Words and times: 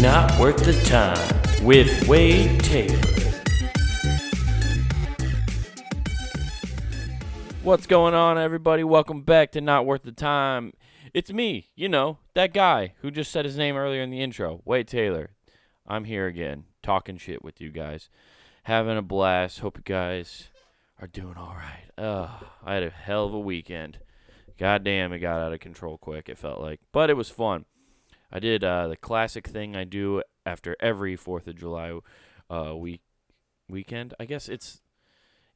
Not 0.00 0.40
Worth 0.40 0.64
the 0.64 0.72
Time 0.88 1.62
with 1.62 2.08
Wade 2.08 2.58
Taylor. 2.60 2.96
What's 7.62 7.86
going 7.86 8.14
on, 8.14 8.38
everybody? 8.38 8.82
Welcome 8.82 9.20
back 9.20 9.52
to 9.52 9.60
Not 9.60 9.84
Worth 9.84 10.04
the 10.04 10.12
Time. 10.12 10.72
It's 11.12 11.30
me, 11.30 11.68
you 11.76 11.90
know, 11.90 12.16
that 12.32 12.54
guy 12.54 12.94
who 13.02 13.10
just 13.10 13.30
said 13.30 13.44
his 13.44 13.58
name 13.58 13.76
earlier 13.76 14.00
in 14.00 14.08
the 14.08 14.22
intro, 14.22 14.62
Wade 14.64 14.88
Taylor. 14.88 15.32
I'm 15.86 16.04
here 16.04 16.26
again, 16.26 16.64
talking 16.82 17.18
shit 17.18 17.44
with 17.44 17.60
you 17.60 17.68
guys, 17.68 18.08
having 18.62 18.96
a 18.96 19.02
blast. 19.02 19.58
Hope 19.58 19.76
you 19.76 19.84
guys 19.84 20.48
are 20.98 21.08
doing 21.08 21.34
all 21.36 21.54
right. 21.54 21.90
Ugh, 22.02 22.46
I 22.64 22.72
had 22.72 22.84
a 22.84 22.88
hell 22.88 23.26
of 23.26 23.34
a 23.34 23.38
weekend. 23.38 23.98
God 24.56 24.82
damn, 24.82 25.12
it 25.12 25.18
got 25.18 25.42
out 25.42 25.52
of 25.52 25.60
control 25.60 25.98
quick, 25.98 26.30
it 26.30 26.38
felt 26.38 26.62
like. 26.62 26.80
But 26.90 27.10
it 27.10 27.18
was 27.18 27.28
fun. 27.28 27.66
I 28.32 28.38
did 28.38 28.64
uh, 28.64 28.88
the 28.88 28.96
classic 28.96 29.46
thing 29.46 29.76
I 29.76 29.84
do 29.84 30.22
after 30.46 30.76
every 30.80 31.16
Fourth 31.16 31.46
of 31.46 31.56
July 31.56 31.98
uh, 32.48 32.76
week 32.76 33.02
weekend. 33.68 34.14
I 34.18 34.24
guess 34.24 34.48
it's 34.48 34.80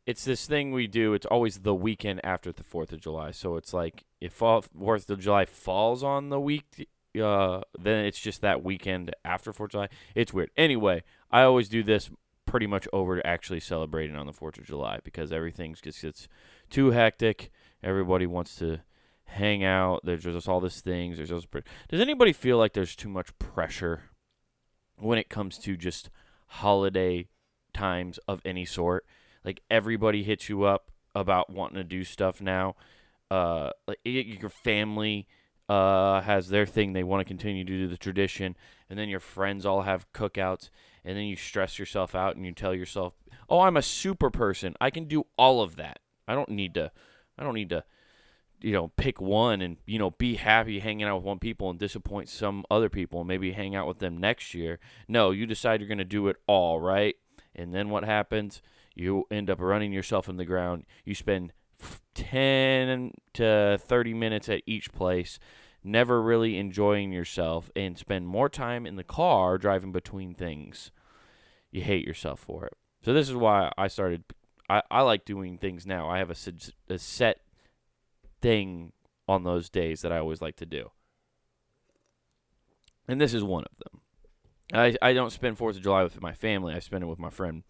it's 0.06 0.24
this 0.24 0.47
thing 0.47 0.73
we 0.73 0.87
do. 0.87 1.14
It's 1.14 1.27
always 1.27 1.59
the 1.59 1.74
weekend 1.74 2.20
after 2.24 2.52
the 2.52 2.62
Fourth 2.64 2.92
of 2.92 3.00
July. 3.00 3.30
So 3.30 3.56
it's 3.56 3.73
like 3.73 4.05
if 4.20 4.33
Fourth 4.33 5.10
of 5.10 5.20
July 5.20 5.45
falls 5.45 6.02
on 6.02 6.28
the 6.28 6.41
week, 6.41 6.88
uh, 7.20 7.60
then 7.78 8.05
it's 8.05 8.20
just 8.20 8.41
that 8.42 8.62
weekend 8.62 9.14
after 9.25 9.52
Fourth 9.52 9.69
of 9.69 9.72
July. 9.72 9.88
It's 10.14 10.33
weird. 10.33 10.50
Anyway, 10.56 11.02
I 11.30 11.42
always 11.42 11.69
do 11.69 11.83
this 11.83 12.11
pretty 12.47 12.66
much 12.66 12.86
over 12.92 13.16
to 13.16 13.27
actually 13.27 13.61
celebrating 13.61 14.14
on 14.14 14.27
the 14.27 14.33
Fourth 14.33 14.59
of 14.59 14.64
July 14.64 14.98
because 15.02 15.33
everything 15.33 15.75
just 15.83 16.02
gets 16.02 16.28
too 16.70 16.91
hectic. 16.91 17.50
Everybody 17.83 18.27
wants 18.27 18.56
to 18.56 18.81
hang 19.25 19.64
out. 19.64 20.00
There's 20.05 20.25
just 20.25 20.48
all 20.48 20.61
these 20.61 20.80
things. 20.80 21.17
There's 21.17 21.30
just 21.30 21.48
does 21.50 22.00
anybody 22.00 22.33
feel 22.33 22.58
like 22.58 22.72
there's 22.72 22.97
too 22.97 23.08
much 23.08 23.36
pressure 23.39 24.11
when 24.97 25.19
it 25.19 25.28
comes 25.28 25.58
to 25.58 25.77
just 25.77 26.11
holiday 26.47 27.28
times 27.72 28.19
of 28.28 28.41
any 28.44 28.64
sort? 28.64 29.05
Like 29.44 29.61
everybody 29.70 30.22
hits 30.22 30.48
you 30.48 30.64
up 30.64 30.91
about 31.14 31.50
wanting 31.50 31.77
to 31.77 31.84
do 31.84 32.05
stuff 32.05 32.41
now. 32.41 32.77
Uh, 33.31 33.70
like 33.86 33.98
your 34.05 34.50
family 34.50 35.27
uh, 35.69 36.20
has 36.20 36.48
their 36.48 36.66
thing. 36.66 36.92
They 36.92 37.03
want 37.03 37.20
to 37.20 37.25
continue 37.25 37.64
to 37.64 37.72
do 37.72 37.88
the 37.88 37.97
tradition, 37.97 38.56
and 38.88 38.98
then 38.98 39.09
your 39.09 39.20
friends 39.20 39.64
all 39.64 39.83
have 39.83 40.12
cookouts, 40.12 40.70
and 41.05 41.16
then 41.16 41.25
you 41.25 41.36
stress 41.36 41.78
yourself 41.78 42.14
out 42.14 42.36
and 42.36 42.44
you 42.44 42.53
tell 42.53 42.75
yourself, 42.75 43.14
"Oh, 43.48 43.61
I'm 43.61 43.77
a 43.77 43.83
super 43.83 44.31
person. 44.31 44.75
I 44.81 44.91
can 44.91 45.06
do 45.06 45.27
all 45.38 45.62
of 45.62 45.77
that. 45.77 46.00
I 46.28 46.34
don't 46.34 46.50
need 46.50 46.75
to. 46.75 46.92
I 47.38 47.42
don't 47.42 47.55
need 47.55 47.70
to." 47.70 47.84
You 48.65 48.73
know, 48.73 48.89
pick 48.97 49.20
one 49.20 49.61
and, 49.61 49.77
you 49.84 49.98
know, 49.98 50.12
be 50.12 50.37
happy 50.37 50.79
hanging 50.79 51.07
out 51.07 51.17
with 51.17 51.25
one 51.25 51.39
people 51.39 51.69
and 51.69 51.79
disappoint 51.79 52.31
some 52.31 52.65
other 52.71 52.89
people 52.89 53.21
and 53.21 53.29
maybe 53.29 53.53
hang 53.53 53.75
out 53.75 53.87
with 53.87 53.98
them 53.98 54.17
next 54.17 54.55
year. 54.55 54.79
No, 55.06 55.33
you 55.33 55.45
decide 55.45 55.81
you're 55.81 55.89
going 55.89 55.98
to 55.98 56.05
do 56.05 56.29
it 56.29 56.39
all, 56.47 56.81
right? 56.81 57.15
And 57.55 57.75
then 57.75 57.91
what 57.91 58.06
happens? 58.06 58.62
You 58.95 59.27
end 59.31 59.51
up 59.51 59.61
running 59.61 59.93
yourself 59.93 60.31
in 60.31 60.39
the 60.39 60.47
ground. 60.47 60.87
You 61.05 61.15
spend 61.15 61.53
10 62.15 63.12
to 63.34 63.79
30 63.79 64.15
minutes 64.15 64.48
at 64.48 64.62
each 64.65 64.93
place, 64.93 65.39
never 65.83 66.23
really 66.23 66.56
enjoying 66.56 67.12
yourself, 67.12 67.71
and 67.77 67.99
spend 67.99 68.28
more 68.28 68.49
time 68.49 68.87
in 68.87 68.97
the 68.97 69.05
car 69.05 69.59
driving 69.59 69.93
between 69.93 70.33
things. 70.33 70.91
You 71.71 71.83
hate 71.83 72.06
yourself 72.06 72.41
for 72.41 72.65
it. 72.65 72.73
So, 73.05 73.12
this 73.12 73.28
is 73.28 73.34
why 73.34 73.73
I 73.77 73.89
started. 73.89 74.25
I, 74.71 74.81
I 74.91 75.03
like 75.03 75.27
doing 75.27 75.59
things 75.59 75.87
now. 75.87 76.09
I 76.09 76.17
have 76.17 76.31
a, 76.31 76.37
a 76.89 76.99
set 76.99 77.41
thing 78.45 78.92
on 79.27 79.42
those 79.42 79.70
days 79.70 80.03
that 80.03 80.12
I 80.12 80.19
always 80.19 80.42
like 80.42 80.56
to 80.56 80.67
do. 80.67 80.91
And 83.09 83.19
this 83.19 83.32
is 83.32 83.43
one 83.43 83.65
of 83.65 83.78
them. 83.78 84.00
I, 84.75 84.97
I 85.00 85.15
don't 85.15 85.31
spend 85.31 85.56
4th 85.56 85.77
of 85.77 85.82
July 85.82 86.03
with 86.03 86.21
my 86.21 86.34
family. 86.34 86.75
I 86.75 86.78
spend 86.81 87.03
it 87.03 87.06
with 87.06 87.19
my 87.19 87.31
friend 87.31 87.62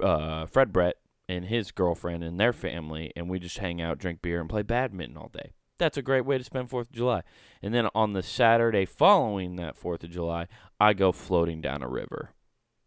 uh, 0.00 0.46
Fred 0.46 0.72
Brett 0.72 0.96
and 1.28 1.44
his 1.44 1.72
girlfriend 1.72 2.24
and 2.24 2.40
their 2.40 2.54
family, 2.54 3.12
and 3.16 3.28
we 3.28 3.38
just 3.38 3.58
hang 3.58 3.82
out, 3.82 3.98
drink 3.98 4.22
beer, 4.22 4.40
and 4.40 4.48
play 4.48 4.62
badminton 4.62 5.18
all 5.18 5.28
day. 5.28 5.52
That's 5.78 5.98
a 5.98 6.02
great 6.02 6.24
way 6.24 6.38
to 6.38 6.44
spend 6.44 6.70
4th 6.70 6.86
of 6.86 6.92
July. 6.92 7.22
And 7.62 7.74
then 7.74 7.88
on 7.94 8.14
the 8.14 8.22
Saturday 8.22 8.86
following 8.86 9.56
that 9.56 9.78
4th 9.78 10.04
of 10.04 10.10
July, 10.10 10.46
I 10.80 10.94
go 10.94 11.12
floating 11.12 11.60
down 11.60 11.82
a 11.82 11.88
river. 11.88 12.30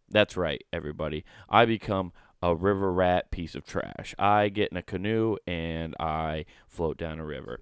That's 0.10 0.36
right, 0.36 0.64
everybody. 0.74 1.24
I 1.48 1.66
become 1.66 2.14
a 2.42 2.56
river 2.56 2.92
rat 2.92 3.32
piece 3.32 3.56
of 3.56 3.66
trash. 3.66 4.16
I 4.18 4.50
get 4.50 4.72
in 4.72 4.78
a 4.78 4.82
canoe 4.82 5.38
and 5.46 5.96
I 6.00 6.46
float 6.68 6.98
down 6.98 7.20
a 7.20 7.26
river. 7.26 7.60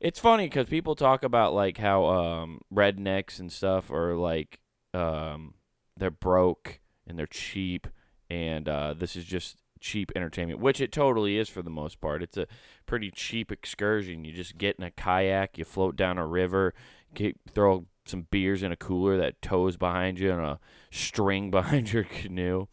It's 0.00 0.18
funny 0.18 0.46
because 0.46 0.68
people 0.68 0.94
talk 0.94 1.22
about 1.22 1.54
like 1.54 1.78
how 1.78 2.06
um, 2.06 2.60
rednecks 2.72 3.38
and 3.38 3.52
stuff 3.52 3.90
are 3.90 4.16
like 4.16 4.58
um, 4.94 5.54
they're 5.96 6.10
broke 6.10 6.80
and 7.06 7.18
they're 7.18 7.26
cheap, 7.26 7.86
and 8.30 8.68
uh, 8.68 8.94
this 8.94 9.16
is 9.16 9.24
just 9.24 9.56
cheap 9.80 10.12
entertainment, 10.14 10.60
which 10.60 10.80
it 10.80 10.92
totally 10.92 11.36
is 11.36 11.48
for 11.48 11.62
the 11.62 11.70
most 11.70 12.00
part. 12.00 12.22
It's 12.22 12.36
a 12.36 12.46
pretty 12.86 13.10
cheap 13.10 13.52
excursion. 13.52 14.24
You 14.24 14.32
just 14.32 14.56
get 14.56 14.76
in 14.76 14.84
a 14.84 14.90
kayak, 14.90 15.58
you 15.58 15.64
float 15.64 15.96
down 15.96 16.18
a 16.18 16.26
river, 16.26 16.72
get, 17.14 17.36
throw 17.52 17.86
some 18.04 18.26
beers 18.30 18.62
in 18.62 18.72
a 18.72 18.76
cooler 18.76 19.16
that 19.18 19.42
tows 19.42 19.76
behind 19.76 20.18
you 20.18 20.32
and 20.32 20.40
a 20.40 20.60
string 20.90 21.50
behind 21.52 21.92
your 21.92 22.04
canoe 22.04 22.66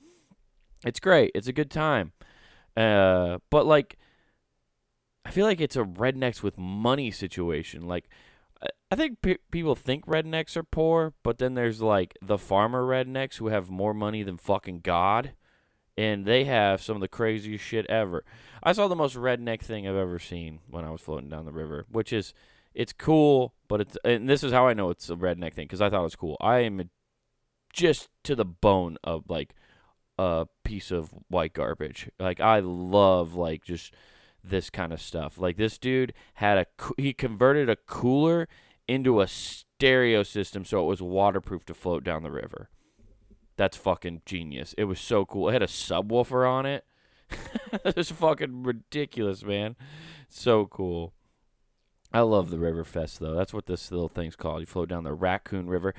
it's 0.86 1.00
great. 1.00 1.32
It's 1.36 1.48
a 1.48 1.54
good 1.54 1.72
time. 1.72 2.14
Uh, 2.76 3.40
but 3.50 3.66
like, 3.66 3.98
I 5.26 5.32
feel 5.32 5.46
like 5.46 5.62
it's 5.62 5.76
a 5.76 5.84
rednecks 5.84 6.42
with 6.42 6.58
money 6.58 7.12
situation. 7.12 7.88
Like, 7.88 8.10
I 8.92 8.96
think 8.96 9.22
pe- 9.22 9.38
people 9.52 9.76
think 9.76 10.06
rednecks 10.06 10.58
are 10.58 10.64
poor, 10.64 11.14
but 11.24 11.38
then 11.38 11.54
there's 11.54 11.82
like 11.82 12.18
the 12.22 12.38
farmer 12.38 12.84
rednecks 12.84 13.38
who 13.38 13.48
have 13.48 13.70
more 13.70 13.94
money 13.94 14.24
than 14.24 14.38
fucking 14.38 14.82
God, 14.82 15.34
and 15.98 16.26
they 16.26 16.46
have 16.46 16.82
some 16.82 16.96
of 16.96 17.02
the 17.02 17.08
craziest 17.08 17.64
shit 17.64 17.86
ever. 17.88 18.26
I 18.64 18.74
saw 18.74 18.88
the 18.88 18.96
most 18.96 19.16
redneck 19.16 19.62
thing 19.62 19.88
I've 19.88 19.96
ever 19.96 20.20
seen 20.20 20.60
when 20.68 20.84
I 20.84 20.92
was 20.92 21.02
floating 21.02 21.30
down 21.30 21.46
the 21.46 21.52
river, 21.52 21.86
which 21.90 22.12
is 22.12 22.34
it's 22.74 22.94
cool, 22.94 23.54
but 23.68 23.82
it's 23.82 23.98
and 24.04 24.28
this 24.28 24.44
is 24.44 24.52
how 24.52 24.68
I 24.68 24.74
know 24.74 24.90
it's 24.90 25.10
a 25.10 25.16
redneck 25.16 25.54
thing 25.54 25.66
because 25.66 25.82
I 25.82 25.90
thought 25.90 26.02
it 26.02 26.04
was 26.04 26.16
cool. 26.16 26.38
I 26.42 26.60
am 26.60 26.90
just 27.72 28.10
to 28.24 28.36
the 28.36 28.46
bone 28.46 28.98
of 29.04 29.30
like 29.30 29.54
a 30.20 30.48
piece 30.66 30.92
of 30.92 31.12
white 31.30 31.54
garbage. 31.54 32.10
Like 32.20 32.42
I 32.42 32.60
love 32.60 33.36
like 33.36 33.64
just 33.64 33.94
this 34.44 34.70
kind 34.70 34.92
of 34.92 35.02
stuff. 35.02 35.38
Like 35.38 35.56
this 35.56 35.78
dude 35.78 36.14
had 36.36 36.58
a 36.58 36.66
he 36.98 37.14
converted 37.14 37.70
a 37.70 37.78
cooler 37.78 38.50
into 38.88 39.22
a 39.22 39.28
stereo 39.28 40.24
system 40.24 40.66
so 40.66 40.84
it 40.84 40.88
was 40.88 41.02
waterproof 41.02 41.66
to 41.66 41.74
float 41.74 42.04
down 42.04 42.24
the 42.24 42.32
river. 42.32 42.70
That's 43.56 43.78
fucking 43.78 44.24
genius. 44.26 44.76
It 44.78 44.86
was 44.86 45.00
so 45.00 45.26
cool. 45.26 45.50
It 45.50 45.54
had 45.54 45.64
a 45.64 45.68
subwoofer 45.68 46.50
on 46.50 46.66
it. 46.66 46.86
it 47.72 47.96
was 47.96 48.12
fucking 48.12 48.64
ridiculous, 48.64 49.44
man. 49.46 49.78
So 50.28 50.66
cool. 50.66 51.14
I 52.12 52.22
love 52.22 52.50
the 52.50 52.60
River 52.60 52.84
Fest 52.84 53.22
though. 53.22 53.36
That's 53.36 53.54
what 53.54 53.68
this 53.68 53.90
little 53.90 54.10
thing's 54.10 54.36
called. 54.36 54.60
You 54.60 54.66
float 54.66 54.90
down 54.90 55.06
the 55.06 55.14
Raccoon 55.14 55.70
River. 55.70 55.94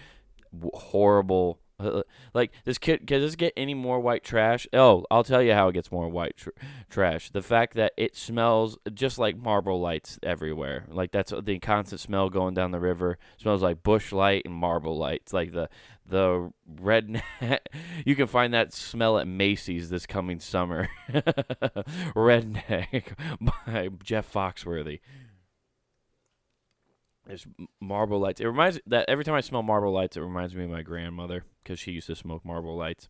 horrible 0.74 1.60
uh, 1.60 1.69
like 2.34 2.52
this 2.64 2.78
kid, 2.78 3.06
can 3.06 3.20
this 3.20 3.36
get 3.36 3.52
any 3.56 3.74
more 3.74 4.00
white 4.00 4.24
trash? 4.24 4.66
Oh, 4.72 5.04
I'll 5.10 5.24
tell 5.24 5.42
you 5.42 5.52
how 5.52 5.68
it 5.68 5.72
gets 5.72 5.92
more 5.92 6.08
white 6.08 6.36
tr- 6.36 6.50
trash. 6.88 7.30
The 7.30 7.42
fact 7.42 7.74
that 7.74 7.92
it 7.96 8.16
smells 8.16 8.78
just 8.92 9.18
like 9.18 9.36
Marlboro 9.36 9.76
Lights 9.76 10.18
everywhere. 10.22 10.84
Like 10.88 11.12
that's 11.12 11.32
the 11.42 11.58
constant 11.58 12.00
smell 12.00 12.28
going 12.30 12.54
down 12.54 12.70
the 12.70 12.80
river. 12.80 13.12
It 13.12 13.42
smells 13.42 13.62
like 13.62 13.82
Busch 13.82 14.12
Light 14.12 14.42
and 14.44 14.54
Marlboro 14.54 14.92
Lights. 14.92 15.32
Like 15.32 15.52
the 15.52 15.68
the 16.06 16.52
red. 16.80 17.22
you 18.04 18.16
can 18.16 18.26
find 18.26 18.52
that 18.52 18.72
smell 18.72 19.18
at 19.18 19.26
Macy's 19.26 19.90
this 19.90 20.06
coming 20.06 20.40
summer. 20.40 20.88
Redneck 22.14 23.14
by 23.40 23.88
Jeff 24.02 24.30
Foxworthy. 24.32 25.00
There's 27.30 27.46
Marlboro 27.80 28.18
Lights. 28.18 28.40
It 28.40 28.46
reminds 28.46 28.80
that 28.88 29.08
every 29.08 29.22
time 29.22 29.36
I 29.36 29.40
smell 29.40 29.62
Marlboro 29.62 29.92
Lights, 29.92 30.16
it 30.16 30.20
reminds 30.20 30.56
me 30.56 30.64
of 30.64 30.70
my 30.70 30.82
grandmother 30.82 31.44
because 31.62 31.78
she 31.78 31.92
used 31.92 32.08
to 32.08 32.16
smoke 32.16 32.44
Marlboro 32.44 32.74
Lights. 32.74 33.08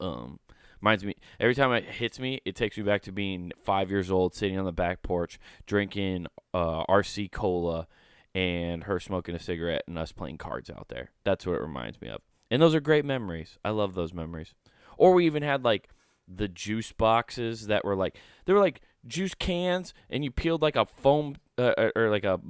Um, 0.00 0.40
reminds 0.80 1.04
me 1.04 1.14
every 1.38 1.54
time 1.54 1.70
it 1.72 1.84
hits 1.84 2.18
me, 2.18 2.40
it 2.46 2.56
takes 2.56 2.78
me 2.78 2.84
back 2.84 3.02
to 3.02 3.12
being 3.12 3.52
five 3.62 3.90
years 3.90 4.10
old, 4.10 4.34
sitting 4.34 4.58
on 4.58 4.64
the 4.64 4.72
back 4.72 5.02
porch, 5.02 5.38
drinking 5.66 6.26
uh, 6.54 6.84
RC 6.86 7.30
cola, 7.30 7.86
and 8.34 8.84
her 8.84 8.98
smoking 8.98 9.34
a 9.34 9.38
cigarette, 9.38 9.82
and 9.86 9.98
us 9.98 10.10
playing 10.10 10.38
cards 10.38 10.70
out 10.70 10.88
there. 10.88 11.10
That's 11.24 11.46
what 11.46 11.56
it 11.56 11.60
reminds 11.60 12.00
me 12.00 12.08
of. 12.08 12.22
And 12.50 12.62
those 12.62 12.74
are 12.74 12.80
great 12.80 13.04
memories. 13.04 13.58
I 13.62 13.70
love 13.70 13.92
those 13.94 14.14
memories. 14.14 14.54
Or 14.96 15.12
we 15.12 15.26
even 15.26 15.42
had 15.42 15.66
like 15.66 15.90
the 16.26 16.48
juice 16.48 16.92
boxes 16.92 17.66
that 17.66 17.84
were 17.84 17.96
like 17.96 18.18
they 18.46 18.54
were 18.54 18.58
like 18.58 18.80
juice 19.06 19.34
cans, 19.34 19.92
and 20.08 20.24
you 20.24 20.30
peeled 20.30 20.62
like 20.62 20.76
a 20.76 20.86
foam 20.86 21.36
uh, 21.58 21.90
or 21.94 22.08
like 22.08 22.24
a 22.24 22.40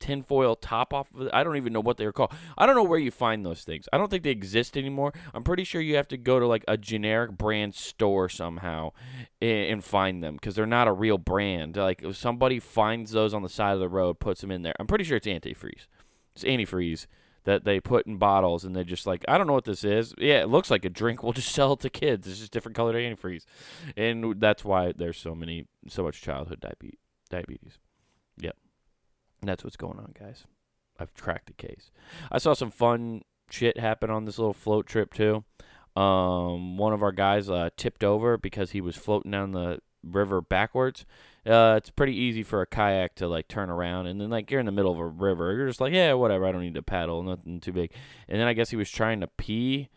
tinfoil 0.00 0.56
top 0.56 0.92
off 0.92 1.12
of 1.14 1.22
it. 1.22 1.30
I 1.32 1.44
don't 1.44 1.56
even 1.56 1.72
know 1.72 1.80
what 1.80 1.96
they're 1.96 2.12
called. 2.12 2.32
I 2.56 2.66
don't 2.66 2.74
know 2.74 2.82
where 2.84 2.98
you 2.98 3.10
find 3.10 3.44
those 3.44 3.62
things. 3.62 3.88
I 3.92 3.98
don't 3.98 4.10
think 4.10 4.22
they 4.22 4.30
exist 4.30 4.76
anymore. 4.76 5.12
I'm 5.34 5.42
pretty 5.42 5.64
sure 5.64 5.80
you 5.80 5.96
have 5.96 6.08
to 6.08 6.16
go 6.16 6.38
to 6.38 6.46
like 6.46 6.64
a 6.68 6.76
generic 6.76 7.32
brand 7.32 7.74
store 7.74 8.28
somehow 8.28 8.92
and, 9.40 9.78
find 9.78 10.22
them 10.22 10.34
because 10.34 10.56
they're 10.56 10.66
not 10.66 10.88
a 10.88 10.92
real 10.92 11.18
brand. 11.18 11.76
Like 11.76 12.04
somebody 12.12 12.58
finds 12.58 13.12
those 13.12 13.32
on 13.32 13.42
the 13.42 13.48
side 13.48 13.74
of 13.74 13.80
the 13.80 13.88
road, 13.88 14.18
puts 14.18 14.40
them 14.40 14.50
in 14.50 14.62
there. 14.62 14.74
I'm 14.80 14.88
pretty 14.88 15.04
sure 15.04 15.16
it's 15.16 15.26
antifreeze. 15.26 15.86
It's 16.34 16.44
antifreeze 16.44 17.06
that 17.44 17.64
they 17.64 17.80
put 17.80 18.06
in 18.06 18.18
bottles 18.18 18.64
and 18.64 18.76
they're 18.76 18.84
just 18.84 19.06
like 19.06 19.24
I 19.28 19.38
don't 19.38 19.46
know 19.46 19.52
what 19.52 19.64
this 19.64 19.84
is. 19.84 20.14
Yeah, 20.18 20.42
it 20.42 20.48
looks 20.48 20.70
like 20.70 20.84
a 20.84 20.90
drink. 20.90 21.22
We'll 21.28 21.32
just 21.32 21.52
sell 21.52 21.74
it 21.74 21.80
to 21.80 21.90
kids. 21.90 22.26
It's 22.26 22.40
just 22.40 22.52
different 22.52 22.76
colored 22.76 22.96
antifreeze, 22.96 23.44
and 23.96 24.40
that's 24.40 24.64
why 24.64 24.92
there's 24.94 25.18
so 25.18 25.34
many 25.34 25.66
so 25.88 26.02
much 26.02 26.20
childhood 26.20 26.60
diabetes. 27.30 27.78
And 29.40 29.48
that's 29.48 29.64
what's 29.64 29.76
going 29.76 29.98
on, 29.98 30.14
guys. 30.18 30.44
I've 30.98 31.14
tracked 31.14 31.46
the 31.46 31.52
case. 31.52 31.90
I 32.30 32.38
saw 32.38 32.54
some 32.54 32.70
fun 32.70 33.22
shit 33.50 33.78
happen 33.78 34.10
on 34.10 34.24
this 34.24 34.38
little 34.38 34.52
float 34.52 34.86
trip 34.86 35.14
too. 35.14 35.44
Um, 35.96 36.76
one 36.76 36.92
of 36.92 37.02
our 37.02 37.12
guys 37.12 37.48
uh, 37.48 37.70
tipped 37.76 38.04
over 38.04 38.36
because 38.36 38.72
he 38.72 38.80
was 38.80 38.96
floating 38.96 39.30
down 39.30 39.52
the 39.52 39.80
river 40.04 40.40
backwards. 40.40 41.06
Uh, 41.46 41.74
it's 41.76 41.90
pretty 41.90 42.14
easy 42.14 42.42
for 42.42 42.60
a 42.60 42.66
kayak 42.66 43.14
to 43.16 43.26
like 43.26 43.48
turn 43.48 43.70
around, 43.70 44.06
and 44.06 44.20
then 44.20 44.30
like 44.30 44.50
you're 44.50 44.60
in 44.60 44.66
the 44.66 44.72
middle 44.72 44.92
of 44.92 44.98
a 44.98 45.06
river, 45.06 45.54
you're 45.54 45.66
just 45.66 45.80
like, 45.80 45.92
yeah, 45.92 46.12
whatever. 46.12 46.46
I 46.46 46.52
don't 46.52 46.60
need 46.62 46.74
to 46.74 46.82
paddle, 46.82 47.22
nothing 47.22 47.60
too 47.60 47.72
big. 47.72 47.92
And 48.28 48.40
then 48.40 48.46
I 48.46 48.52
guess 48.52 48.70
he 48.70 48.76
was 48.76 48.90
trying 48.90 49.20
to 49.20 49.26
pee 49.26 49.88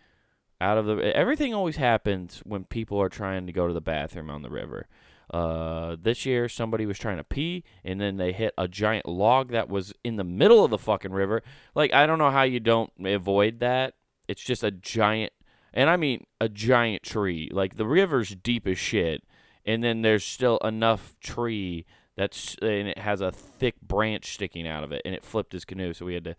out 0.60 0.78
of 0.78 0.86
the. 0.86 1.16
Everything 1.16 1.54
always 1.54 1.76
happens 1.76 2.42
when 2.46 2.64
people 2.64 3.00
are 3.02 3.10
trying 3.10 3.46
to 3.48 3.54
go 3.54 3.68
to 3.68 3.74
the 3.74 3.82
bathroom 3.82 4.30
on 4.30 4.44
the 4.44 4.50
river. 4.50 4.88
Uh, 5.32 5.96
this 6.00 6.26
year 6.26 6.50
somebody 6.50 6.86
was 6.86 7.00
trying 7.00 7.18
to 7.18 7.24
pee, 7.24 7.64
and 7.84 8.00
then 8.00 8.18
they 8.18 8.34
hit 8.34 8.54
a 8.58 8.68
giant 8.68 9.08
log 9.08 9.50
that 9.52 9.70
was 9.70 9.94
in 10.04 10.18
the 10.18 10.24
middle 10.24 10.64
of 10.64 10.72
the 10.72 10.78
fucking 10.78 11.12
river. 11.12 11.42
Like 11.74 11.94
I 11.94 12.06
don't 12.06 12.20
know 12.20 12.32
how 12.32 12.44
you 12.44 12.60
don't 12.60 12.92
avoid 13.04 13.60
that. 13.60 13.94
It's 14.28 14.44
just 14.44 14.64
a 14.64 14.72
giant, 14.72 15.34
and 15.74 15.90
I 15.90 15.98
mean 15.98 16.26
a 16.40 16.50
giant 16.50 17.04
tree. 17.04 17.50
Like 17.52 17.78
the 17.78 17.88
river's 17.88 18.36
deep 18.36 18.68
as 18.68 18.78
shit 18.78 19.24
and 19.66 19.84
then 19.84 20.02
there's 20.02 20.24
still 20.24 20.58
enough 20.60 21.16
tree 21.20 21.86
that's 22.16 22.56
and 22.62 22.88
it 22.88 22.98
has 22.98 23.22
a 23.22 23.32
thick 23.32 23.80
branch 23.82 24.34
sticking 24.34 24.68
out 24.68 24.84
of 24.84 24.92
it, 24.92 25.02
and 25.06 25.16
it 25.16 25.24
flipped 25.24 25.54
his 25.54 25.66
canoe, 25.66 25.94
so 25.94 26.06
we 26.06 26.14
had 26.14 26.24
to 26.26 26.36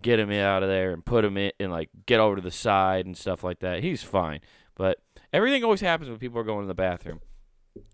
get 0.00 0.18
him 0.18 0.32
out 0.32 0.62
of 0.62 0.68
there 0.68 0.92
and 0.92 1.04
put 1.04 1.24
him 1.24 1.36
in 1.36 1.52
and 1.60 1.70
like 1.70 1.90
get 2.06 2.18
over 2.18 2.36
to 2.36 2.42
the 2.42 2.50
side 2.50 3.04
and 3.04 3.16
stuff 3.16 3.44
like 3.44 3.60
that. 3.60 3.82
He's 3.82 4.02
fine, 4.02 4.40
but 4.74 4.98
everything 5.32 5.64
always 5.64 5.80
happens 5.80 6.08
when 6.08 6.18
people 6.18 6.38
are 6.38 6.44
going 6.44 6.62
to 6.62 6.68
the 6.68 6.74
bathroom. 6.74 7.20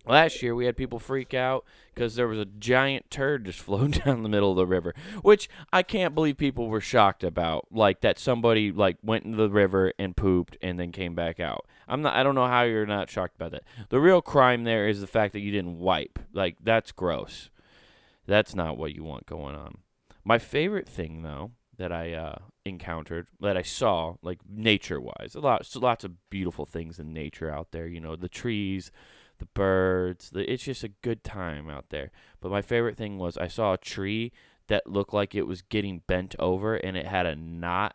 Last 0.07 0.43
year 0.43 0.55
we 0.55 0.67
had 0.67 0.77
people 0.77 0.99
freak 0.99 1.35
out 1.35 1.65
because 1.95 2.15
there 2.15 2.27
was 2.27 2.39
a 2.39 2.47
giant 2.47 3.11
turd 3.11 3.45
just 3.45 3.61
floating 3.61 3.91
down 3.91 4.23
the 4.23 4.29
middle 4.29 4.51
of 4.51 4.57
the 4.57 4.67
river, 4.67 4.95
which 5.23 5.49
I 5.73 5.83
can't 5.83 6.15
believe 6.15 6.37
people 6.37 6.69
were 6.69 6.81
shocked 6.81 7.23
about. 7.23 7.67
Like 7.71 8.01
that 8.01 8.19
somebody 8.19 8.73
like 8.73 8.97
went 9.03 9.25
into 9.25 9.37
the 9.37 9.51
river 9.51 9.93
and 9.99 10.17
pooped 10.17 10.57
and 10.63 10.81
then 10.81 10.93
came 10.93 11.15
back 11.15 11.39
out. 11.41 11.67
I'm 11.87 12.03
not. 12.03 12.17
I 12.17 12.23
don't 12.23 12.35
know 12.35 12.47
how 12.47 12.63
you're 12.63 12.87
not 12.87 13.11
shocked 13.11 13.37
about 13.37 13.53
that. 13.53 13.65
The 13.89 14.01
real 14.01 14.23
crime 14.23 14.65
there 14.65 14.89
is 14.89 15.01
the 15.01 15.07
fact 15.07 15.33
that 15.35 15.41
you 15.41 15.51
didn't 15.51 15.79
wipe. 15.79 16.19
Like 16.33 16.57
that's 16.63 16.93
gross. 16.93 17.51
That's 18.27 18.55
not 18.55 18.77
what 18.77 18.95
you 18.95 19.05
want 19.05 19.27
going 19.27 19.55
on. 19.55 19.79
My 20.25 20.39
favorite 20.39 20.89
thing 20.89 21.23
though 21.23 21.53
that 21.79 21.93
I 21.93 22.13
uh, 22.13 22.39
encountered, 22.65 23.29
that 23.41 23.57
I 23.57 23.63
saw, 23.63 24.15
like 24.21 24.41
nature 24.49 25.01
wise, 25.01 25.35
a 25.35 25.41
lot, 25.41 25.67
lots 25.77 26.05
of 26.05 26.29
beautiful 26.29 26.67
things 26.67 26.99
in 26.99 27.13
nature 27.13 27.51
out 27.51 27.71
there. 27.71 27.87
You 27.87 28.01
know, 28.01 28.17
the 28.17 28.29
trees 28.29 28.91
the 29.39 29.47
birds. 29.47 30.31
The, 30.31 30.51
it's 30.51 30.65
just 30.65 30.85
a 30.85 30.89
good 30.89 31.25
time 31.25 31.69
out 31.69 31.87
there. 31.91 32.11
But 32.41 32.51
my 32.51 32.63
favorite 32.63 32.97
thing 32.97 33.19
was 33.19 33.37
I 33.37 33.49
saw 33.49 33.75
a 33.75 33.79
tree 33.79 34.33
that 34.69 34.87
looked 34.87 35.15
like 35.15 35.35
it 35.35 35.47
was 35.47 35.63
getting 35.63 36.03
bent 36.07 36.35
over 36.39 36.77
and 36.77 36.97
it 36.97 37.07
had 37.07 37.27
a 37.27 37.37
knot 37.37 37.95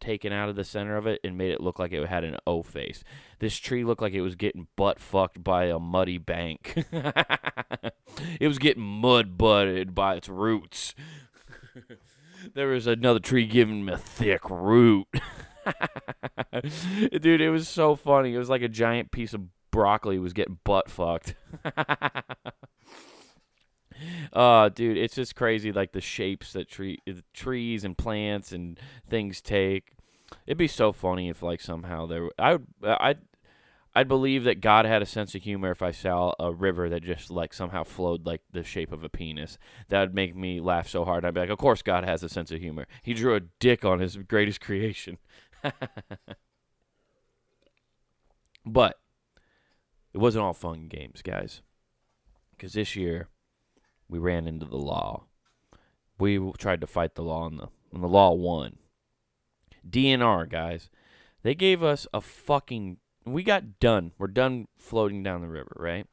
taken 0.00 0.32
out 0.32 0.48
of 0.48 0.56
the 0.56 0.64
center 0.64 0.96
of 0.96 1.06
it 1.06 1.20
and 1.22 1.36
made 1.36 1.50
it 1.52 1.60
look 1.60 1.78
like 1.78 1.92
it 1.92 2.08
had 2.08 2.24
an 2.24 2.36
O 2.46 2.62
face. 2.62 3.04
This 3.38 3.56
tree 3.56 3.84
looked 3.84 4.02
like 4.02 4.14
it 4.14 4.22
was 4.22 4.34
getting 4.34 4.66
butt 4.76 4.98
fucked 4.98 5.44
by 5.44 5.64
a 5.64 5.78
muddy 5.78 6.18
bank. 6.18 6.84
it 8.40 8.48
was 8.48 8.58
getting 8.58 8.82
mud 8.82 9.36
butted 9.36 9.94
by 9.94 10.14
its 10.14 10.28
roots. 10.28 10.94
there 12.54 12.68
was 12.68 12.86
another 12.86 13.20
tree 13.20 13.46
giving 13.46 13.84
me 13.84 13.92
a 13.92 13.98
thick 13.98 14.48
root. 14.50 15.06
Dude, 17.20 17.40
it 17.40 17.50
was 17.50 17.68
so 17.68 17.94
funny. 17.94 18.34
It 18.34 18.38
was 18.38 18.48
like 18.48 18.62
a 18.62 18.68
giant 18.68 19.12
piece 19.12 19.34
of 19.34 19.42
broccoli 19.70 20.18
was 20.18 20.32
getting 20.32 20.58
butt 20.64 20.90
fucked. 20.90 21.34
uh 24.32 24.68
dude, 24.70 24.96
it's 24.96 25.14
just 25.14 25.36
crazy 25.36 25.72
like 25.72 25.92
the 25.92 26.00
shapes 26.00 26.52
that 26.52 26.68
tree 26.68 26.98
trees 27.34 27.84
and 27.84 27.96
plants 27.98 28.52
and 28.52 28.78
things 29.08 29.40
take. 29.40 29.92
It'd 30.46 30.58
be 30.58 30.68
so 30.68 30.92
funny 30.92 31.28
if 31.28 31.42
like 31.42 31.60
somehow 31.60 32.06
there 32.06 32.30
I 32.38 32.52
would 32.52 32.66
I 32.84 33.16
I'd 33.94 34.08
believe 34.08 34.44
that 34.44 34.60
God 34.60 34.84
had 34.84 35.02
a 35.02 35.06
sense 35.06 35.34
of 35.34 35.42
humor 35.42 35.72
if 35.72 35.82
I 35.82 35.90
saw 35.90 36.32
a 36.38 36.52
river 36.52 36.88
that 36.88 37.02
just 37.02 37.28
like 37.30 37.52
somehow 37.52 37.82
flowed 37.82 38.24
like 38.24 38.42
the 38.52 38.62
shape 38.62 38.92
of 38.92 39.02
a 39.02 39.08
penis. 39.08 39.58
That 39.88 40.00
would 40.00 40.14
make 40.14 40.36
me 40.36 40.60
laugh 40.60 40.88
so 40.88 41.04
hard. 41.04 41.24
I'd 41.24 41.34
be 41.34 41.40
like, 41.40 41.50
"Of 41.50 41.58
course 41.58 41.82
God 41.82 42.04
has 42.04 42.22
a 42.22 42.28
sense 42.28 42.52
of 42.52 42.60
humor. 42.60 42.86
He 43.02 43.14
drew 43.14 43.34
a 43.34 43.40
dick 43.40 43.84
on 43.84 43.98
his 43.98 44.16
greatest 44.16 44.60
creation." 44.60 45.18
but 48.64 48.99
it 50.12 50.18
wasn't 50.18 50.44
all 50.44 50.52
fun 50.52 50.88
games, 50.88 51.22
guys. 51.22 51.62
Because 52.50 52.72
this 52.72 52.96
year, 52.96 53.28
we 54.08 54.18
ran 54.18 54.46
into 54.46 54.66
the 54.66 54.76
law. 54.76 55.24
We 56.18 56.38
tried 56.58 56.80
to 56.82 56.86
fight 56.86 57.14
the 57.14 57.22
law, 57.22 57.46
and 57.46 57.58
the, 57.58 57.68
and 57.92 58.02
the 58.02 58.08
law 58.08 58.32
won. 58.32 58.76
DNR, 59.88 60.48
guys. 60.48 60.90
They 61.42 61.54
gave 61.54 61.82
us 61.82 62.06
a 62.12 62.20
fucking. 62.20 62.98
We 63.24 63.42
got 63.42 63.78
done. 63.80 64.12
We're 64.18 64.26
done 64.26 64.68
floating 64.76 65.22
down 65.22 65.40
the 65.40 65.48
river, 65.48 65.74
right? 65.76 66.06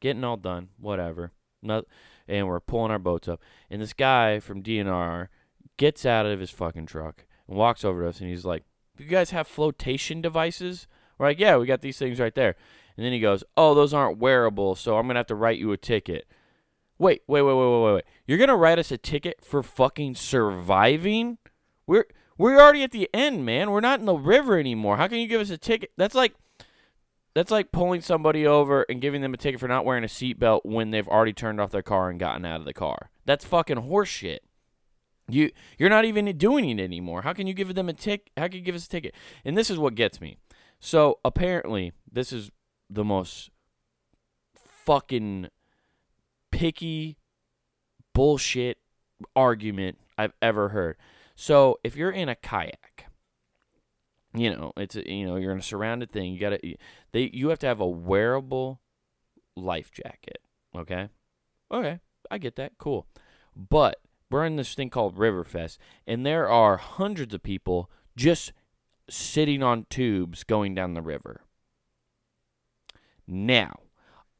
Getting 0.00 0.24
all 0.24 0.36
done, 0.36 0.68
whatever. 0.78 1.32
Not, 1.62 1.86
and 2.28 2.46
we're 2.46 2.60
pulling 2.60 2.92
our 2.92 2.98
boats 2.98 3.26
up. 3.26 3.40
And 3.70 3.80
this 3.80 3.92
guy 3.92 4.38
from 4.38 4.62
DNR 4.62 5.28
gets 5.76 6.06
out 6.06 6.26
of 6.26 6.40
his 6.40 6.50
fucking 6.50 6.86
truck 6.86 7.24
and 7.48 7.56
walks 7.56 7.84
over 7.84 8.02
to 8.02 8.08
us, 8.08 8.20
and 8.20 8.28
he's 8.28 8.44
like, 8.44 8.64
"You 8.98 9.06
guys 9.06 9.30
have 9.30 9.48
flotation 9.48 10.20
devices?" 10.20 10.86
We're 11.18 11.28
like, 11.28 11.40
"Yeah, 11.40 11.56
we 11.56 11.66
got 11.66 11.80
these 11.80 11.98
things 11.98 12.20
right 12.20 12.34
there." 12.34 12.54
And 12.96 13.04
then 13.04 13.12
he 13.12 13.20
goes, 13.20 13.44
"Oh, 13.56 13.74
those 13.74 13.92
aren't 13.92 14.18
wearable, 14.18 14.74
so 14.74 14.96
I'm 14.96 15.06
gonna 15.06 15.18
have 15.18 15.26
to 15.26 15.34
write 15.34 15.58
you 15.58 15.72
a 15.72 15.76
ticket." 15.76 16.26
Wait, 16.98 17.22
wait, 17.26 17.42
wait, 17.42 17.54
wait, 17.54 17.82
wait, 17.82 17.94
wait, 17.94 18.04
You're 18.26 18.38
gonna 18.38 18.56
write 18.56 18.78
us 18.78 18.92
a 18.92 18.98
ticket 18.98 19.44
for 19.44 19.62
fucking 19.62 20.14
surviving? 20.14 21.38
We're 21.86 22.06
we're 22.38 22.60
already 22.60 22.82
at 22.82 22.92
the 22.92 23.08
end, 23.12 23.44
man. 23.44 23.70
We're 23.70 23.80
not 23.80 24.00
in 24.00 24.06
the 24.06 24.14
river 24.14 24.58
anymore. 24.58 24.96
How 24.96 25.08
can 25.08 25.18
you 25.18 25.26
give 25.26 25.40
us 25.40 25.50
a 25.50 25.58
ticket? 25.58 25.90
That's 25.96 26.14
like 26.14 26.34
that's 27.34 27.50
like 27.50 27.72
pulling 27.72 28.00
somebody 28.00 28.46
over 28.46 28.86
and 28.88 29.00
giving 29.00 29.20
them 29.20 29.34
a 29.34 29.36
ticket 29.36 29.60
for 29.60 29.68
not 29.68 29.84
wearing 29.84 30.04
a 30.04 30.08
seatbelt 30.08 30.60
when 30.64 30.90
they've 30.90 31.08
already 31.08 31.32
turned 31.32 31.60
off 31.60 31.72
their 31.72 31.82
car 31.82 32.08
and 32.08 32.20
gotten 32.20 32.44
out 32.44 32.60
of 32.60 32.64
the 32.64 32.72
car. 32.72 33.10
That's 33.24 33.44
fucking 33.44 33.78
horseshit. 33.78 34.38
You 35.28 35.50
you're 35.78 35.90
not 35.90 36.04
even 36.04 36.26
doing 36.36 36.68
it 36.68 36.82
anymore. 36.82 37.22
How 37.22 37.32
can 37.32 37.46
you 37.46 37.54
give 37.54 37.74
them 37.74 37.88
a 37.88 37.92
tick? 37.92 38.30
How 38.36 38.46
can 38.46 38.58
you 38.58 38.64
give 38.64 38.74
us 38.74 38.86
a 38.86 38.88
ticket? 38.88 39.14
And 39.44 39.56
this 39.56 39.70
is 39.70 39.78
what 39.78 39.94
gets 39.94 40.20
me. 40.20 40.36
So 40.78 41.18
apparently, 41.24 41.92
this 42.10 42.32
is 42.32 42.50
the 42.90 43.04
most 43.04 43.50
fucking 44.84 45.48
picky 46.50 47.16
bullshit 48.12 48.78
argument 49.34 49.98
I've 50.16 50.34
ever 50.40 50.70
heard. 50.70 50.96
So 51.34 51.78
if 51.82 51.96
you're 51.96 52.10
in 52.10 52.28
a 52.28 52.34
kayak, 52.34 53.06
you 54.34 54.50
know 54.50 54.72
it's 54.76 54.96
a, 54.96 55.10
you 55.10 55.26
know 55.26 55.36
you're 55.36 55.52
in 55.52 55.58
a 55.58 55.62
surrounded 55.62 56.12
thing. 56.12 56.32
You 56.32 56.40
gotta 56.40 56.58
they 57.12 57.30
you 57.32 57.48
have 57.48 57.58
to 57.60 57.66
have 57.66 57.80
a 57.80 57.88
wearable 57.88 58.80
life 59.56 59.90
jacket. 59.90 60.38
Okay, 60.76 61.08
okay, 61.70 62.00
I 62.30 62.38
get 62.38 62.56
that. 62.56 62.72
Cool, 62.78 63.06
but 63.56 64.00
we're 64.30 64.44
in 64.44 64.56
this 64.56 64.74
thing 64.74 64.90
called 64.90 65.16
Riverfest, 65.16 65.78
and 66.06 66.24
there 66.24 66.48
are 66.48 66.76
hundreds 66.76 67.34
of 67.34 67.42
people 67.42 67.90
just 68.16 68.52
sitting 69.08 69.62
on 69.62 69.86
tubes 69.90 70.44
going 70.44 70.74
down 70.74 70.94
the 70.94 71.02
river. 71.02 71.42
Now, 73.26 73.80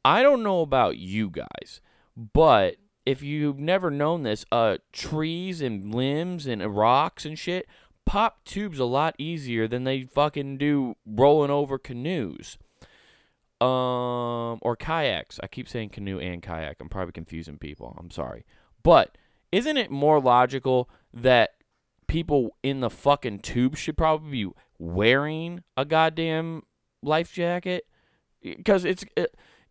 I 0.03 0.21
don't 0.21 0.43
know 0.43 0.61
about 0.61 0.97
you 0.97 1.29
guys, 1.29 1.81
but 2.15 2.75
if 3.05 3.21
you've 3.21 3.59
never 3.59 3.91
known 3.91 4.23
this, 4.23 4.45
uh, 4.51 4.77
trees 4.91 5.61
and 5.61 5.93
limbs 5.93 6.47
and 6.47 6.63
rocks 6.75 7.25
and 7.25 7.37
shit 7.37 7.67
pop 8.05 8.43
tubes 8.45 8.79
a 8.79 8.85
lot 8.85 9.15
easier 9.17 9.67
than 9.67 9.83
they 9.83 10.03
fucking 10.03 10.57
do 10.57 10.95
rolling 11.05 11.51
over 11.51 11.77
canoes. 11.77 12.57
Um, 13.61 14.59
or 14.61 14.75
kayaks. 14.77 15.39
I 15.41 15.47
keep 15.47 15.67
saying 15.67 15.89
canoe 15.89 16.19
and 16.19 16.41
kayak. 16.41 16.77
I'm 16.79 16.89
probably 16.89 17.13
confusing 17.13 17.57
people. 17.57 17.95
I'm 17.99 18.11
sorry. 18.11 18.45
But 18.83 19.17
isn't 19.51 19.77
it 19.77 19.89
more 19.89 20.19
logical 20.19 20.89
that 21.13 21.51
people 22.07 22.57
in 22.61 22.81
the 22.81 22.89
fucking 22.89 23.39
tube 23.39 23.75
should 23.75 23.97
probably 23.97 24.45
be 24.45 24.51
wearing 24.77 25.63
a 25.75 25.85
goddamn 25.85 26.63
life 27.01 27.33
jacket? 27.33 27.85
Because 28.45 28.85
it's 28.85 29.03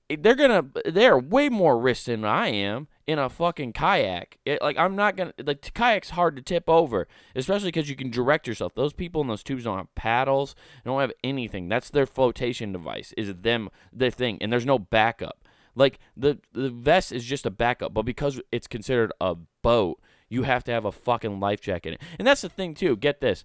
it, 0.09 0.23
they're 0.23 0.35
gonna 0.35 0.66
they're 0.85 1.19
way 1.19 1.49
more 1.49 1.78
risk 1.78 2.07
than 2.07 2.25
I 2.25 2.49
am 2.49 2.88
in 3.07 3.19
a 3.19 3.31
fucking 3.31 3.73
kayak. 3.73 4.38
It, 4.45 4.61
like 4.61 4.76
I'm 4.76 4.97
not 4.97 5.16
gonna 5.16 5.33
like 5.43 5.62
kayak's 5.75 6.11
hard 6.11 6.37
to 6.37 6.43
tip 6.43 6.69
over, 6.69 7.09
especially 7.35 7.69
because 7.69 7.88
you 7.88 7.97
can 7.97 8.11
direct 8.11 8.47
yourself. 8.47 8.75
Those 8.75 8.93
people 8.93 9.23
in 9.23 9.28
those 9.28 9.43
tubes 9.43 9.64
don't 9.64 9.78
have 9.78 9.95
paddles, 9.95 10.54
they 10.85 10.90
don't 10.90 11.00
have 11.00 11.12
anything. 11.23 11.69
That's 11.69 11.90
their 11.90 12.07
flotation 12.07 12.73
device. 12.73 13.14
Is 13.16 13.33
them 13.35 13.71
their 13.93 14.11
thing, 14.11 14.38
and 14.40 14.52
there's 14.52 14.66
no 14.66 14.78
backup. 14.78 15.49
Like 15.75 15.99
the 16.16 16.38
the 16.52 16.71
vest 16.71 17.12
is 17.12 17.25
just 17.25 17.47
a 17.47 17.50
backup, 17.50 17.95
but 17.95 18.02
because 18.02 18.40
it's 18.52 18.66
considered 18.66 19.12
a 19.21 19.37
boat, 19.62 20.00
you 20.28 20.43
have 20.43 20.64
to 20.64 20.73
have 20.73 20.85
a 20.85 20.93
fucking 20.93 21.40
life 21.40 21.62
jacket. 21.62 22.00
And 22.19 22.28
that's 22.28 22.43
the 22.43 22.49
thing 22.50 22.75
too. 22.75 22.97
Get 22.97 23.21
this. 23.21 23.45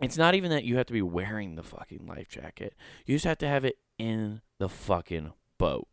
It's 0.00 0.18
not 0.18 0.34
even 0.34 0.50
that 0.50 0.64
you 0.64 0.76
have 0.76 0.86
to 0.86 0.92
be 0.92 1.02
wearing 1.02 1.56
the 1.56 1.62
fucking 1.62 2.06
life 2.06 2.28
jacket. 2.28 2.74
You 3.06 3.16
just 3.16 3.24
have 3.24 3.38
to 3.38 3.48
have 3.48 3.64
it 3.64 3.78
in 3.98 4.40
the 4.58 4.68
fucking 4.68 5.32
boat. 5.58 5.88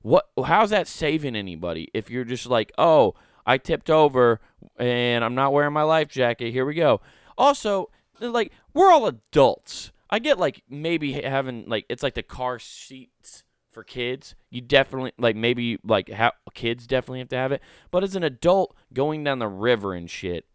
What 0.00 0.28
how's 0.44 0.70
that 0.70 0.88
saving 0.88 1.36
anybody 1.36 1.88
if 1.92 2.10
you're 2.10 2.24
just 2.24 2.46
like, 2.46 2.72
"Oh, 2.78 3.14
I 3.46 3.58
tipped 3.58 3.90
over 3.90 4.40
and 4.76 5.24
I'm 5.24 5.34
not 5.34 5.52
wearing 5.52 5.72
my 5.72 5.82
life 5.82 6.08
jacket. 6.08 6.52
Here 6.52 6.64
we 6.64 6.74
go." 6.74 7.00
Also, 7.36 7.90
like 8.20 8.52
we're 8.72 8.90
all 8.92 9.06
adults. 9.06 9.92
I 10.10 10.18
get 10.18 10.38
like 10.38 10.62
maybe 10.68 11.12
having 11.12 11.68
like 11.68 11.84
it's 11.88 12.02
like 12.02 12.14
the 12.14 12.22
car 12.22 12.58
seats 12.58 13.44
for 13.70 13.84
kids. 13.84 14.34
You 14.50 14.60
definitely 14.60 15.12
like 15.18 15.36
maybe 15.36 15.78
like 15.84 16.10
how 16.10 16.32
kids 16.54 16.86
definitely 16.86 17.20
have 17.20 17.28
to 17.28 17.36
have 17.36 17.52
it. 17.52 17.62
But 17.90 18.04
as 18.04 18.16
an 18.16 18.22
adult 18.22 18.74
going 18.92 19.24
down 19.24 19.38
the 19.38 19.48
river 19.48 19.94
and 19.94 20.08
shit, 20.08 20.46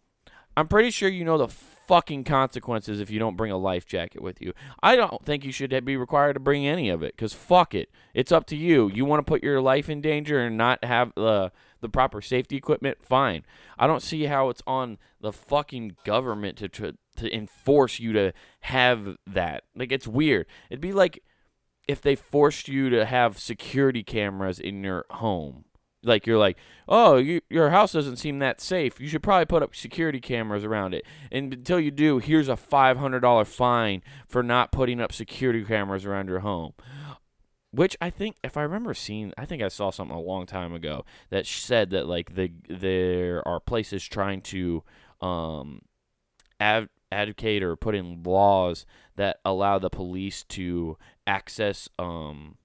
I'm 0.57 0.67
pretty 0.67 0.89
sure 0.89 1.09
you 1.09 1.25
know 1.25 1.37
the 1.37 1.47
fucking 1.87 2.23
consequences 2.23 2.99
if 2.99 3.09
you 3.09 3.19
don't 3.19 3.37
bring 3.37 3.51
a 3.51 3.57
life 3.57 3.85
jacket 3.85 4.21
with 4.21 4.41
you. 4.41 4.53
I 4.81 4.95
don't 4.95 5.23
think 5.25 5.43
you 5.43 5.51
should 5.51 5.85
be 5.85 5.97
required 5.97 6.33
to 6.33 6.39
bring 6.39 6.65
any 6.65 6.89
of 6.89 7.03
it 7.03 7.15
because 7.15 7.33
fuck 7.33 7.73
it. 7.75 7.89
It's 8.13 8.31
up 8.31 8.45
to 8.47 8.55
you. 8.55 8.89
You 8.93 9.05
want 9.05 9.25
to 9.25 9.29
put 9.29 9.43
your 9.43 9.61
life 9.61 9.89
in 9.89 10.01
danger 10.01 10.39
and 10.39 10.57
not 10.57 10.83
have 10.83 11.13
the 11.15 11.51
the 11.81 11.89
proper 11.89 12.21
safety 12.21 12.55
equipment? 12.55 12.99
Fine. 13.03 13.43
I 13.77 13.87
don't 13.87 14.01
see 14.01 14.23
how 14.23 14.49
it's 14.49 14.61
on 14.65 14.97
the 15.19 15.33
fucking 15.33 15.97
government 16.05 16.57
to 16.59 16.69
to, 16.69 16.95
to 17.17 17.35
enforce 17.35 17.99
you 17.99 18.13
to 18.13 18.33
have 18.61 19.17
that. 19.27 19.63
Like 19.75 19.91
it's 19.91 20.07
weird. 20.07 20.45
It'd 20.69 20.81
be 20.81 20.93
like 20.93 21.23
if 21.87 22.01
they 22.01 22.15
forced 22.15 22.69
you 22.69 22.89
to 22.89 23.05
have 23.05 23.39
security 23.39 24.03
cameras 24.03 24.59
in 24.59 24.83
your 24.83 25.05
home 25.09 25.65
like 26.03 26.27
you're 26.27 26.37
like, 26.37 26.57
oh, 26.87 27.17
you, 27.17 27.41
your 27.49 27.69
house 27.69 27.93
doesn't 27.93 28.17
seem 28.17 28.39
that 28.39 28.61
safe. 28.61 28.99
You 28.99 29.07
should 29.07 29.23
probably 29.23 29.45
put 29.45 29.63
up 29.63 29.75
security 29.75 30.19
cameras 30.19 30.63
around 30.63 30.93
it. 30.93 31.05
And 31.31 31.53
until 31.53 31.79
you 31.79 31.91
do, 31.91 32.19
here's 32.19 32.49
a 32.49 32.57
five 32.57 32.97
hundred 32.97 33.21
dollar 33.21 33.45
fine 33.45 34.03
for 34.27 34.43
not 34.43 34.71
putting 34.71 34.99
up 34.99 35.11
security 35.11 35.63
cameras 35.63 36.05
around 36.05 36.27
your 36.27 36.39
home. 36.39 36.73
Which 37.71 37.97
I 37.99 38.11
think, 38.11 38.35
if 38.43 38.55
I 38.55 38.61
remember 38.61 38.93
seeing, 38.93 39.33
I 39.35 39.45
think 39.45 39.63
I 39.63 39.67
saw 39.67 39.89
something 39.89 40.15
a 40.15 40.21
long 40.21 40.45
time 40.45 40.73
ago 40.73 41.05
that 41.31 41.47
said 41.47 41.89
that 41.89 42.07
like 42.07 42.35
the 42.35 42.51
there 42.69 43.47
are 43.47 43.59
places 43.59 44.05
trying 44.05 44.41
to 44.41 44.83
um, 45.21 45.81
ad- 46.59 46.89
advocate 47.11 47.63
or 47.63 47.75
put 47.75 47.95
in 47.95 48.21
laws 48.21 48.85
that 49.15 49.39
allow 49.43 49.79
the 49.79 49.89
police 49.89 50.43
to 50.43 50.97
access 51.25 51.87
um 51.97 52.57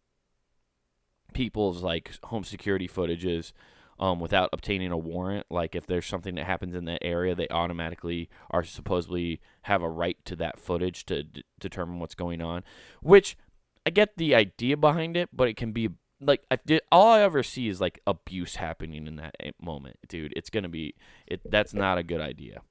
people's 1.33 1.83
like 1.83 2.19
home 2.25 2.45
security 2.45 2.89
footages 2.89 3.53
um, 4.01 4.21
without 4.21 4.51
obtaining 4.53 4.93
a 4.93 4.97
warrant. 4.97 5.47
Like 5.51 5.75
if 5.75 5.87
there's 5.87 6.07
something 6.07 6.35
that 6.37 6.47
happens 6.47 6.75
in 6.75 6.85
that 6.87 7.01
area, 7.03 7.35
they 7.35 7.49
automatically 7.49 8.29
are 8.51 8.65
supposedly 8.65 9.41
have 9.63 9.83
a 9.83 9.89
right 9.89 10.17
to 10.27 10.37
that 10.37 10.59
footage 10.59 11.05
to 11.07 11.23
d- 11.25 11.45
determine 11.59 11.99
what's 11.99 12.15
going 12.15 12.41
on. 12.41 12.63
Which 13.03 13.37
I 13.85 13.91
get 13.91 14.17
the 14.17 14.35
idea 14.35 14.77
behind 14.77 15.17
it, 15.17 15.31
but 15.33 15.49
it 15.49 15.57
can 15.57 15.73
be 15.73 15.91
like 16.21 16.43
I 16.51 16.59
did, 16.65 16.83
all 16.91 17.09
I 17.09 17.23
ever 17.23 17.43
see 17.43 17.69
is 17.69 17.81
like 17.81 18.01
abuse 18.07 18.57
happening 18.57 19.07
in 19.07 19.17
that 19.17 19.37
eh, 19.41 19.53
moment, 19.61 19.97
dude. 20.09 20.33
It's 20.37 20.51
gonna 20.51 20.69
be 20.69 20.95
it. 21.27 21.41
That's 21.49 21.75
not 21.75 21.99
a 21.99 22.03
good 22.03 22.21
idea. 22.21 22.63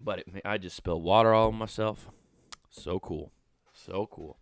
But 0.00 0.20
it, 0.20 0.26
I 0.44 0.58
just 0.58 0.76
spilled 0.76 1.02
water 1.02 1.32
all 1.32 1.48
on 1.48 1.54
myself. 1.54 2.08
So 2.70 2.98
cool, 2.98 3.32
so 3.72 4.06
cool. 4.10 4.38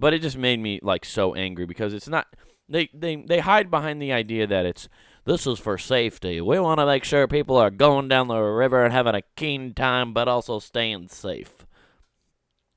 But 0.00 0.14
it 0.14 0.22
just 0.22 0.38
made 0.38 0.60
me 0.60 0.80
like 0.82 1.04
so 1.04 1.34
angry 1.34 1.66
because 1.66 1.92
it's 1.92 2.08
not 2.08 2.26
they 2.68 2.88
they 2.92 3.16
they 3.16 3.40
hide 3.40 3.70
behind 3.70 4.00
the 4.00 4.12
idea 4.12 4.46
that 4.46 4.66
it's 4.66 4.88
this 5.24 5.46
is 5.46 5.58
for 5.58 5.76
safety. 5.78 6.40
We 6.40 6.58
want 6.58 6.80
to 6.80 6.86
make 6.86 7.04
sure 7.04 7.26
people 7.26 7.56
are 7.56 7.70
going 7.70 8.08
down 8.08 8.28
the 8.28 8.40
river 8.40 8.84
and 8.84 8.92
having 8.92 9.14
a 9.14 9.22
keen 9.36 9.74
time 9.74 10.12
but 10.12 10.28
also 10.28 10.58
staying 10.58 11.08
safe. 11.08 11.66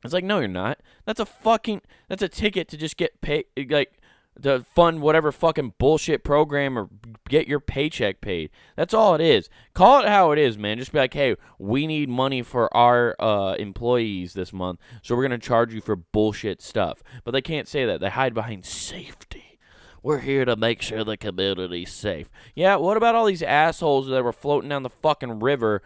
It's 0.04 0.14
like 0.14 0.24
no 0.24 0.40
you're 0.40 0.48
not. 0.48 0.80
That's 1.06 1.20
a 1.20 1.26
fucking 1.26 1.82
that's 2.10 2.24
a 2.24 2.30
ticket 2.30 2.68
to 2.70 2.78
just 2.78 2.98
get 2.98 3.22
paid 3.22 3.46
like 3.70 4.01
to 4.42 4.64
fund 4.74 5.02
whatever 5.02 5.32
fucking 5.32 5.74
bullshit 5.78 6.24
program 6.24 6.78
or 6.78 6.90
get 7.30 7.48
your 7.48 7.60
paycheck 7.60 8.22
paid. 8.22 8.50
That's 8.76 8.94
all 8.94 9.16
it 9.16 9.22
is. 9.22 9.50
Call 9.74 10.02
it 10.02 10.08
how 10.08 10.32
it 10.32 10.40
is, 10.40 10.58
man. 10.58 10.78
Just 10.78 10.92
be 10.92 11.00
like, 11.00 11.14
hey, 11.14 11.36
we 11.60 11.86
need 11.86 12.10
money 12.10 12.42
for 12.42 12.76
our 12.76 13.16
uh, 13.20 13.56
employees 13.56 14.34
this 14.34 14.54
month, 14.54 14.80
so 15.04 15.16
we're 15.16 15.24
gonna 15.24 15.38
charge 15.38 15.74
you 15.74 15.82
for 15.82 15.96
bullshit 15.96 16.62
stuff. 16.62 17.04
But 17.24 17.32
they 17.32 17.42
can't 17.42 17.68
say 17.68 17.86
that. 17.86 18.00
They 18.00 18.10
hide 18.10 18.34
behind 18.34 18.66
safety. 18.66 19.60
We're 20.04 20.20
here 20.20 20.46
to 20.46 20.56
make 20.56 20.82
sure 20.82 21.04
the 21.04 21.18
community's 21.18 21.92
safe. 21.92 22.32
Yeah, 22.56 22.78
what 22.78 22.98
about 22.98 23.14
all 23.14 23.26
these 23.26 23.44
assholes 23.44 24.08
that 24.08 24.24
were 24.24 24.34
floating 24.34 24.70
down 24.70 24.82
the 24.82 24.90
fucking 24.90 25.40
river 25.42 25.84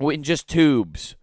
in 0.00 0.22
just 0.22 0.48
tubes? 0.48 1.16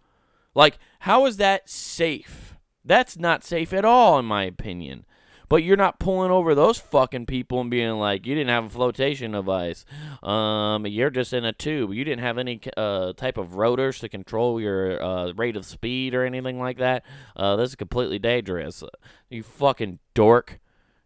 Like, 0.54 0.78
how 1.00 1.26
is 1.26 1.38
that 1.38 1.68
safe? 1.68 2.56
That's 2.84 3.18
not 3.18 3.42
safe 3.42 3.72
at 3.72 3.84
all, 3.84 4.18
in 4.20 4.24
my 4.24 4.44
opinion. 4.44 5.04
But 5.48 5.62
you're 5.62 5.76
not 5.76 5.98
pulling 6.00 6.30
over 6.30 6.54
those 6.54 6.78
fucking 6.78 7.26
people 7.26 7.60
and 7.60 7.70
being 7.70 7.92
like, 7.92 8.26
you 8.26 8.34
didn't 8.34 8.50
have 8.50 8.64
a 8.64 8.68
flotation 8.68 9.32
device. 9.32 9.84
Um, 10.22 10.86
you're 10.86 11.10
just 11.10 11.32
in 11.32 11.44
a 11.44 11.52
tube. 11.52 11.92
You 11.92 12.04
didn't 12.04 12.22
have 12.22 12.38
any 12.38 12.60
uh, 12.76 13.12
type 13.12 13.38
of 13.38 13.54
rotors 13.54 14.00
to 14.00 14.08
control 14.08 14.60
your 14.60 15.02
uh, 15.02 15.32
rate 15.32 15.56
of 15.56 15.64
speed 15.64 16.14
or 16.14 16.24
anything 16.24 16.58
like 16.58 16.78
that. 16.78 17.04
Uh, 17.36 17.56
this 17.56 17.70
is 17.70 17.76
completely 17.76 18.18
dangerous. 18.18 18.82
You 19.30 19.42
fucking 19.42 20.00
dork. 20.14 20.58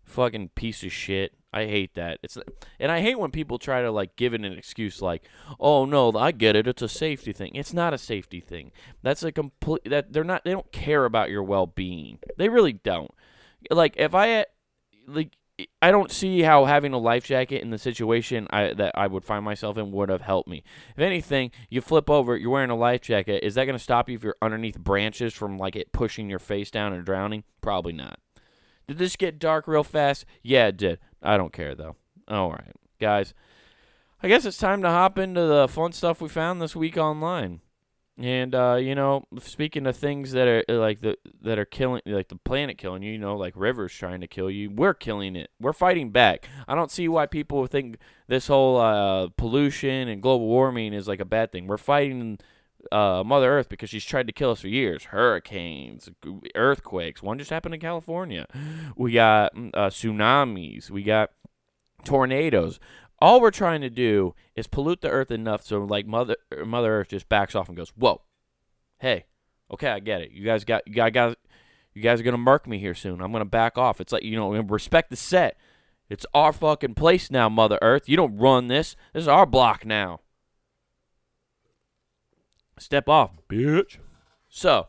Fucking 0.04 0.48
piece 0.56 0.82
of 0.82 0.90
shit. 0.90 1.34
I 1.52 1.66
hate 1.66 1.94
that. 1.94 2.18
It's 2.22 2.38
and 2.78 2.92
I 2.92 3.00
hate 3.00 3.18
when 3.18 3.30
people 3.30 3.58
try 3.58 3.82
to 3.82 3.90
like 3.90 4.14
give 4.16 4.34
it 4.34 4.44
an 4.44 4.52
excuse 4.52 5.02
like, 5.02 5.22
"Oh 5.58 5.84
no, 5.84 6.12
I 6.12 6.30
get 6.30 6.54
it. 6.54 6.66
It's 6.68 6.82
a 6.82 6.88
safety 6.88 7.32
thing." 7.32 7.54
It's 7.54 7.72
not 7.72 7.92
a 7.92 7.98
safety 7.98 8.40
thing. 8.40 8.70
That's 9.02 9.22
a 9.22 9.32
complete 9.32 9.84
that 9.84 10.12
they're 10.12 10.24
not 10.24 10.44
they 10.44 10.52
don't 10.52 10.70
care 10.70 11.04
about 11.04 11.30
your 11.30 11.42
well-being. 11.42 12.18
They 12.36 12.48
really 12.48 12.72
don't 12.72 13.10
like 13.70 13.94
if 13.96 14.14
I 14.14 14.46
like 15.06 15.36
I 15.82 15.90
don't 15.90 16.10
see 16.10 16.42
how 16.42 16.64
having 16.64 16.92
a 16.92 16.98
life 16.98 17.24
jacket 17.24 17.62
in 17.62 17.70
the 17.70 17.78
situation 17.78 18.46
I, 18.50 18.72
that 18.74 18.92
I 18.94 19.06
would 19.06 19.24
find 19.24 19.44
myself 19.44 19.76
in 19.76 19.90
would 19.92 20.08
have 20.08 20.22
helped 20.22 20.48
me. 20.48 20.62
If 20.96 21.02
anything, 21.02 21.50
you 21.68 21.80
flip 21.80 22.08
over, 22.08 22.36
you're 22.36 22.50
wearing 22.50 22.70
a 22.70 22.76
life 22.76 23.02
jacket. 23.02 23.44
Is 23.44 23.54
that 23.54 23.64
going 23.64 23.76
to 23.76 23.82
stop 23.82 24.08
you 24.08 24.14
if 24.14 24.24
you're 24.24 24.36
underneath 24.40 24.78
branches 24.78 25.34
from 25.34 25.58
like 25.58 25.76
it 25.76 25.92
pushing 25.92 26.30
your 26.30 26.38
face 26.38 26.70
down 26.70 26.92
and 26.92 27.04
drowning? 27.04 27.44
Probably 27.60 27.92
not. 27.92 28.18
Did 28.88 28.98
this 28.98 29.16
get 29.16 29.38
dark 29.38 29.68
real 29.68 29.84
fast? 29.84 30.24
Yeah, 30.42 30.68
it 30.68 30.76
did. 30.76 30.98
I 31.22 31.36
don't 31.36 31.52
care 31.52 31.74
though. 31.74 31.96
All 32.28 32.50
right, 32.50 32.74
guys. 33.00 33.34
I 34.22 34.28
guess 34.28 34.44
it's 34.44 34.58
time 34.58 34.82
to 34.82 34.88
hop 34.88 35.18
into 35.18 35.46
the 35.46 35.66
fun 35.68 35.92
stuff 35.92 36.20
we 36.20 36.28
found 36.28 36.60
this 36.60 36.76
week 36.76 36.96
online. 36.96 37.60
And 38.18 38.54
uh, 38.54 38.78
you 38.78 38.94
know, 38.94 39.24
speaking 39.38 39.86
of 39.86 39.96
things 39.96 40.32
that 40.32 40.46
are 40.46 40.62
uh, 40.68 40.74
like 40.74 41.00
the 41.00 41.16
that 41.40 41.58
are 41.58 41.64
killing, 41.64 42.02
like 42.04 42.28
the 42.28 42.36
planet 42.36 42.76
killing 42.76 43.02
you, 43.02 43.12
you 43.12 43.18
know, 43.18 43.36
like 43.36 43.54
rivers 43.56 43.94
trying 43.94 44.20
to 44.20 44.26
kill 44.26 44.50
you, 44.50 44.70
we're 44.70 44.94
killing 44.94 45.36
it. 45.36 45.50
We're 45.58 45.72
fighting 45.72 46.10
back. 46.10 46.46
I 46.68 46.74
don't 46.74 46.90
see 46.90 47.08
why 47.08 47.26
people 47.26 47.66
think 47.66 47.96
this 48.28 48.48
whole 48.48 48.78
uh, 48.78 49.28
pollution 49.36 50.08
and 50.08 50.22
global 50.22 50.46
warming 50.46 50.92
is 50.92 51.08
like 51.08 51.20
a 51.20 51.24
bad 51.24 51.50
thing. 51.50 51.66
We're 51.66 51.78
fighting 51.78 52.38
uh, 52.92 53.22
Mother 53.24 53.50
Earth 53.50 53.68
because 53.68 53.90
she's 53.90 54.04
tried 54.04 54.26
to 54.26 54.32
kill 54.32 54.50
us 54.50 54.60
for 54.60 54.68
years. 54.68 55.04
Hurricanes, 55.04 56.08
earthquakes. 56.54 57.22
One 57.22 57.38
just 57.38 57.50
happened 57.50 57.74
in 57.74 57.80
California. 57.80 58.46
We 58.96 59.12
got 59.12 59.54
mm, 59.54 59.70
uh, 59.72 59.88
tsunamis. 59.88 60.90
We 60.90 61.02
got 61.02 61.30
tornadoes 62.04 62.80
all 63.20 63.40
we're 63.40 63.50
trying 63.50 63.80
to 63.82 63.90
do 63.90 64.34
is 64.54 64.66
pollute 64.66 65.00
the 65.00 65.10
earth 65.10 65.30
enough 65.30 65.64
so 65.64 65.84
like 65.84 66.06
mother 66.06 66.36
mother 66.64 67.00
earth 67.00 67.08
just 67.08 67.28
backs 67.28 67.54
off 67.54 67.68
and 67.68 67.76
goes 67.76 67.90
whoa. 67.90 68.22
Hey. 68.98 69.26
Okay 69.72 69.88
i 69.88 70.00
get 70.00 70.20
it. 70.20 70.32
You 70.32 70.44
guys 70.44 70.64
got 70.64 70.86
you 70.86 70.94
guys 70.94 71.12
got 71.12 71.38
you 71.94 72.02
guys 72.02 72.20
are 72.20 72.24
gonna 72.24 72.38
mark 72.38 72.66
me 72.66 72.78
here 72.78 72.94
soon. 72.94 73.20
I'm 73.20 73.32
gonna 73.32 73.44
back 73.44 73.78
off. 73.78 74.00
It's 74.00 74.12
like 74.12 74.22
you 74.22 74.36
know 74.36 74.52
respect 74.52 75.10
the 75.10 75.16
set. 75.16 75.56
It's 76.08 76.26
our 76.34 76.52
fucking 76.52 76.94
place 76.94 77.30
now 77.30 77.48
mother 77.48 77.78
earth. 77.82 78.08
You 78.08 78.16
don't 78.16 78.36
run 78.36 78.66
this. 78.66 78.96
This 79.12 79.22
is 79.22 79.28
our 79.28 79.46
block 79.46 79.84
now. 79.84 80.20
Step 82.78 83.08
off 83.08 83.32
bitch. 83.48 83.98
So 84.48 84.88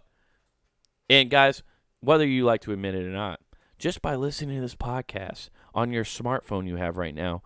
and 1.09 1.29
guys 1.29 1.61
whether 1.99 2.25
you 2.25 2.45
like 2.45 2.61
to 2.61 2.71
admit 2.71 2.95
it 2.95 3.05
or 3.05 3.11
not 3.11 3.39
just 3.77 4.01
by 4.01 4.15
listening 4.15 4.55
to 4.55 4.61
this 4.61 4.75
podcast 4.75 5.49
on 5.75 5.91
your 5.91 6.03
smartphone 6.03 6.67
you 6.67 6.77
have 6.77 6.97
right 6.97 7.13
now 7.13 7.43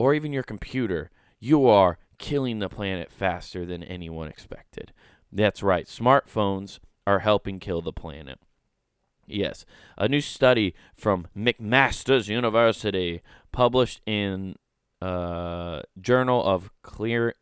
or 0.00 0.14
even 0.14 0.32
your 0.32 0.42
computer, 0.42 1.10
you 1.38 1.66
are 1.66 1.98
killing 2.16 2.58
the 2.58 2.70
planet 2.70 3.12
faster 3.12 3.66
than 3.66 3.84
anyone 3.84 4.28
expected. 4.28 4.94
That's 5.30 5.62
right, 5.62 5.84
smartphones 5.84 6.78
are 7.06 7.18
helping 7.18 7.60
kill 7.60 7.82
the 7.82 7.92
planet. 7.92 8.38
Yes, 9.26 9.66
a 9.98 10.08
new 10.08 10.22
study 10.22 10.74
from 10.96 11.28
McMaster's 11.36 12.30
University, 12.30 13.20
published 13.52 14.00
in 14.06 14.56
uh, 15.02 15.82
Journal 16.00 16.42
of 16.44 16.70
Clear, 16.80 17.34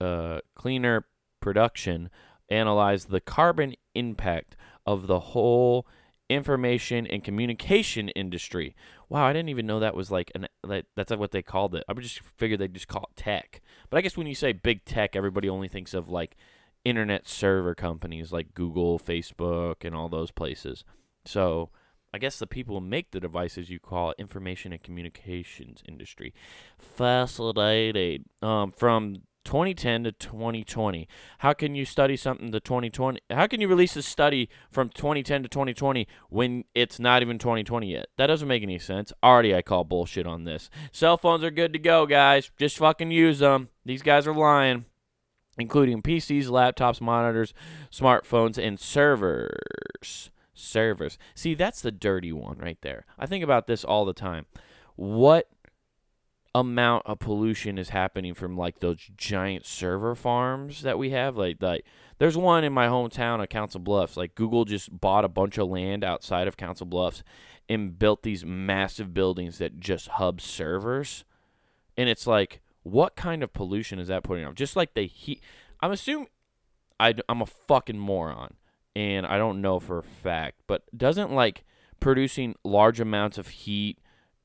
uh, 0.00 0.38
Cleaner 0.54 1.06
Production, 1.40 2.08
analyzed 2.48 3.10
the 3.10 3.20
carbon 3.20 3.74
impact 3.96 4.54
of 4.86 5.08
the 5.08 5.18
whole 5.18 5.88
information 6.28 7.06
and 7.06 7.24
communication 7.24 8.08
industry. 8.10 8.74
Wow, 9.08 9.24
I 9.24 9.32
didn't 9.32 9.48
even 9.48 9.66
know 9.66 9.80
that 9.80 9.94
was 9.94 10.10
like 10.10 10.30
an 10.34 10.48
that, 10.64 10.86
that's 10.94 11.10
what 11.12 11.30
they 11.30 11.42
called 11.42 11.74
it. 11.74 11.84
I 11.88 11.94
just 11.94 12.20
figured 12.20 12.60
they 12.60 12.68
just 12.68 12.88
call 12.88 13.08
it 13.10 13.16
tech. 13.16 13.62
But 13.90 13.98
I 13.98 14.00
guess 14.02 14.16
when 14.16 14.26
you 14.26 14.34
say 14.34 14.52
big 14.52 14.84
tech, 14.84 15.16
everybody 15.16 15.48
only 15.48 15.68
thinks 15.68 15.94
of 15.94 16.08
like 16.08 16.36
internet 16.84 17.28
server 17.28 17.74
companies 17.74 18.32
like 18.32 18.54
Google, 18.54 18.98
Facebook, 18.98 19.84
and 19.84 19.94
all 19.94 20.08
those 20.08 20.30
places. 20.30 20.84
So 21.24 21.70
I 22.12 22.18
guess 22.18 22.38
the 22.38 22.46
people 22.46 22.74
who 22.74 22.86
make 22.86 23.10
the 23.10 23.20
devices 23.20 23.70
you 23.70 23.78
call 23.78 24.14
information 24.18 24.72
and 24.72 24.82
communications 24.82 25.82
industry. 25.86 26.32
Fascinating. 26.78 28.24
Um, 28.40 28.72
from 28.72 29.22
2010 29.44 30.04
to 30.04 30.12
2020. 30.12 31.08
How 31.38 31.52
can 31.52 31.74
you 31.74 31.84
study 31.84 32.16
something 32.16 32.52
to 32.52 32.60
2020? 32.60 33.20
How 33.30 33.46
can 33.46 33.60
you 33.60 33.68
release 33.68 33.96
a 33.96 34.02
study 34.02 34.48
from 34.70 34.90
2010 34.90 35.42
to 35.44 35.48
2020 35.48 36.06
when 36.28 36.64
it's 36.74 36.98
not 36.98 37.22
even 37.22 37.38
2020 37.38 37.90
yet? 37.90 38.08
That 38.16 38.26
doesn't 38.26 38.48
make 38.48 38.62
any 38.62 38.78
sense. 38.78 39.12
Already, 39.22 39.54
I 39.54 39.62
call 39.62 39.84
bullshit 39.84 40.26
on 40.26 40.44
this. 40.44 40.70
Cell 40.92 41.16
phones 41.16 41.44
are 41.44 41.50
good 41.50 41.72
to 41.72 41.78
go, 41.78 42.06
guys. 42.06 42.50
Just 42.58 42.78
fucking 42.78 43.10
use 43.10 43.38
them. 43.38 43.68
These 43.84 44.02
guys 44.02 44.26
are 44.26 44.34
lying, 44.34 44.84
including 45.58 46.02
PCs, 46.02 46.46
laptops, 46.46 47.00
monitors, 47.00 47.54
smartphones, 47.90 48.58
and 48.58 48.78
servers. 48.78 50.30
Servers. 50.52 51.18
See, 51.34 51.54
that's 51.54 51.80
the 51.80 51.92
dirty 51.92 52.32
one 52.32 52.58
right 52.58 52.78
there. 52.82 53.06
I 53.18 53.26
think 53.26 53.44
about 53.44 53.66
this 53.66 53.84
all 53.84 54.04
the 54.04 54.12
time. 54.12 54.46
What 54.96 55.48
amount 56.54 57.06
of 57.06 57.18
pollution 57.18 57.78
is 57.78 57.90
happening 57.90 58.34
from 58.34 58.56
like 58.56 58.80
those 58.80 59.10
giant 59.16 59.66
server 59.66 60.14
farms 60.14 60.82
that 60.82 60.98
we 60.98 61.10
have. 61.10 61.36
Like, 61.36 61.62
like 61.62 61.84
there's 62.18 62.36
one 62.36 62.64
in 62.64 62.72
my 62.72 62.86
hometown 62.86 63.42
of 63.42 63.48
Council 63.48 63.80
Bluffs. 63.80 64.16
Like 64.16 64.34
Google 64.34 64.64
just 64.64 65.00
bought 65.00 65.24
a 65.24 65.28
bunch 65.28 65.58
of 65.58 65.68
land 65.68 66.04
outside 66.04 66.48
of 66.48 66.56
Council 66.56 66.86
Bluffs 66.86 67.22
and 67.68 67.98
built 67.98 68.22
these 68.22 68.44
massive 68.44 69.12
buildings 69.12 69.58
that 69.58 69.78
just 69.78 70.08
hub 70.08 70.40
servers. 70.40 71.24
And 71.96 72.08
it's 72.08 72.26
like, 72.26 72.60
what 72.82 73.16
kind 73.16 73.42
of 73.42 73.52
pollution 73.52 73.98
is 73.98 74.08
that 74.08 74.22
putting 74.22 74.44
out? 74.44 74.54
Just 74.54 74.76
like 74.76 74.94
the 74.94 75.06
heat. 75.06 75.42
I'm 75.80 75.90
assuming 75.92 76.28
I, 76.98 77.14
I'm 77.28 77.42
a 77.42 77.46
fucking 77.46 77.98
moron 77.98 78.54
and 78.96 79.26
I 79.26 79.38
don't 79.38 79.60
know 79.60 79.78
for 79.78 79.98
a 79.98 80.02
fact, 80.02 80.62
but 80.66 80.82
doesn't 80.96 81.30
like 81.30 81.64
producing 82.00 82.54
large 82.64 83.00
amounts 83.00 83.38
of 83.38 83.48
heat, 83.48 83.98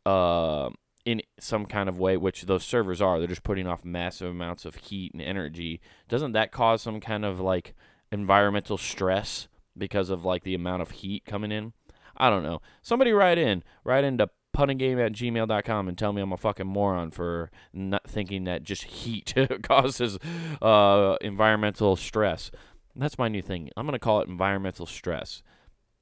uh, 0.06 0.70
in 1.06 1.22
some 1.40 1.66
kind 1.66 1.90
of 1.90 2.00
way, 2.00 2.18
which 2.18 2.44
those 2.44 2.64
servers 2.64 3.02
are. 3.02 3.20
They're 3.20 3.28
just 3.28 3.44
putting 3.44 3.68
off 3.68 3.84
massive 3.84 4.30
amounts 4.30 4.66
of 4.66 4.76
heat 4.76 5.14
and 5.14 5.22
energy. 5.22 5.82
Doesn't 6.08 6.32
that 6.34 6.52
cause 6.52 6.82
some 6.82 7.00
kind 7.00 7.26
of 7.26 7.40
like 7.40 7.74
environmental 8.12 8.78
stress 8.78 9.48
because 9.78 10.10
of 10.10 10.24
like 10.24 10.44
the 10.44 10.56
amount 10.56 10.82
of 10.82 10.92
heat 10.92 11.26
coming 11.26 11.52
in? 11.52 11.74
I 12.16 12.30
don't 12.30 12.44
know. 12.44 12.62
Somebody 12.82 13.12
write 13.12 13.38
in, 13.38 13.64
write 13.84 14.04
into 14.04 14.30
punninggame 14.56 15.04
at 15.04 15.14
gmail.com 15.14 15.88
and 15.88 15.98
tell 15.98 16.14
me 16.14 16.22
I'm 16.22 16.32
a 16.32 16.38
fucking 16.38 16.68
moron 16.68 17.12
for 17.12 17.50
not 17.74 18.08
thinking 18.08 18.44
that 18.44 18.64
just 18.64 18.84
heat 18.84 19.34
causes 19.64 20.20
uh, 20.62 21.18
environmental 21.22 21.96
stress. 21.96 22.52
That's 22.96 23.18
my 23.18 23.28
new 23.28 23.42
thing. 23.42 23.72
I'm 23.76 23.86
going 23.88 23.94
to 23.94 24.00
call 24.00 24.22
it 24.22 24.30
environmental 24.30 24.86
stress. 24.86 25.42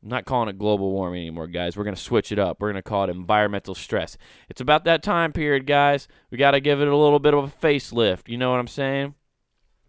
I'm 0.04 0.10
not 0.10 0.26
calling 0.26 0.50
it 0.50 0.58
global 0.58 0.92
warming 0.92 1.22
anymore, 1.22 1.48
guys. 1.48 1.78
We're 1.78 1.84
going 1.84 1.96
to 1.96 2.02
switch 2.02 2.32
it 2.32 2.40
up. 2.40 2.60
We're 2.60 2.72
going 2.72 2.82
to 2.82 2.90
call 2.90 3.04
it 3.04 3.10
environmental 3.10 3.76
stress. 3.76 4.18
It's 4.50 4.62
about 4.62 4.84
that 4.86 5.04
time 5.04 5.32
period, 5.32 5.68
guys. 5.68 6.08
We 6.32 6.38
got 6.38 6.52
to 6.52 6.60
give 6.60 6.82
it 6.82 6.88
a 6.88 6.96
little 6.96 7.20
bit 7.20 7.36
of 7.36 7.44
a 7.44 7.68
facelift. 7.68 8.28
You 8.28 8.38
know 8.38 8.50
what 8.50 8.60
I'm 8.60 8.68
saying? 8.68 9.14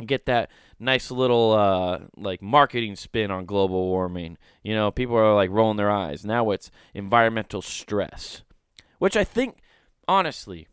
Get 0.05 0.27
that 0.27 0.51
nice 0.79 1.11
little 1.11 1.53
uh, 1.53 2.01
like 2.17 2.43
marketing 2.43 2.97
spin 2.97 3.31
on 3.31 3.47
global 3.47 3.87
warming. 3.87 4.37
You 4.63 4.75
know, 4.75 4.91
people 4.91 5.17
are 5.17 5.35
like 5.35 5.51
rolling 5.51 5.77
their 5.77 5.91
eyes. 5.91 6.25
Now 6.25 6.51
it's 6.51 6.71
environmental 6.93 7.63
stress, 7.63 8.43
which 8.99 9.17
I 9.17 9.25
think, 9.25 9.59
honestly, 10.07 10.67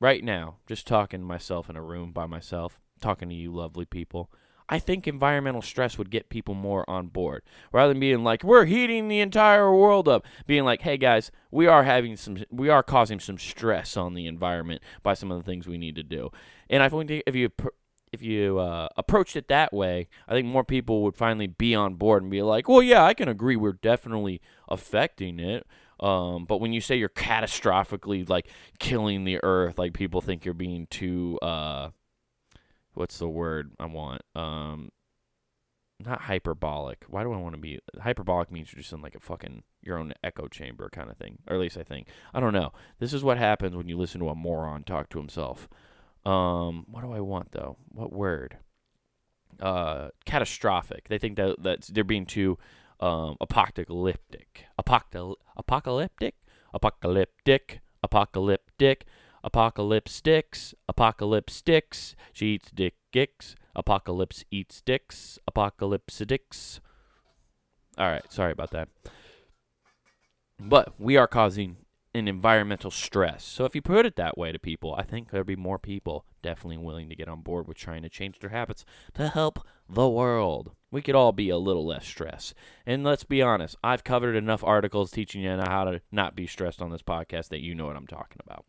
right 0.00 0.22
now, 0.22 0.58
just 0.66 0.86
talking 0.86 1.20
to 1.20 1.26
myself 1.26 1.68
in 1.68 1.76
a 1.76 1.82
room 1.82 2.12
by 2.12 2.26
myself, 2.26 2.80
talking 3.00 3.28
to 3.28 3.34
you 3.34 3.52
lovely 3.52 3.84
people. 3.84 4.30
I 4.68 4.78
think 4.78 5.06
environmental 5.06 5.62
stress 5.62 5.96
would 5.96 6.10
get 6.10 6.28
people 6.28 6.54
more 6.54 6.88
on 6.88 7.08
board. 7.08 7.42
Rather 7.72 7.92
than 7.92 8.00
being 8.00 8.24
like 8.24 8.42
we're 8.42 8.64
heating 8.64 9.08
the 9.08 9.20
entire 9.20 9.72
world 9.72 10.08
up 10.08 10.26
being 10.46 10.64
like 10.64 10.82
hey 10.82 10.96
guys 10.96 11.30
we 11.50 11.66
are 11.66 11.84
having 11.84 12.16
some 12.16 12.38
we 12.50 12.68
are 12.68 12.82
causing 12.82 13.20
some 13.20 13.38
stress 13.38 13.96
on 13.96 14.14
the 14.14 14.26
environment 14.26 14.82
by 15.02 15.14
some 15.14 15.30
of 15.30 15.38
the 15.38 15.44
things 15.44 15.66
we 15.66 15.78
need 15.78 15.94
to 15.96 16.02
do. 16.02 16.30
And 16.68 16.82
I 16.82 16.88
think 16.88 17.22
if 17.26 17.34
you 17.34 17.50
if 18.12 18.22
you 18.22 18.58
uh, 18.58 18.88
approached 18.96 19.36
it 19.36 19.48
that 19.48 19.72
way 19.72 20.08
I 20.26 20.32
think 20.32 20.46
more 20.46 20.64
people 20.64 21.02
would 21.02 21.16
finally 21.16 21.46
be 21.46 21.74
on 21.74 21.94
board 21.94 22.22
and 22.22 22.30
be 22.30 22.42
like 22.42 22.68
well 22.68 22.82
yeah 22.82 23.04
I 23.04 23.14
can 23.14 23.28
agree 23.28 23.56
we're 23.56 23.72
definitely 23.72 24.40
affecting 24.68 25.38
it. 25.38 25.66
Um, 25.98 26.44
but 26.44 26.60
when 26.60 26.74
you 26.74 26.82
say 26.82 26.96
you're 26.96 27.08
catastrophically 27.08 28.28
like 28.28 28.48
killing 28.78 29.24
the 29.24 29.40
earth 29.42 29.78
like 29.78 29.94
people 29.94 30.20
think 30.20 30.44
you're 30.44 30.54
being 30.54 30.86
too 30.88 31.38
uh, 31.40 31.90
what's 32.96 33.18
the 33.18 33.28
word 33.28 33.72
I 33.78 33.86
want? 33.86 34.22
Um, 34.34 34.90
not 36.04 36.22
hyperbolic. 36.22 37.04
Why 37.08 37.22
do 37.22 37.32
I 37.32 37.38
want 37.38 37.54
to 37.54 37.60
be 37.60 37.78
hyperbolic? 38.00 38.50
Means 38.50 38.72
you're 38.72 38.80
just 38.80 38.92
in 38.92 39.00
like 39.00 39.14
a 39.14 39.20
fucking 39.20 39.62
your 39.82 39.98
own 39.98 40.12
echo 40.22 40.48
chamber 40.48 40.90
kind 40.90 41.10
of 41.10 41.16
thing, 41.16 41.38
or 41.46 41.54
at 41.54 41.60
least 41.60 41.78
I 41.78 41.82
think. 41.82 42.08
I 42.34 42.40
don't 42.40 42.52
know. 42.52 42.72
This 42.98 43.12
is 43.12 43.24
what 43.24 43.38
happens 43.38 43.74
when 43.76 43.88
you 43.88 43.96
listen 43.96 44.20
to 44.20 44.28
a 44.28 44.34
moron 44.34 44.84
talk 44.84 45.08
to 45.10 45.18
himself. 45.18 45.68
Um, 46.24 46.84
what 46.88 47.02
do 47.02 47.12
I 47.12 47.20
want 47.20 47.52
though? 47.52 47.76
What 47.88 48.12
word? 48.12 48.58
Uh, 49.60 50.08
catastrophic. 50.26 51.08
They 51.08 51.18
think 51.18 51.36
that 51.36 51.62
that's 51.62 51.88
they're 51.88 52.04
being 52.04 52.26
too 52.26 52.58
um 53.00 53.36
apocalyptic. 53.40 54.66
Apocal 54.78 55.36
apocalyptic. 55.56 56.34
Apocalyptic. 56.74 57.80
Apocalyptic. 58.02 59.06
Apocalypse 59.46 60.12
sticks. 60.12 60.74
Apocalypse 60.88 61.54
sticks. 61.54 62.16
She 62.32 62.46
eats 62.54 62.72
dick 62.72 62.94
gicks. 63.12 63.54
Apocalypse 63.76 64.44
eats 64.50 64.82
dicks. 64.82 65.38
Apocalypse 65.46 66.18
dicks. 66.18 66.80
All 67.96 68.08
right, 68.08 68.30
sorry 68.30 68.50
about 68.50 68.72
that. 68.72 68.88
But 70.58 70.94
we 70.98 71.16
are 71.16 71.28
causing 71.28 71.76
an 72.12 72.26
environmental 72.26 72.90
stress. 72.90 73.44
So 73.44 73.64
if 73.64 73.74
you 73.76 73.82
put 73.82 74.04
it 74.04 74.16
that 74.16 74.36
way 74.36 74.50
to 74.50 74.58
people, 74.58 74.94
I 74.96 75.02
think 75.02 75.30
there'd 75.30 75.46
be 75.46 75.54
more 75.54 75.78
people 75.78 76.24
definitely 76.42 76.78
willing 76.78 77.08
to 77.08 77.14
get 77.14 77.28
on 77.28 77.42
board 77.42 77.68
with 77.68 77.76
trying 77.76 78.02
to 78.02 78.08
change 78.08 78.40
their 78.40 78.50
habits 78.50 78.84
to 79.14 79.28
help 79.28 79.60
the 79.88 80.08
world. 80.08 80.72
We 80.90 81.02
could 81.02 81.14
all 81.14 81.32
be 81.32 81.50
a 81.50 81.58
little 81.58 81.86
less 81.86 82.04
stressed. 82.04 82.54
And 82.84 83.04
let's 83.04 83.24
be 83.24 83.42
honest, 83.42 83.76
I've 83.84 84.02
covered 84.02 84.34
enough 84.34 84.64
articles 84.64 85.12
teaching 85.12 85.42
you 85.42 85.50
how 85.50 85.84
to 85.84 86.00
not 86.10 86.34
be 86.34 86.48
stressed 86.48 86.82
on 86.82 86.90
this 86.90 87.02
podcast 87.02 87.48
that 87.50 87.62
you 87.62 87.74
know 87.74 87.86
what 87.86 87.96
I'm 87.96 88.08
talking 88.08 88.40
about. 88.44 88.64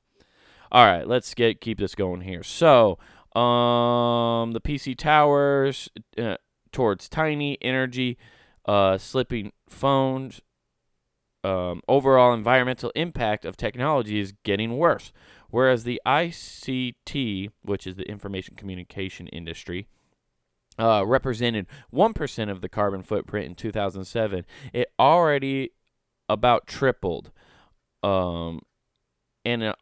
All 0.71 0.85
right, 0.85 1.07
let's 1.07 1.33
get 1.33 1.61
keep 1.61 1.79
this 1.79 1.95
going 1.95 2.21
here. 2.21 2.43
So, 2.43 2.97
um, 3.35 4.51
the 4.51 4.61
PC 4.61 4.97
towers 4.97 5.89
uh, 6.17 6.37
towards 6.71 7.07
tiny 7.09 7.57
energy, 7.61 8.17
uh, 8.65 8.97
slipping 8.97 9.51
phones. 9.69 10.41
Um, 11.43 11.81
overall 11.87 12.33
environmental 12.33 12.91
impact 12.95 13.45
of 13.45 13.55
technology 13.55 14.19
is 14.19 14.33
getting 14.43 14.77
worse, 14.77 15.13
whereas 15.49 15.85
the 15.85 16.01
ICT, 16.05 17.51
which 17.61 17.87
is 17.87 17.95
the 17.95 18.09
information 18.09 18.55
communication 18.55 19.27
industry, 19.27 19.87
uh, 20.79 21.03
represented 21.05 21.67
1% 21.93 22.51
of 22.51 22.61
the 22.61 22.67
carbon 22.67 23.01
footprint 23.01 23.45
in 23.45 23.55
2007. 23.55 24.45
It 24.73 24.91
already 24.99 25.71
about 26.27 26.67
tripled. 26.67 27.31
Um, 28.03 28.61
and 29.45 29.73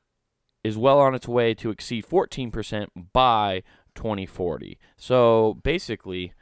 is 0.66 0.80
well 0.80 0.98
on 1.00 1.14
its 1.14 1.28
way 1.28 1.54
to 1.54 1.70
exceed 1.70 2.08
14% 2.08 2.88
by 3.14 3.62
2040. 3.94 4.80
So 4.98 5.60
basically, 5.62 6.34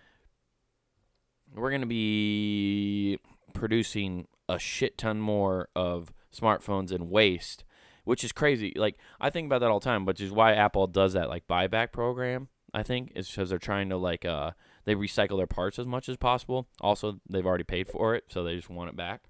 we're 1.53 1.69
going 1.69 1.81
to 1.81 1.87
be 1.87 3.19
producing 3.53 4.27
a 4.47 4.57
shit 4.57 4.97
ton 4.97 5.19
more 5.19 5.67
of 5.75 6.13
smartphones 6.33 6.93
and 6.93 7.09
waste, 7.09 7.65
which 8.05 8.23
is 8.23 8.31
crazy. 8.31 8.71
Like, 8.77 8.95
I 9.19 9.29
think 9.29 9.47
about 9.47 9.59
that 9.59 9.69
all 9.69 9.81
the 9.81 9.83
time, 9.83 10.05
which 10.05 10.21
is 10.21 10.31
why 10.31 10.53
Apple 10.53 10.87
does 10.87 11.11
that, 11.11 11.27
like, 11.27 11.45
buyback 11.45 11.91
program. 11.91 12.47
I 12.73 12.81
think 12.81 13.11
is 13.15 13.29
because 13.29 13.49
they're 13.49 13.59
trying 13.59 13.89
to 13.89 13.97
like 13.97 14.25
uh 14.25 14.53
they 14.85 14.95
recycle 14.95 15.37
their 15.37 15.45
parts 15.45 15.77
as 15.77 15.85
much 15.85 16.09
as 16.09 16.17
possible. 16.17 16.67
Also, 16.81 17.19
they've 17.29 17.45
already 17.45 17.63
paid 17.63 17.87
for 17.87 18.15
it, 18.15 18.23
so 18.29 18.43
they 18.43 18.55
just 18.55 18.67
want 18.67 18.89
it 18.89 18.95
back. 18.95 19.25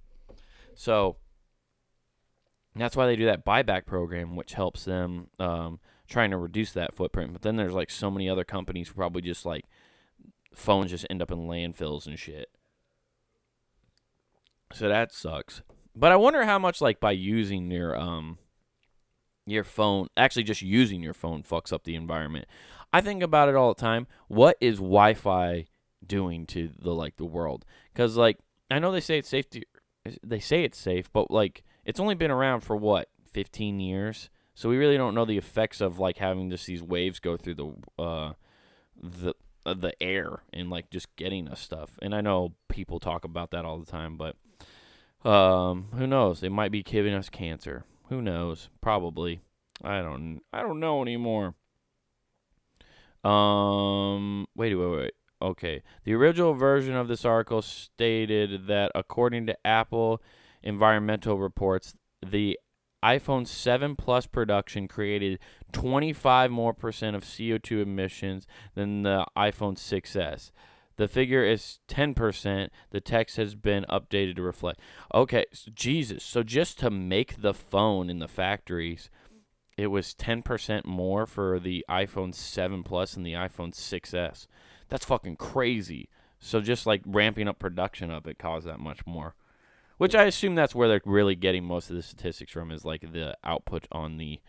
So 0.76 1.18
and 2.74 2.82
that's 2.82 2.96
why 2.96 3.06
they 3.06 3.16
do 3.16 3.26
that 3.26 3.46
buyback 3.46 3.86
program, 3.86 4.36
which 4.36 4.54
helps 4.54 4.86
them 4.86 5.28
um, 5.40 5.80
trying 6.08 6.32
to 6.32 6.38
reduce 6.38 6.72
that 6.72 6.96
footprint. 6.96 7.34
But 7.34 7.44
then 7.44 7.56
there's 7.56 7.74
like 7.74 7.90
so 7.90 8.10
many 8.10 8.28
other 8.28 8.44
companies 8.44 8.88
who 8.88 8.96
probably 8.96 9.22
just 9.22 9.46
like 9.46 9.66
phones 10.56 10.92
just 10.92 11.06
end 11.10 11.22
up 11.22 11.32
in 11.32 11.48
landfills 11.48 12.08
and 12.08 12.18
shit. 12.18 12.50
So 14.74 14.90
that 14.90 15.14
sucks. 15.14 15.62
But 15.96 16.12
I 16.12 16.16
wonder 16.16 16.46
how 16.46 16.58
much 16.58 16.82
like 16.82 17.00
by 17.00 17.12
using 17.12 17.70
your 17.70 17.96
um 17.96 18.40
your 19.46 19.64
phone, 19.64 20.08
actually 20.18 20.44
just 20.44 20.62
using 20.62 21.04
your 21.04 21.14
phone 21.14 21.44
fucks 21.44 21.72
up 21.72 21.84
the 21.84 21.96
environment. 21.96 22.48
I 22.92 23.02
think 23.02 23.22
about 23.22 23.50
it 23.50 23.56
all 23.56 23.74
the 23.74 23.82
time. 23.82 24.08
What 24.28 24.58
is 24.62 24.78
Wi-Fi 24.78 25.66
doing 26.06 26.46
to 26.48 26.70
the 26.80 26.94
like 26.94 27.18
the 27.18 27.26
world? 27.26 27.66
Cuz 27.94 28.18
like 28.18 28.40
I 28.72 28.80
know 28.80 28.92
they 28.92 29.00
say 29.00 29.20
it's 29.20 29.30
safe 29.30 29.48
to 29.52 29.62
they 30.24 30.40
say 30.40 30.64
it's 30.64 30.80
safe, 30.80 31.12
but 31.14 31.30
like 31.30 31.64
it's 31.86 32.00
only 32.00 32.16
been 32.16 32.32
around 32.32 32.62
for 32.62 32.76
what 32.76 33.10
15 33.32 33.80
years, 33.80 34.30
so 34.56 34.70
we 34.70 34.78
really 34.78 34.98
don't 34.98 35.16
know 35.16 35.26
the 35.26 35.38
effects 35.38 35.82
of 35.82 36.00
like 36.00 36.18
having 36.18 36.50
just 36.50 36.66
these 36.66 36.84
waves 36.84 37.20
go 37.20 37.38
through 37.38 37.56
the 37.56 37.74
uh 38.02 38.34
the 39.02 39.34
uh, 39.66 39.74
the 39.74 39.94
air 40.02 40.44
and 40.52 40.70
like 40.70 40.90
just 40.90 41.16
getting 41.16 41.48
us 41.48 41.60
stuff. 41.60 41.98
And 42.02 42.14
I 42.14 42.22
know 42.22 42.54
people 42.70 43.00
talk 43.00 43.24
about 43.24 43.52
that 43.52 43.66
all 43.66 43.80
the 43.80 43.90
time, 43.90 44.18
but 44.18 44.36
um, 45.30 45.88
who 45.94 46.06
knows? 46.06 46.44
it 46.44 46.52
might 46.52 46.72
be 46.72 46.84
giving 46.84 47.14
us 47.14 47.30
cancer. 47.30 47.86
Who 48.10 48.22
knows? 48.22 48.70
Probably. 48.82 49.42
I 49.84 50.02
don't. 50.02 50.42
I 50.52 50.62
don't 50.62 50.80
know 50.80 51.02
anymore. 51.02 51.56
Um. 53.24 54.46
Wait. 54.56 54.76
Wait. 54.76 54.98
Wait. 54.98 55.14
Okay. 55.42 55.82
The 56.04 56.14
original 56.14 56.54
version 56.54 56.96
of 56.96 57.08
this 57.08 57.26
article 57.26 57.62
stated 57.62 58.68
that 58.68 58.92
according 58.94 59.48
to 59.48 59.58
Apple 59.66 60.22
environmental 60.64 61.38
reports, 61.38 61.96
the 62.26 62.60
iPhone 63.04 63.46
7 63.46 63.96
Plus 63.96 64.26
production 64.26 64.88
created 64.88 65.40
25 65.74 66.52
more 66.52 66.74
percent 66.74 67.16
of 67.16 67.24
CO2 67.24 67.82
emissions 67.82 68.48
than 68.76 69.04
the 69.04 69.26
iPhone 69.38 69.76
6s. 69.78 70.52
The 70.96 71.08
figure 71.08 71.44
is 71.44 71.80
10%. 71.90 72.70
The 72.92 73.02
text 73.02 73.38
has 73.38 73.56
been 73.56 73.86
updated 73.90 74.36
to 74.38 74.42
reflect. 74.44 74.80
Okay, 75.14 75.46
so 75.52 75.72
Jesus. 75.74 76.24
So 76.24 76.44
just 76.44 76.80
to 76.80 76.90
make 76.90 77.42
the 77.42 77.54
phone 77.54 78.10
in 78.10 78.20
the 78.20 78.28
factories, 78.28 79.10
it 79.76 79.88
was 79.88 80.14
10% 80.14 80.86
more 80.86 81.26
for 81.26 81.60
the 81.60 81.84
iPhone 81.90 82.34
7 82.34 82.84
Plus 82.84 83.18
and 83.18 83.26
the 83.26 83.34
iPhone 83.34 83.74
6s. 83.74 84.48
That's 84.90 85.06
fucking 85.06 85.38
crazy. 85.38 86.10
So 86.40 86.62
just 86.62 86.86
like 86.86 87.02
ramping 87.06 87.48
up 87.48 87.58
production 87.58 88.12
of 88.12 88.28
it 88.28 88.38
caused 88.38 88.68
that 88.68 88.80
much 88.80 89.06
more. 89.06 89.36
Which 89.98 90.16
I 90.16 90.24
assume 90.24 90.56
that's 90.56 90.76
where 90.76 90.88
they're 90.88 91.02
really 91.06 91.36
getting 91.36 91.64
most 91.64 91.90
of 91.90 91.96
the 91.96 92.02
statistics 92.02 92.52
from 92.52 92.72
is 92.72 92.84
like 92.84 93.14
the 93.14 93.38
output 93.44 93.88
on 93.92 94.18
the 94.18 94.40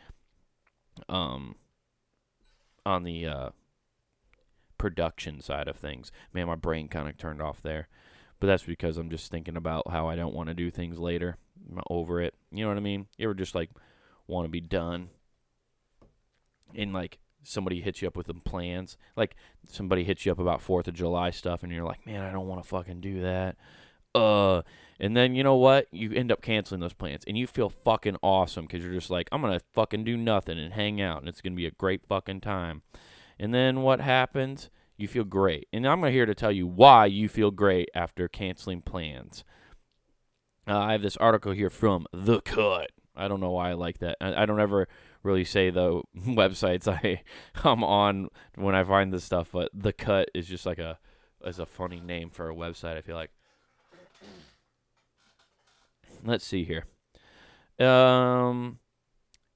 um 1.08 1.56
on 2.86 3.02
the 3.02 3.26
uh 3.26 3.48
production 4.78 5.40
side 5.40 5.68
of 5.68 5.76
things. 5.76 6.12
Man, 6.32 6.46
my 6.46 6.54
brain 6.54 6.88
kind 6.88 7.08
of 7.08 7.16
turned 7.16 7.40
off 7.40 7.62
there. 7.62 7.88
But 8.40 8.48
that's 8.48 8.64
because 8.64 8.98
I'm 8.98 9.10
just 9.10 9.30
thinking 9.30 9.56
about 9.56 9.90
how 9.90 10.08
I 10.08 10.16
don't 10.16 10.34
want 10.34 10.48
to 10.48 10.54
do 10.54 10.70
things 10.70 10.98
later. 10.98 11.38
I'm 11.70 11.80
over 11.88 12.20
it. 12.20 12.34
You 12.50 12.64
know 12.64 12.68
what 12.68 12.76
I 12.76 12.80
mean? 12.80 13.06
You 13.16 13.26
ever 13.26 13.34
just 13.34 13.54
like 13.54 13.70
want 14.26 14.44
to 14.44 14.50
be 14.50 14.60
done? 14.60 15.08
And 16.74 16.92
like 16.92 17.18
somebody 17.42 17.80
hits 17.80 18.02
you 18.02 18.08
up 18.08 18.16
with 18.16 18.26
some 18.26 18.40
plans. 18.40 18.96
Like 19.16 19.36
somebody 19.70 20.04
hits 20.04 20.26
you 20.26 20.32
up 20.32 20.38
about 20.38 20.60
4th 20.60 20.88
of 20.88 20.94
July 20.94 21.30
stuff 21.30 21.62
and 21.62 21.72
you're 21.72 21.84
like, 21.84 22.04
"Man, 22.04 22.22
I 22.22 22.32
don't 22.32 22.48
want 22.48 22.62
to 22.62 22.68
fucking 22.68 23.00
do 23.00 23.22
that." 23.22 23.56
Uh 24.14 24.62
and 25.04 25.14
then 25.14 25.34
you 25.34 25.44
know 25.44 25.56
what? 25.56 25.86
You 25.92 26.12
end 26.12 26.32
up 26.32 26.40
canceling 26.40 26.80
those 26.80 26.94
plans 26.94 27.24
and 27.26 27.36
you 27.36 27.46
feel 27.46 27.68
fucking 27.68 28.16
awesome 28.22 28.66
cuz 28.66 28.82
you're 28.82 28.94
just 28.94 29.10
like, 29.10 29.28
"I'm 29.30 29.42
going 29.42 29.58
to 29.58 29.64
fucking 29.72 30.04
do 30.04 30.16
nothing 30.16 30.58
and 30.58 30.72
hang 30.72 30.98
out 30.98 31.20
and 31.20 31.28
it's 31.28 31.42
going 31.42 31.52
to 31.52 31.56
be 31.56 31.66
a 31.66 31.70
great 31.70 32.06
fucking 32.06 32.40
time." 32.40 32.80
And 33.38 33.52
then 33.52 33.82
what 33.82 34.00
happens? 34.00 34.70
You 34.96 35.06
feel 35.06 35.24
great. 35.24 35.68
And 35.74 35.86
I'm 35.86 36.02
here 36.04 36.24
to 36.24 36.34
tell 36.34 36.52
you 36.52 36.66
why 36.66 37.04
you 37.04 37.28
feel 37.28 37.50
great 37.50 37.90
after 37.94 38.28
canceling 38.28 38.80
plans. 38.80 39.44
Uh, 40.66 40.78
I 40.78 40.92
have 40.92 41.02
this 41.02 41.18
article 41.18 41.52
here 41.52 41.68
from 41.68 42.06
The 42.12 42.40
Cut. 42.40 42.90
I 43.14 43.28
don't 43.28 43.40
know 43.40 43.50
why 43.50 43.70
I 43.70 43.72
like 43.74 43.98
that. 43.98 44.16
I, 44.22 44.42
I 44.42 44.46
don't 44.46 44.60
ever 44.60 44.88
really 45.22 45.44
say 45.44 45.68
the 45.68 46.00
websites 46.16 46.88
I 46.88 47.22
I'm 47.62 47.84
on 47.84 48.28
when 48.54 48.74
I 48.74 48.84
find 48.84 49.12
this 49.12 49.24
stuff, 49.24 49.50
but 49.52 49.70
The 49.74 49.92
Cut 49.92 50.30
is 50.32 50.46
just 50.46 50.64
like 50.64 50.78
a 50.78 50.98
is 51.44 51.58
a 51.58 51.66
funny 51.66 52.00
name 52.00 52.30
for 52.30 52.48
a 52.48 52.54
website. 52.54 52.96
I 52.96 53.02
feel 53.02 53.16
like. 53.16 53.32
Let's 56.24 56.44
see 56.44 56.64
here. 56.64 56.84
Um, 57.86 58.78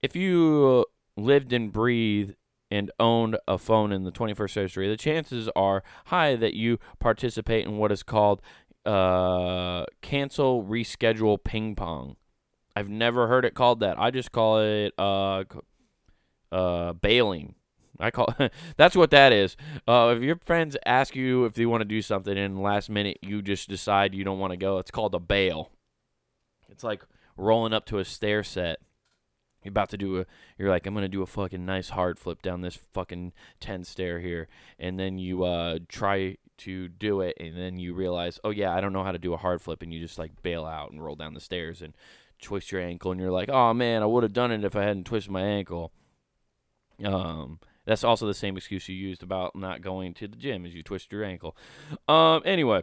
if 0.02 0.14
you 0.14 0.84
lived 1.16 1.52
and 1.52 1.72
breathed 1.72 2.34
and 2.70 2.90
owned 3.00 3.38
a 3.48 3.56
phone 3.56 3.92
in 3.92 4.04
the 4.04 4.12
21st 4.12 4.50
century, 4.50 4.88
the 4.88 4.96
chances 4.96 5.48
are 5.56 5.82
high 6.06 6.36
that 6.36 6.54
you 6.54 6.78
participate 6.98 7.64
in 7.64 7.78
what 7.78 7.90
is 7.90 8.02
called 8.02 8.42
uh, 8.84 9.84
cancel, 10.02 10.62
reschedule, 10.62 11.42
ping 11.42 11.74
pong. 11.74 12.16
I've 12.76 12.88
never 12.88 13.26
heard 13.26 13.44
it 13.44 13.54
called 13.54 13.80
that. 13.80 13.98
I 13.98 14.10
just 14.10 14.30
call 14.30 14.60
it 14.60 14.92
uh, 14.98 15.44
uh, 16.52 16.92
bailing. 16.92 17.54
I 17.98 18.10
call 18.10 18.32
that's 18.76 18.94
what 18.94 19.10
that 19.10 19.32
is. 19.32 19.56
Uh, 19.86 20.14
if 20.16 20.22
your 20.22 20.36
friends 20.44 20.76
ask 20.86 21.16
you 21.16 21.44
if 21.44 21.54
they 21.54 21.66
want 21.66 21.80
to 21.80 21.86
do 21.86 22.00
something 22.02 22.36
and 22.36 22.62
last 22.62 22.88
minute 22.88 23.18
you 23.22 23.42
just 23.42 23.68
decide 23.68 24.14
you 24.14 24.22
don't 24.22 24.38
want 24.38 24.52
to 24.52 24.56
go, 24.56 24.78
it's 24.78 24.90
called 24.90 25.14
a 25.14 25.20
bail. 25.20 25.70
It's 26.68 26.84
like 26.84 27.02
rolling 27.36 27.72
up 27.72 27.86
to 27.86 27.98
a 27.98 28.04
stair 28.04 28.42
set. 28.42 28.80
You're 29.64 29.70
about 29.70 29.90
to 29.90 29.98
do 29.98 30.20
a 30.20 30.26
you're 30.56 30.70
like 30.70 30.86
i'm 30.86 30.94
gonna 30.94 31.08
do 31.08 31.22
a 31.22 31.26
fucking 31.26 31.66
nice 31.66 31.90
hard 31.90 32.18
flip 32.18 32.42
down 32.42 32.60
this 32.60 32.78
fucking 32.92 33.32
10 33.60 33.84
stair 33.84 34.20
here. 34.20 34.48
And 34.78 34.98
then 34.98 35.18
you 35.18 35.44
uh 35.44 35.80
try 35.88 36.36
to 36.58 36.88
do 36.88 37.20
it 37.20 37.36
and 37.38 37.56
then 37.56 37.78
you 37.78 37.94
realize 37.94 38.38
oh 38.42 38.50
yeah 38.50 38.74
i 38.74 38.80
don't 38.80 38.92
know 38.92 39.04
how 39.04 39.12
to 39.12 39.18
do 39.18 39.32
a 39.32 39.36
hard 39.36 39.62
flip 39.62 39.80
and 39.80 39.92
you 39.92 40.00
just 40.00 40.18
like 40.18 40.42
bail 40.42 40.64
out 40.64 40.90
and 40.90 41.02
roll 41.02 41.14
down 41.14 41.34
the 41.34 41.40
stairs 41.40 41.80
and 41.80 41.94
twist 42.42 42.72
your 42.72 42.80
ankle 42.80 43.12
and 43.12 43.20
you're 43.20 43.30
like 43.30 43.48
oh 43.48 43.72
man 43.72 44.02
i 44.02 44.06
would 44.06 44.24
have 44.24 44.32
done 44.32 44.50
it 44.50 44.64
if 44.64 44.74
i 44.74 44.82
hadn't 44.82 45.04
twisted 45.04 45.32
my 45.32 45.42
ankle. 45.42 45.92
Um 47.04 47.60
that's 47.84 48.04
also 48.04 48.26
the 48.26 48.34
same 48.34 48.56
excuse 48.56 48.88
you 48.88 48.94
used 48.94 49.22
about 49.22 49.56
not 49.56 49.82
going 49.82 50.14
to 50.14 50.28
the 50.28 50.36
gym 50.36 50.66
as 50.66 50.74
you 50.74 50.82
twist 50.82 51.10
your 51.12 51.24
ankle. 51.24 51.56
Um 52.08 52.42
anyway 52.44 52.82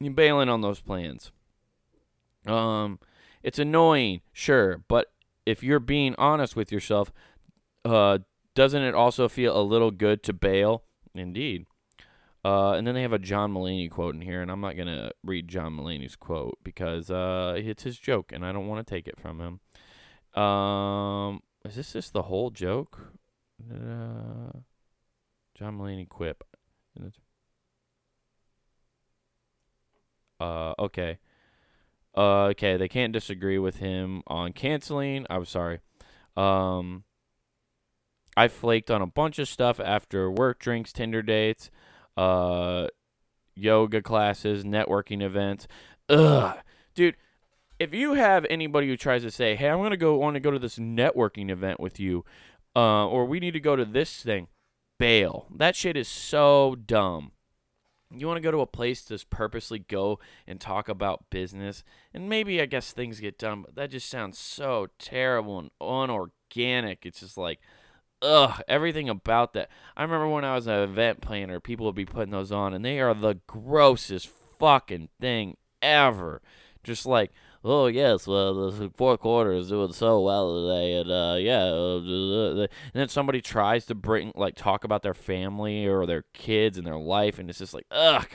you're 0.00 0.12
bailing 0.12 0.48
on 0.48 0.60
those 0.60 0.80
plans 0.80 1.32
um 2.46 2.98
it's 3.42 3.58
annoying 3.58 4.20
sure 4.32 4.82
but 4.88 5.12
if 5.46 5.62
you're 5.62 5.80
being 5.80 6.14
honest 6.18 6.56
with 6.56 6.70
yourself, 6.72 7.12
uh, 7.84 8.18
doesn't 8.54 8.82
it 8.82 8.94
also 8.94 9.28
feel 9.28 9.58
a 9.58 9.62
little 9.62 9.92
good 9.92 10.22
to 10.24 10.32
bail? 10.32 10.82
Indeed. 11.14 11.66
Uh, 12.44 12.72
and 12.72 12.86
then 12.86 12.94
they 12.94 13.02
have 13.02 13.12
a 13.12 13.18
John 13.18 13.54
Mulaney 13.54 13.90
quote 13.90 14.14
in 14.14 14.20
here, 14.20 14.42
and 14.42 14.50
I'm 14.50 14.60
not 14.60 14.76
gonna 14.76 15.12
read 15.24 15.48
John 15.48 15.76
Mulaney's 15.76 16.16
quote 16.16 16.58
because 16.62 17.10
uh, 17.10 17.54
it's 17.56 17.84
his 17.84 17.98
joke, 17.98 18.32
and 18.32 18.44
I 18.44 18.52
don't 18.52 18.66
want 18.66 18.86
to 18.86 18.94
take 18.94 19.08
it 19.08 19.18
from 19.18 19.40
him. 19.40 20.40
Um, 20.40 21.40
is 21.64 21.76
this 21.76 21.92
just 21.92 22.12
the 22.12 22.22
whole 22.22 22.50
joke? 22.50 23.12
Uh, 23.68 24.58
John 25.56 25.78
Mulaney 25.78 26.08
quip. 26.08 26.44
Uh, 30.38 30.74
okay. 30.78 31.18
Uh, 32.16 32.44
okay, 32.46 32.76
they 32.76 32.88
can't 32.88 33.12
disagree 33.12 33.58
with 33.58 33.76
him 33.76 34.22
on 34.26 34.52
canceling. 34.52 35.26
I'm 35.28 35.44
sorry. 35.44 35.80
Um, 36.36 37.04
I 38.36 38.48
flaked 38.48 38.90
on 38.90 39.02
a 39.02 39.06
bunch 39.06 39.38
of 39.38 39.48
stuff 39.48 39.78
after 39.80 40.30
work 40.30 40.58
drinks, 40.58 40.92
Tinder 40.92 41.22
dates, 41.22 41.70
uh, 42.16 42.88
yoga 43.54 44.00
classes, 44.00 44.64
networking 44.64 45.22
events. 45.22 45.68
Ugh, 46.08 46.58
dude. 46.94 47.16
If 47.78 47.92
you 47.92 48.14
have 48.14 48.46
anybody 48.48 48.86
who 48.86 48.96
tries 48.96 49.22
to 49.22 49.30
say, 49.30 49.54
"Hey, 49.54 49.68
I'm 49.68 49.82
gonna 49.82 49.98
go 49.98 50.16
want 50.16 50.34
to 50.34 50.40
go 50.40 50.50
to 50.50 50.58
this 50.58 50.78
networking 50.78 51.50
event 51.50 51.78
with 51.78 52.00
you," 52.00 52.24
uh, 52.74 53.06
or 53.06 53.26
we 53.26 53.38
need 53.38 53.52
to 53.52 53.60
go 53.60 53.76
to 53.76 53.84
this 53.84 54.22
thing, 54.22 54.48
bail. 54.98 55.46
That 55.54 55.76
shit 55.76 55.94
is 55.94 56.08
so 56.08 56.74
dumb 56.74 57.32
you 58.10 58.26
want 58.26 58.36
to 58.36 58.42
go 58.42 58.50
to 58.50 58.60
a 58.60 58.66
place 58.66 59.02
to 59.04 59.18
purposely 59.30 59.78
go 59.78 60.18
and 60.46 60.60
talk 60.60 60.88
about 60.88 61.28
business 61.30 61.82
and 62.14 62.28
maybe 62.28 62.60
i 62.60 62.66
guess 62.66 62.92
things 62.92 63.20
get 63.20 63.38
done 63.38 63.62
but 63.62 63.74
that 63.74 63.90
just 63.90 64.08
sounds 64.08 64.38
so 64.38 64.86
terrible 64.98 65.58
and 65.58 65.70
unorganic. 65.80 67.04
It's 67.04 67.20
just 67.20 67.36
like 67.36 67.60
ugh 68.22 68.62
everything 68.66 69.08
about 69.08 69.52
that. 69.52 69.68
I 69.96 70.02
remember 70.02 70.28
when 70.28 70.44
i 70.44 70.54
was 70.54 70.66
an 70.66 70.78
event 70.80 71.20
planner 71.20 71.60
people 71.60 71.86
would 71.86 71.94
be 71.94 72.06
putting 72.06 72.30
those 72.30 72.52
on 72.52 72.72
and 72.74 72.84
they 72.84 73.00
are 73.00 73.14
the 73.14 73.40
grossest 73.46 74.28
fucking 74.58 75.08
thing 75.20 75.56
ever. 75.82 76.40
Just 76.84 77.06
like 77.06 77.32
oh 77.66 77.88
yes, 77.88 78.26
well 78.26 78.70
the 78.70 78.90
fourth 78.96 79.20
quarter 79.20 79.52
is 79.52 79.68
doing 79.68 79.92
so 79.92 80.20
well 80.20 80.62
today, 80.62 80.98
and 81.00 81.10
uh, 81.10 81.36
yeah, 81.38 81.64
uh, 81.64 82.62
and 82.62 82.68
then 82.94 83.08
somebody 83.08 83.40
tries 83.42 83.84
to 83.86 83.94
bring 83.94 84.32
like 84.34 84.54
talk 84.54 84.84
about 84.84 85.02
their 85.02 85.14
family 85.14 85.86
or 85.86 86.06
their 86.06 86.24
kids 86.32 86.78
and 86.78 86.86
their 86.86 86.98
life, 86.98 87.38
and 87.38 87.50
it's 87.50 87.58
just 87.58 87.74
like 87.74 87.86
ugh. 87.90 88.28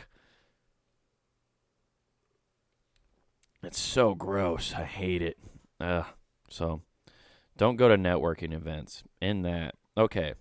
It's 3.63 3.79
so 3.79 4.15
gross. 4.15 4.73
I 4.75 4.85
hate 4.85 5.21
it. 5.21 5.37
Ugh. 5.79 6.05
So, 6.49 6.81
don't 7.57 7.75
go 7.75 7.87
to 7.87 7.95
networking 7.95 8.53
events. 8.53 9.03
In 9.21 9.43
that, 9.43 9.75
okay. 9.95 10.33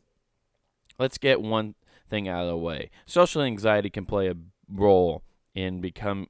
Let's 0.99 1.19
get 1.19 1.41
one 1.41 1.75
thing 2.09 2.29
out 2.29 2.43
of 2.43 2.49
the 2.49 2.57
way. 2.57 2.91
Social 3.07 3.43
anxiety 3.43 3.91
can 3.91 4.07
play 4.07 4.29
a 4.29 4.35
role 4.69 5.23
in 5.55 5.81
become 5.81 6.29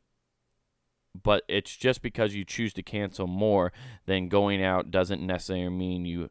but 1.21 1.43
it's 1.49 1.77
just 1.77 2.03
because 2.03 2.35
you 2.35 2.45
choose 2.45 2.73
to 2.75 2.83
cancel 2.83 3.27
more 3.27 3.73
than 4.07 4.29
going 4.29 4.63
out 4.63 4.91
doesn't 4.91 5.25
necessarily 5.25 5.69
mean 5.69 6.05
you 6.05 6.31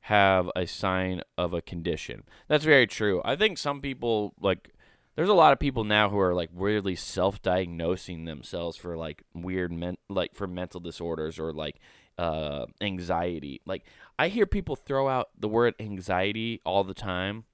have 0.00 0.50
a 0.54 0.66
sign 0.66 1.22
of 1.38 1.54
a 1.54 1.62
condition. 1.62 2.24
That's 2.46 2.64
very 2.64 2.86
true. 2.86 3.22
I 3.24 3.36
think 3.36 3.56
some 3.58 3.80
people 3.80 4.34
like 4.40 4.70
there's 5.16 5.28
a 5.28 5.34
lot 5.34 5.52
of 5.52 5.58
people 5.58 5.84
now 5.84 6.10
who 6.10 6.18
are 6.18 6.34
like 6.34 6.50
weirdly 6.52 6.94
self-diagnosing 6.94 8.24
themselves 8.24 8.76
for 8.76 8.96
like 8.96 9.22
weird 9.32 9.72
men 9.72 9.96
like 10.08 10.34
for 10.34 10.46
mental 10.46 10.80
disorders 10.80 11.38
or 11.38 11.52
like 11.52 11.80
uh 12.18 12.66
anxiety. 12.80 13.62
Like 13.64 13.84
I 14.18 14.28
hear 14.28 14.46
people 14.46 14.76
throw 14.76 15.08
out 15.08 15.30
the 15.38 15.48
word 15.48 15.74
anxiety 15.80 16.60
all 16.64 16.84
the 16.84 16.94
time. 16.94 17.44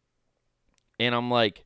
And 0.98 1.14
I'm 1.14 1.30
like, 1.30 1.64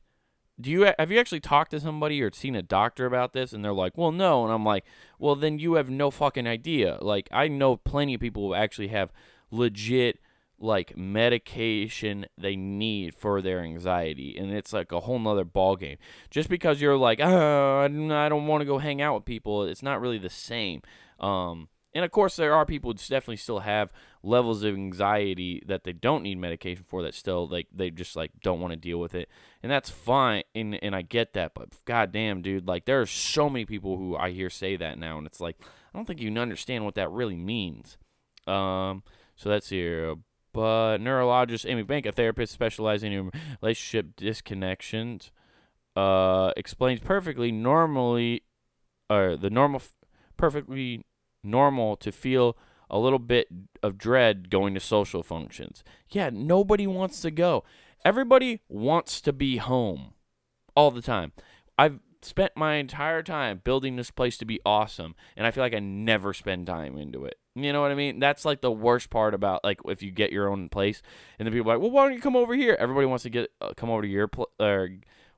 do 0.59 0.71
you 0.71 0.93
have 0.97 1.11
you 1.11 1.19
actually 1.19 1.41
talked 1.41 1.71
to 1.71 1.79
somebody 1.79 2.21
or 2.21 2.31
seen 2.31 2.55
a 2.55 2.61
doctor 2.61 3.05
about 3.05 3.33
this? 3.33 3.53
And 3.53 3.63
they're 3.63 3.73
like 3.73 3.97
well 3.97 4.11
no. 4.11 4.43
And 4.43 4.53
i'm 4.53 4.63
like 4.63 4.85
well 5.19 5.35
then 5.35 5.59
you 5.59 5.73
have 5.73 5.89
no 5.89 6.11
fucking 6.11 6.47
idea. 6.47 6.97
Like 7.01 7.27
i 7.31 7.47
know 7.47 7.77
plenty 7.77 8.13
of 8.13 8.21
people 8.21 8.47
who 8.47 8.53
actually 8.53 8.87
have 8.89 9.11
legit 9.51 10.19
like 10.57 10.95
medication 10.95 12.25
they 12.37 12.55
need 12.55 13.13
for 13.15 13.41
their 13.41 13.59
anxiety. 13.59 14.37
And 14.37 14.51
it's 14.51 14.71
like 14.71 14.91
a 14.91 15.01
whole 15.01 15.19
nother 15.19 15.43
ball 15.43 15.75
game 15.75 15.97
just 16.29 16.49
because 16.49 16.79
you're 16.79 16.97
like 16.97 17.19
oh, 17.21 17.81
i 17.81 18.29
don't 18.29 18.47
want 18.47 18.61
to 18.61 18.65
go 18.65 18.77
hang 18.77 19.01
out 19.01 19.15
with 19.15 19.25
people 19.25 19.63
it's 19.63 19.83
not 19.83 19.99
really 19.99 20.19
the 20.19 20.29
same. 20.29 20.81
Um 21.19 21.67
and 21.95 22.03
of 22.03 22.11
course, 22.11 22.35
there 22.35 22.53
are 22.53 22.65
people 22.65 22.91
who 22.91 22.97
definitely 22.97 23.37
still 23.37 23.59
have 23.59 23.89
levels 24.21 24.63
of 24.63 24.75
anxiety 24.75 25.63
that 25.65 25.85
they 25.85 25.93
don't 25.93 26.23
need 26.23 26.37
medication 26.37 26.83
for. 26.85 27.01
That 27.01 27.15
still 27.15 27.47
like 27.47 27.67
they 27.73 27.89
just 27.89 28.17
like 28.17 28.31
don't 28.43 28.59
want 28.59 28.73
to 28.73 28.77
deal 28.77 28.99
with 28.99 29.15
it, 29.15 29.29
and 29.63 29.71
that's 29.71 29.89
fine. 29.89 30.43
And 30.53 30.75
and 30.83 30.93
I 30.93 31.03
get 31.03 31.31
that, 31.33 31.53
but 31.55 31.69
goddamn, 31.85 32.41
dude, 32.41 32.67
like 32.67 32.83
there 32.83 32.99
are 32.99 33.05
so 33.05 33.49
many 33.49 33.65
people 33.65 33.95
who 33.95 34.17
I 34.17 34.31
hear 34.31 34.49
say 34.49 34.75
that 34.75 34.99
now, 34.99 35.17
and 35.17 35.25
it's 35.25 35.39
like 35.39 35.55
I 35.61 35.97
don't 35.97 36.05
think 36.05 36.19
you 36.19 36.35
understand 36.37 36.83
what 36.83 36.95
that 36.95 37.09
really 37.11 37.37
means. 37.37 37.97
Um, 38.45 39.01
so 39.37 39.47
that's 39.47 39.69
here. 39.69 40.15
But 40.51 40.97
neurologist 40.99 41.65
Amy 41.65 41.83
Bank, 41.83 42.05
a 42.05 42.11
therapist 42.11 42.51
specializing 42.51 43.13
in 43.13 43.31
relationship 43.61 44.17
disconnections, 44.17 45.31
uh, 45.95 46.51
explains 46.57 46.99
perfectly 46.99 47.53
normally, 47.53 48.43
or 49.09 49.37
the 49.37 49.49
normal, 49.49 49.81
perfectly 50.35 51.05
normal 51.45 51.95
to 51.97 52.11
feel 52.11 52.57
a 52.89 52.99
little 52.99 53.19
bit 53.19 53.47
of 53.81 53.97
dread 53.97 54.49
going 54.49 54.73
to 54.73 54.79
social 54.79 55.23
functions. 55.23 55.83
Yeah, 56.09 56.29
nobody 56.31 56.87
wants 56.87 57.21
to 57.21 57.31
go. 57.31 57.63
Everybody 58.03 58.61
wants 58.69 59.21
to 59.21 59.33
be 59.33 59.57
home 59.57 60.13
all 60.75 60.91
the 60.91 61.01
time. 61.01 61.31
I've 61.77 61.99
spent 62.21 62.53
my 62.55 62.75
entire 62.75 63.23
time 63.23 63.61
building 63.63 63.95
this 63.95 64.11
place 64.11 64.37
to 64.37 64.45
be 64.45 64.59
awesome, 64.65 65.15
and 65.35 65.45
I 65.45 65.51
feel 65.51 65.63
like 65.63 65.75
I 65.75 65.79
never 65.79 66.33
spend 66.33 66.67
time 66.67 66.97
into 66.97 67.25
it. 67.25 67.35
You 67.55 67.71
know 67.71 67.81
what 67.81 67.91
I 67.91 67.95
mean? 67.95 68.19
That's 68.19 68.45
like 68.45 68.61
the 68.61 68.71
worst 68.71 69.09
part 69.09 69.33
about 69.33 69.63
like 69.63 69.79
if 69.85 70.03
you 70.03 70.11
get 70.11 70.31
your 70.31 70.49
own 70.49 70.69
place, 70.69 71.01
and 71.39 71.45
then 71.45 71.53
people 71.53 71.71
like, 71.71 71.79
"Well, 71.79 71.91
why 71.91 72.03
don't 72.03 72.13
you 72.13 72.21
come 72.21 72.35
over 72.35 72.53
here?" 72.53 72.75
Everybody 72.79 73.05
wants 73.05 73.23
to 73.23 73.29
get 73.29 73.51
uh, 73.61 73.73
come 73.75 73.89
over 73.89 74.01
to 74.01 74.07
your 74.07 74.27
place, 74.27 74.49
or 74.59 74.89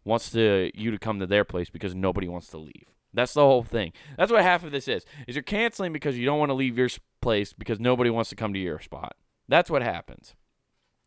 wants 0.03 0.31
to 0.31 0.71
you 0.73 0.91
to 0.91 0.97
come 0.97 1.19
to 1.19 1.27
their 1.27 1.43
place 1.43 1.69
because 1.69 1.93
nobody 1.93 2.27
wants 2.27 2.47
to 2.47 2.57
leave. 2.57 2.96
That's 3.17 3.33
the 3.33 3.41
whole 3.41 3.63
thing. 3.63 3.93
That's 4.15 4.31
what 4.31 4.43
half 4.43 4.63
of 4.63 4.71
this 4.71 4.87
is. 4.87 5.03
Is 5.27 5.35
you're 5.35 5.41
canceling 5.41 5.91
because 5.91 6.19
you 6.19 6.25
don't 6.25 6.37
want 6.37 6.51
to 6.51 6.53
leave 6.53 6.77
your 6.77 6.89
place 7.19 7.51
because 7.51 7.79
nobody 7.79 8.11
wants 8.11 8.29
to 8.29 8.35
come 8.35 8.53
to 8.53 8.59
your 8.59 8.79
spot. 8.79 9.15
That's 9.49 9.71
what 9.71 9.81
happens. 9.81 10.35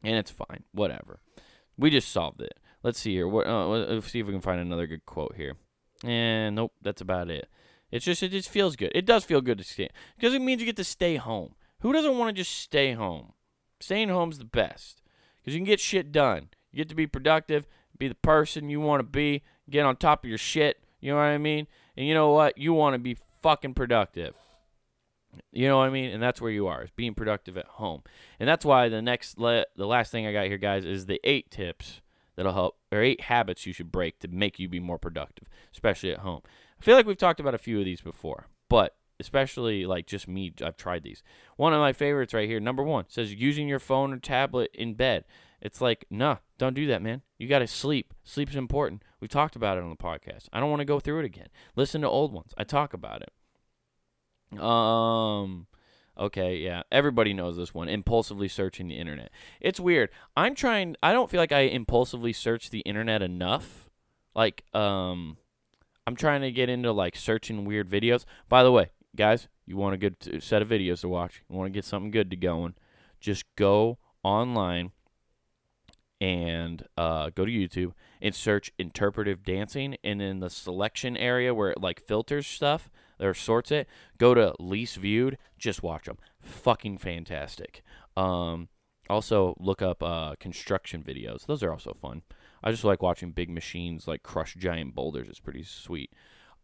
And 0.02 0.16
it's 0.16 0.30
fine. 0.30 0.64
Whatever. 0.72 1.20
We 1.78 1.88
just 1.88 2.10
solved 2.10 2.42
it. 2.42 2.58
Let's 2.82 2.98
see 2.98 3.14
here. 3.14 3.28
What 3.28 3.46
uh, 3.46 3.68
let's 3.68 4.10
see 4.10 4.18
if 4.18 4.26
we 4.26 4.32
can 4.32 4.40
find 4.40 4.60
another 4.60 4.88
good 4.88 5.06
quote 5.06 5.34
here. 5.36 5.54
And 6.02 6.56
nope, 6.56 6.72
that's 6.82 7.00
about 7.00 7.30
it. 7.30 7.48
It's 7.92 8.04
just 8.04 8.24
it 8.24 8.32
just 8.32 8.48
feels 8.48 8.74
good. 8.74 8.90
It 8.92 9.06
does 9.06 9.24
feel 9.24 9.40
good 9.40 9.58
to 9.58 9.64
stay 9.64 9.88
because 10.16 10.34
it 10.34 10.42
means 10.42 10.60
you 10.60 10.66
get 10.66 10.76
to 10.76 10.84
stay 10.84 11.14
home. 11.14 11.54
Who 11.82 11.92
doesn't 11.92 12.18
want 12.18 12.34
to 12.34 12.42
just 12.42 12.56
stay 12.58 12.92
home? 12.92 13.34
Staying 13.78 14.08
home's 14.08 14.38
the 14.38 14.44
best 14.44 15.00
because 15.38 15.54
you 15.54 15.60
can 15.60 15.66
get 15.66 15.78
shit 15.78 16.10
done. 16.10 16.48
You 16.72 16.78
get 16.78 16.88
to 16.88 16.96
be 16.96 17.06
productive, 17.06 17.68
be 17.96 18.08
the 18.08 18.16
person 18.16 18.68
you 18.68 18.80
want 18.80 18.98
to 18.98 19.04
be, 19.04 19.44
get 19.68 19.86
on 19.86 19.94
top 19.94 20.24
of 20.24 20.28
your 20.28 20.38
shit. 20.38 20.82
You 21.00 21.12
know 21.12 21.16
what 21.16 21.22
I 21.22 21.38
mean? 21.38 21.66
And 22.00 22.08
you 22.08 22.14
know 22.14 22.30
what? 22.30 22.56
You 22.56 22.72
want 22.72 22.94
to 22.94 22.98
be 22.98 23.18
fucking 23.42 23.74
productive. 23.74 24.34
You 25.52 25.68
know 25.68 25.76
what 25.76 25.84
I 25.84 25.90
mean? 25.90 26.08
And 26.08 26.22
that's 26.22 26.40
where 26.40 26.50
you 26.50 26.66
are, 26.66 26.82
is 26.82 26.90
being 26.96 27.12
productive 27.12 27.58
at 27.58 27.66
home. 27.66 28.04
And 28.38 28.48
that's 28.48 28.64
why 28.64 28.88
the 28.88 29.02
next 29.02 29.36
le- 29.36 29.66
the 29.76 29.86
last 29.86 30.10
thing 30.10 30.26
I 30.26 30.32
got 30.32 30.46
here 30.46 30.56
guys 30.56 30.86
is 30.86 31.04
the 31.04 31.20
8 31.24 31.50
tips 31.50 32.00
that'll 32.36 32.54
help 32.54 32.78
or 32.90 33.02
8 33.02 33.20
habits 33.20 33.66
you 33.66 33.74
should 33.74 33.92
break 33.92 34.18
to 34.20 34.28
make 34.28 34.58
you 34.58 34.66
be 34.66 34.80
more 34.80 34.96
productive, 34.96 35.46
especially 35.74 36.10
at 36.10 36.20
home. 36.20 36.40
I 36.80 36.82
feel 36.82 36.96
like 36.96 37.04
we've 37.04 37.18
talked 37.18 37.38
about 37.38 37.54
a 37.54 37.58
few 37.58 37.78
of 37.78 37.84
these 37.84 38.00
before, 38.00 38.46
but 38.70 38.96
especially 39.20 39.84
like 39.84 40.06
just 40.06 40.26
me, 40.26 40.54
I've 40.64 40.78
tried 40.78 41.02
these. 41.02 41.22
One 41.56 41.74
of 41.74 41.80
my 41.80 41.92
favorites 41.92 42.32
right 42.32 42.48
here, 42.48 42.60
number 42.60 42.82
1, 42.82 43.04
says 43.08 43.34
using 43.34 43.68
your 43.68 43.78
phone 43.78 44.14
or 44.14 44.18
tablet 44.18 44.70
in 44.72 44.94
bed. 44.94 45.26
It's 45.60 45.82
like, 45.82 46.06
nah, 46.08 46.36
don't 46.56 46.72
do 46.72 46.86
that, 46.86 47.02
man. 47.02 47.20
You 47.36 47.46
got 47.46 47.58
to 47.58 47.66
sleep. 47.66 48.14
Sleep's 48.24 48.56
important. 48.56 49.02
We 49.20 49.28
talked 49.28 49.56
about 49.56 49.78
it 49.78 49.84
on 49.84 49.90
the 49.90 49.96
podcast. 49.96 50.48
I 50.52 50.60
don't 50.60 50.70
want 50.70 50.80
to 50.80 50.86
go 50.86 51.00
through 51.00 51.20
it 51.20 51.24
again. 51.24 51.48
Listen 51.76 52.00
to 52.02 52.08
old 52.08 52.32
ones. 52.32 52.52
I 52.56 52.64
talk 52.64 52.94
about 52.94 53.22
it. 53.22 54.60
Um 54.60 55.66
okay, 56.18 56.56
yeah. 56.56 56.82
Everybody 56.90 57.32
knows 57.32 57.56
this 57.56 57.72
one. 57.72 57.88
Impulsively 57.88 58.48
searching 58.48 58.88
the 58.88 58.98
internet. 58.98 59.30
It's 59.60 59.78
weird. 59.78 60.10
I'm 60.36 60.54
trying 60.54 60.96
I 61.02 61.12
don't 61.12 61.30
feel 61.30 61.40
like 61.40 61.52
I 61.52 61.60
impulsively 61.60 62.32
search 62.32 62.70
the 62.70 62.80
internet 62.80 63.22
enough. 63.22 63.90
Like 64.34 64.64
um 64.74 65.36
I'm 66.06 66.16
trying 66.16 66.40
to 66.40 66.50
get 66.50 66.68
into 66.68 66.92
like 66.92 67.14
searching 67.14 67.64
weird 67.64 67.88
videos. 67.88 68.24
By 68.48 68.64
the 68.64 68.72
way, 68.72 68.90
guys, 69.14 69.48
you 69.66 69.76
want 69.76 69.94
a 69.94 69.98
good 69.98 70.42
set 70.42 70.62
of 70.62 70.68
videos 70.68 71.02
to 71.02 71.08
watch. 71.08 71.42
You 71.48 71.56
want 71.56 71.72
to 71.72 71.76
get 71.76 71.84
something 71.84 72.10
good 72.10 72.30
to 72.30 72.36
going. 72.36 72.74
Just 73.20 73.44
go 73.54 73.98
online 74.22 74.92
and 76.20 76.86
uh, 76.96 77.30
go 77.34 77.44
to 77.44 77.50
YouTube 77.50 77.92
and 78.20 78.34
search 78.34 78.72
interpretive 78.78 79.44
dancing. 79.44 79.96
And 80.04 80.20
in 80.20 80.40
the 80.40 80.50
selection 80.50 81.16
area 81.16 81.54
where 81.54 81.70
it 81.70 81.80
like 81.80 82.00
filters 82.00 82.46
stuff 82.46 82.90
or 83.18 83.34
sorts 83.34 83.70
it, 83.70 83.88
go 84.18 84.34
to 84.34 84.54
least 84.58 84.96
viewed. 84.96 85.38
Just 85.58 85.82
watch 85.82 86.04
them. 86.04 86.18
Fucking 86.40 86.98
fantastic. 86.98 87.82
Um, 88.16 88.68
also, 89.08 89.56
look 89.58 89.82
up 89.82 90.02
uh, 90.02 90.34
construction 90.38 91.02
videos. 91.02 91.46
Those 91.46 91.62
are 91.62 91.72
also 91.72 91.96
fun. 92.00 92.22
I 92.62 92.70
just 92.70 92.84
like 92.84 93.02
watching 93.02 93.32
big 93.32 93.50
machines 93.50 94.06
like 94.06 94.22
crush 94.22 94.54
giant 94.54 94.94
boulders. 94.94 95.28
It's 95.28 95.40
pretty 95.40 95.62
sweet. 95.62 96.12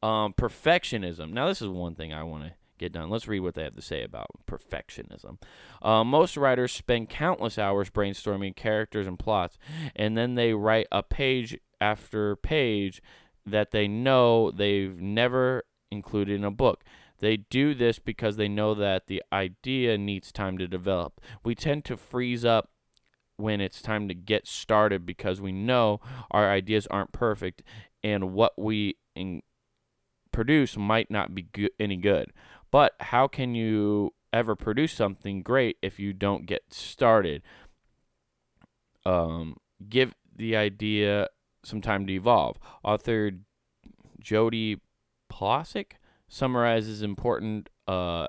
Um, 0.03 0.35
perfectionism. 0.35 1.33
Now, 1.33 1.49
this 1.49 1.63
is 1.63 1.69
one 1.69 1.95
thing 1.95 2.13
I 2.13 2.23
want 2.23 2.45
to 2.45 2.53
get 2.79 2.93
done. 2.93 3.11
Let's 3.11 3.29
read 3.29 3.41
what 3.41 3.55
they 3.55 3.65
have 3.65 3.77
to 3.77 3.83
say 3.83 4.03
about 4.03 4.27
perfectionism. 4.47 5.39
Uh, 5.83 6.05
most 6.05 6.37
writers 6.37 6.73
spend 6.73 7.09
countless 7.09 7.59
hours 7.59 7.91
brainstorming 7.91 8.57
characters 8.57 9.07
and 9.07 9.19
plots, 9.19 9.59
and 9.95 10.17
then 10.17 10.35
they 10.35 10.55
write 10.55 10.87
a 10.93 11.03
page 11.03 11.59
after 11.81 12.37
page 12.37 13.03
that 13.45 13.71
they 13.71 13.87
know 13.87 14.51
they've 14.51 15.01
never 15.01 15.65
included 15.91 16.35
in 16.35 16.45
a 16.45 16.51
book. 16.51 16.83
They 17.19 17.39
do 17.39 17.75
this 17.75 17.99
because 17.99 18.37
they 18.37 18.49
know 18.49 18.75
that 18.75 19.07
the 19.07 19.23
idea 19.33 19.97
needs 19.97 20.33
time 20.33 20.59
to 20.59 20.67
develop. 20.67 21.21
We 21.45 21.55
tend 21.55 21.85
to 21.87 21.97
freeze 21.97 22.45
up 22.45 22.71
when 23.37 23.61
it's 23.61 23.83
time 23.83 24.09
to 24.09 24.15
get 24.15 24.47
started 24.47 25.07
because 25.07 25.41
we 25.41 25.53
know 25.53 26.01
our 26.31 26.51
ideas 26.51 26.87
aren't 26.89 27.13
perfect 27.13 27.63
and 28.03 28.33
what 28.33 28.59
we 28.59 28.97
in- 29.15 29.43
produce 30.33 30.77
might 30.77 31.11
not 31.11 31.35
be 31.35 31.43
go- 31.43 31.69
any 31.79 31.97
good. 31.97 32.33
But 32.71 32.95
how 33.01 33.29
can 33.29 33.55
you 33.55 34.15
ever 34.33 34.57
produce 34.57 34.93
something 34.93 35.43
great 35.43 35.79
if 35.83 35.99
you 35.99 36.13
don't 36.13 36.47
get 36.47 36.73
started? 36.73 37.43
Um, 39.05 39.57
give 39.89 40.15
the 40.35 40.57
idea 40.57 41.29
some 41.65 41.81
time 41.81 42.07
to 42.07 42.13
evolve. 42.13 42.59
Author 42.83 43.33
Jody 44.21 44.81
Plosick 45.33 45.93
summarizes 46.29 47.03
important 47.03 47.69
uh, 47.87 48.27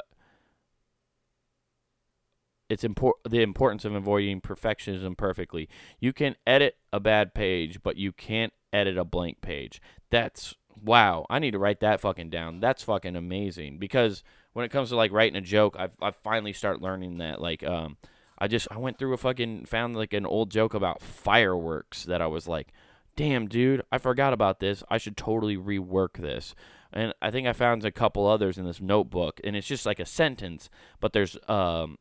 it's 2.70 2.84
important 2.84 3.32
the 3.32 3.42
importance 3.42 3.86
of 3.86 3.94
avoiding 3.94 4.42
perfectionism 4.42 5.18
perfectly. 5.18 5.70
You 6.00 6.14
can 6.14 6.36
edit 6.46 6.78
a 6.92 7.00
bad 7.00 7.34
page, 7.34 7.82
but 7.82 7.98
you 7.98 8.12
can't 8.12 8.54
edit 8.74 8.98
a 8.98 9.06
blank 9.06 9.42
page. 9.42 9.82
That's 10.10 10.56
wow, 10.84 11.26
I 11.30 11.40
need 11.40 11.52
to 11.52 11.60
write 11.60 11.80
that 11.82 12.02
fucking 12.02 12.30
down. 12.30 12.60
That's 12.60 12.84
fucking 12.84 13.16
amazing 13.16 13.78
because 13.78 14.24
when 14.54 14.66
it 14.66 14.72
comes 14.72 14.90
to 14.90 14.96
like 14.96 15.12
writing 15.12 15.38
a 15.38 15.42
joke, 15.42 15.76
I've 15.78 15.96
I've 16.02 16.16
finally 16.18 16.54
start 16.54 16.82
learning 16.82 17.18
that 17.20 17.42
like 17.42 17.64
um 17.64 17.98
I 18.38 18.48
just 18.48 18.68
I 18.72 18.78
went 18.78 18.98
through 18.98 19.14
a 19.14 19.18
fucking 19.18 19.66
found 19.66 19.96
like 19.96 20.14
an 20.14 20.26
old 20.26 20.52
joke 20.52 20.74
about 20.74 21.02
fireworks 21.02 22.04
that 22.06 22.22
I 22.22 22.28
was 22.28 22.48
like, 22.48 22.74
"Damn, 23.16 23.48
dude, 23.48 23.84
I 23.92 23.98
forgot 23.98 24.34
about 24.34 24.60
this. 24.60 24.84
I 24.90 24.98
should 24.98 25.18
totally 25.18 25.58
rework 25.58 26.18
this." 26.18 26.56
And 26.94 27.14
I 27.22 27.32
think 27.32 27.48
I 27.48 27.54
found 27.54 27.84
a 27.84 27.92
couple 27.92 28.26
others 28.26 28.58
in 28.58 28.66
this 28.66 28.80
notebook 28.80 29.42
and 29.44 29.56
it's 29.56 29.68
just 29.68 29.86
like 29.86 30.00
a 30.00 30.06
sentence, 30.06 30.70
but 31.00 31.14
there's 31.14 31.38
um 31.48 31.98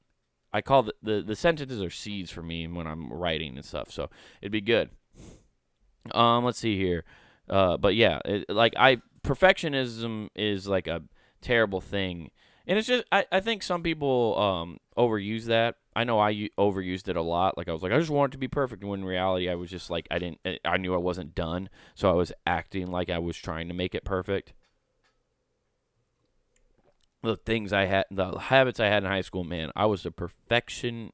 I 0.53 0.63
call 0.63 0.85
the, 0.85 0.95
the, 1.03 1.23
the 1.23 1.37
sentences 1.37 1.83
are 1.83 1.91
seeds 1.91 2.31
for 2.31 2.43
me 2.43 2.67
when 2.67 2.87
I'm 2.87 3.13
writing 3.13 3.57
and 3.57 3.65
stuff. 3.65 3.91
So 3.91 4.09
it'd 4.41 4.53
be 4.53 4.63
good. 4.63 4.91
Um, 6.13 6.45
let's 6.45 6.59
see 6.59 6.79
here. 6.79 7.05
Uh, 7.49 7.77
but 7.77 7.95
yeah, 7.95 8.21
it, 8.25 8.47
like 8.49 8.75
I 8.77 8.99
perfectionism 9.25 10.29
is 10.35 10.67
like 10.67 10.87
a 10.87 11.03
terrible 11.41 11.81
thing, 11.81 12.31
and 12.67 12.79
it's 12.79 12.89
just 12.89 13.05
I, 13.13 13.27
I 13.31 13.41
think 13.41 13.63
some 13.63 13.83
people 13.83 14.39
um 14.39 14.79
overuse 14.97 15.45
that. 15.45 15.77
I 15.95 16.05
know 16.05 16.19
I 16.19 16.31
u- 16.31 16.51
overused 16.59 17.09
it 17.09 17.17
a 17.17 17.23
lot. 17.23 17.57
Like 17.57 17.69
I 17.69 17.73
was 17.73 17.83
like, 17.83 17.93
I 17.93 17.99
just 17.99 18.11
want 18.11 18.33
it 18.33 18.37
to 18.37 18.39
be 18.39 18.49
perfect. 18.49 18.85
When 18.85 19.01
in 19.01 19.07
reality, 19.07 19.49
I 19.49 19.55
was 19.55 19.71
just 19.71 19.89
like, 19.91 20.07
I 20.11 20.19
didn't. 20.19 20.41
I- 20.45 20.59
I 20.65 20.77
knew 20.77 20.95
I 20.95 20.99
wasn't 20.99 21.35
done, 21.35 21.69
so 21.95 22.11
I 22.11 22.15
was 22.15 22.33
acting 22.47 22.89
like 22.89 23.09
I 23.11 23.19
was 23.19 23.37
trying 23.37 23.69
to 23.69 23.75
make 23.75 23.95
it 23.95 24.05
perfect. 24.05 24.53
The 27.23 27.37
things 27.37 27.73
I 27.73 27.87
had, 27.87 28.05
the 28.11 28.39
habits 28.39 28.79
I 28.79 28.87
had 28.87 29.03
in 29.03 29.09
high 29.11 29.23
school, 29.23 29.43
man, 29.43 29.71
I 29.75 29.87
was 29.87 30.07
a 30.07 30.11
perfection 30.13 31.13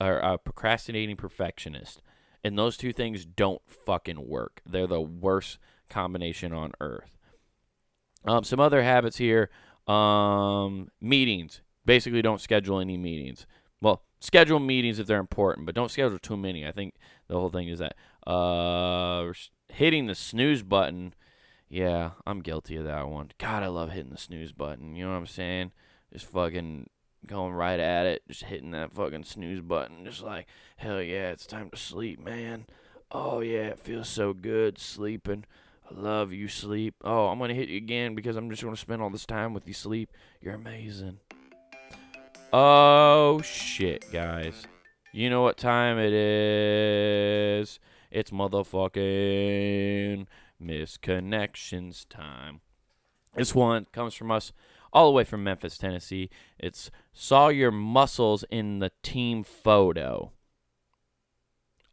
or 0.00 0.16
a 0.18 0.38
procrastinating 0.38 1.16
perfectionist, 1.16 2.00
and 2.44 2.58
those 2.58 2.76
two 2.76 2.92
things 2.92 3.24
don't 3.24 3.62
fucking 3.66 4.28
work. 4.28 4.62
They're 4.66 4.86
the 4.86 5.00
worst 5.00 5.58
combination 5.88 6.52
on 6.52 6.72
earth. 6.80 7.18
Um, 8.24 8.44
some 8.44 8.60
other 8.60 8.82
habits 8.82 9.18
here. 9.18 9.50
Um, 9.86 10.88
meetings. 11.00 11.60
Basically, 11.84 12.22
don't 12.22 12.40
schedule 12.40 12.78
any 12.78 12.96
meetings. 12.96 13.46
Well, 13.80 14.02
schedule 14.20 14.60
meetings 14.60 14.98
if 14.98 15.06
they're 15.06 15.18
important, 15.18 15.66
but 15.66 15.74
don't 15.74 15.90
schedule 15.90 16.18
too 16.18 16.36
many. 16.36 16.66
I 16.66 16.72
think 16.72 16.94
the 17.26 17.34
whole 17.34 17.50
thing 17.50 17.68
is 17.68 17.80
that 17.80 17.96
uh, 18.28 19.32
hitting 19.68 20.06
the 20.06 20.14
snooze 20.14 20.62
button. 20.62 21.14
Yeah, 21.68 22.10
I'm 22.26 22.40
guilty 22.40 22.76
of 22.76 22.84
that 22.84 23.08
one. 23.08 23.30
God, 23.38 23.62
I 23.62 23.68
love 23.68 23.90
hitting 23.90 24.12
the 24.12 24.18
snooze 24.18 24.52
button. 24.52 24.94
You 24.94 25.04
know 25.04 25.12
what 25.12 25.16
I'm 25.16 25.26
saying? 25.26 25.72
Just 26.12 26.26
fucking 26.26 26.90
going 27.26 27.52
right 27.52 27.80
at 27.80 28.06
it, 28.06 28.22
just 28.28 28.44
hitting 28.44 28.72
that 28.72 28.92
fucking 28.92 29.24
snooze 29.24 29.60
button, 29.60 30.04
just 30.04 30.22
like, 30.22 30.46
hell 30.76 31.00
yeah, 31.02 31.30
it's 31.30 31.46
time 31.46 31.70
to 31.70 31.76
sleep, 31.76 32.22
man. 32.22 32.66
Oh 33.10 33.40
yeah, 33.40 33.68
it 33.68 33.78
feels 33.78 34.08
so 34.08 34.32
good 34.32 34.78
sleeping. 34.78 35.44
I 35.90 35.94
love 35.94 36.32
you, 36.32 36.48
sleep. 36.48 36.94
Oh, 37.04 37.28
I'm 37.28 37.38
gonna 37.38 37.54
hit 37.54 37.68
you 37.68 37.76
again 37.76 38.14
because 38.14 38.36
I'm 38.36 38.50
just 38.50 38.62
gonna 38.62 38.76
spend 38.76 39.02
all 39.02 39.10
this 39.10 39.26
time 39.26 39.54
with 39.54 39.66
you, 39.66 39.74
sleep. 39.74 40.10
You're 40.40 40.54
amazing. 40.54 41.18
Oh 42.52 43.40
shit, 43.42 44.10
guys. 44.12 44.66
You 45.12 45.28
know 45.28 45.42
what 45.42 45.58
time 45.58 45.98
it 45.98 46.12
is? 46.12 47.78
It's 48.10 48.30
motherfucking 48.30 50.26
missed 50.58 51.02
connections 51.02 52.06
time. 52.08 52.60
This 53.34 53.54
one 53.54 53.86
comes 53.92 54.14
from 54.14 54.30
us 54.30 54.52
all 54.92 55.06
the 55.06 55.12
way 55.12 55.24
from 55.24 55.44
Memphis, 55.44 55.78
Tennessee. 55.78 56.30
It's 56.58 56.90
saw 57.12 57.48
your 57.48 57.70
muscles 57.70 58.44
in 58.50 58.78
the 58.78 58.92
team 59.02 59.44
photo. 59.44 60.32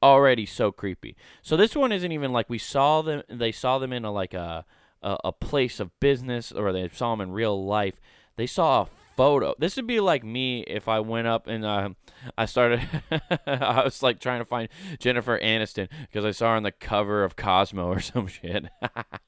Already 0.02 0.46
so 0.46 0.72
creepy. 0.72 1.16
So 1.42 1.58
this 1.58 1.76
one 1.76 1.92
isn't 1.92 2.12
even 2.12 2.32
like 2.32 2.50
we 2.50 2.58
saw 2.58 3.02
them. 3.02 3.24
They 3.30 3.52
saw 3.52 3.80
them 3.80 3.92
in 3.92 4.06
a 4.06 4.12
like 4.12 4.34
a 4.34 4.66
a, 5.02 5.18
a 5.26 5.32
place 5.32 5.80
of 5.80 5.98
business, 6.00 6.52
or 6.52 6.72
they 6.72 6.90
saw 6.90 7.12
them 7.12 7.22
in 7.22 7.32
real 7.32 7.66
life. 7.66 8.00
They 8.36 8.48
saw 8.48 8.84
a 8.84 8.88
photo. 9.16 9.54
This 9.60 9.76
would 9.76 9.88
be 9.88 10.00
like 10.00 10.24
me 10.24 10.62
if 10.62 10.88
I 10.88 11.02
went 11.02 11.28
up 11.28 11.48
and 11.48 11.66
uh, 11.66 11.90
I 12.38 12.46
started. 12.46 12.88
I 13.46 13.84
was 13.84 14.02
like 14.02 14.20
trying 14.20 14.40
to 14.40 14.46
find 14.46 14.70
Jennifer 15.00 15.38
Aniston 15.40 15.90
because 16.02 16.24
I 16.24 16.32
saw 16.32 16.52
her 16.52 16.56
on 16.56 16.64
the 16.64 16.72
cover 16.72 17.24
of 17.24 17.36
Cosmo 17.36 17.88
or 17.88 18.00
some 18.00 18.28
shit. 18.28 18.66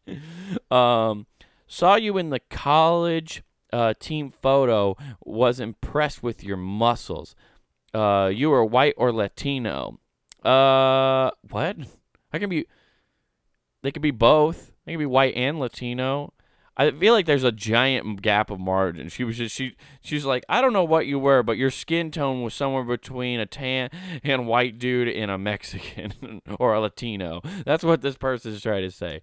um, 0.71 1.27
saw 1.67 1.95
you 1.95 2.17
in 2.17 2.29
the 2.29 2.39
college 2.39 3.43
uh, 3.71 3.93
team 3.99 4.29
photo. 4.29 4.95
Was 5.23 5.59
impressed 5.59 6.23
with 6.23 6.43
your 6.43 6.57
muscles. 6.57 7.35
Uh, 7.93 8.31
you 8.33 8.49
were 8.49 8.63
white 8.63 8.93
or 8.97 9.11
Latino. 9.11 9.99
Uh, 10.43 11.31
what? 11.49 11.77
I 12.33 12.39
can 12.39 12.49
be. 12.49 12.65
They 13.83 13.91
could 13.91 14.01
be 14.01 14.11
both. 14.11 14.71
They 14.85 14.93
could 14.93 14.99
be 14.99 15.05
white 15.05 15.35
and 15.35 15.59
Latino. 15.59 16.33
I 16.77 16.89
feel 16.91 17.13
like 17.13 17.25
there's 17.25 17.43
a 17.43 17.51
giant 17.51 18.21
gap 18.21 18.49
of 18.49 18.59
margin. 18.59 19.09
She 19.09 19.23
was 19.23 19.37
just 19.37 19.55
she 19.55 19.75
she's 20.01 20.25
like, 20.25 20.45
I 20.47 20.61
don't 20.61 20.73
know 20.73 20.83
what 20.83 21.05
you 21.05 21.19
were, 21.19 21.43
but 21.43 21.57
your 21.57 21.69
skin 21.69 22.11
tone 22.11 22.41
was 22.41 22.53
somewhere 22.53 22.83
between 22.83 23.39
a 23.39 23.45
tan 23.45 23.89
and 24.23 24.47
white 24.47 24.79
dude 24.79 25.09
and 25.09 25.29
a 25.29 25.37
Mexican 25.37 26.41
or 26.59 26.73
a 26.73 26.79
Latino. 26.79 27.41
That's 27.65 27.83
what 27.83 28.01
this 28.01 28.15
person 28.17 28.53
is 28.53 28.61
trying 28.61 28.83
to 28.83 28.91
say. 28.91 29.21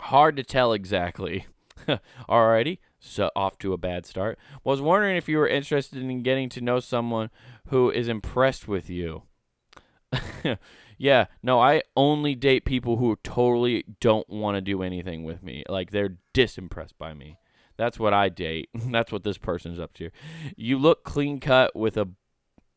Hard 0.00 0.36
to 0.36 0.42
tell 0.42 0.72
exactly. 0.72 1.46
Alrighty, 2.28 2.78
so 2.98 3.30
off 3.36 3.58
to 3.58 3.72
a 3.72 3.78
bad 3.78 4.06
start. 4.06 4.38
Was 4.64 4.80
wondering 4.80 5.16
if 5.16 5.28
you 5.28 5.38
were 5.38 5.48
interested 5.48 6.02
in 6.02 6.22
getting 6.22 6.48
to 6.50 6.60
know 6.60 6.80
someone 6.80 7.30
who 7.68 7.90
is 7.90 8.08
impressed 8.08 8.68
with 8.68 8.88
you. 8.88 9.22
yeah, 10.98 11.26
no, 11.42 11.60
I 11.60 11.82
only 11.96 12.34
date 12.34 12.64
people 12.64 12.96
who 12.96 13.16
totally 13.22 13.84
don't 14.00 14.28
want 14.28 14.56
to 14.56 14.60
do 14.60 14.82
anything 14.82 15.24
with 15.24 15.42
me. 15.42 15.64
Like 15.68 15.90
they're 15.90 16.18
disimpressed 16.32 16.98
by 16.98 17.14
me. 17.14 17.38
That's 17.76 17.98
what 17.98 18.14
I 18.14 18.28
date. 18.28 18.70
That's 18.74 19.12
what 19.12 19.24
this 19.24 19.38
person's 19.38 19.78
up 19.78 19.92
to. 19.94 20.10
You 20.56 20.78
look 20.78 21.04
clean 21.04 21.40
cut 21.40 21.76
with 21.76 21.96
a 21.96 22.08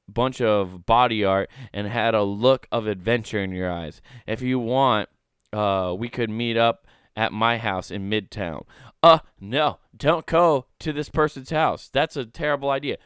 bunch 0.08 0.42
of 0.42 0.86
body 0.86 1.24
art 1.24 1.50
and 1.74 1.88
had 1.88 2.16
a 2.16 2.24
look 2.24 2.68
of 2.72 2.88
adventure 2.88 3.42
in 3.42 3.52
your 3.52 3.72
eyes. 3.72 4.02
If 4.28 4.42
you 4.42 4.60
want, 4.60 5.10
uh, 5.54 5.96
we 5.98 6.10
could 6.10 6.30
meet 6.30 6.58
up 6.58 6.88
at 7.16 7.32
my 7.32 7.58
house 7.58 7.92
in 7.92 8.10
Midtown. 8.10 8.66
Uh, 9.02 9.20
no, 9.40 9.80
don't 9.96 10.26
go 10.26 10.66
to 10.80 10.92
this 10.92 11.10
person's 11.10 11.52
house. 11.52 11.90
That's 11.92 12.18
a 12.18 12.26
terrible 12.26 12.70
idea. 12.70 12.98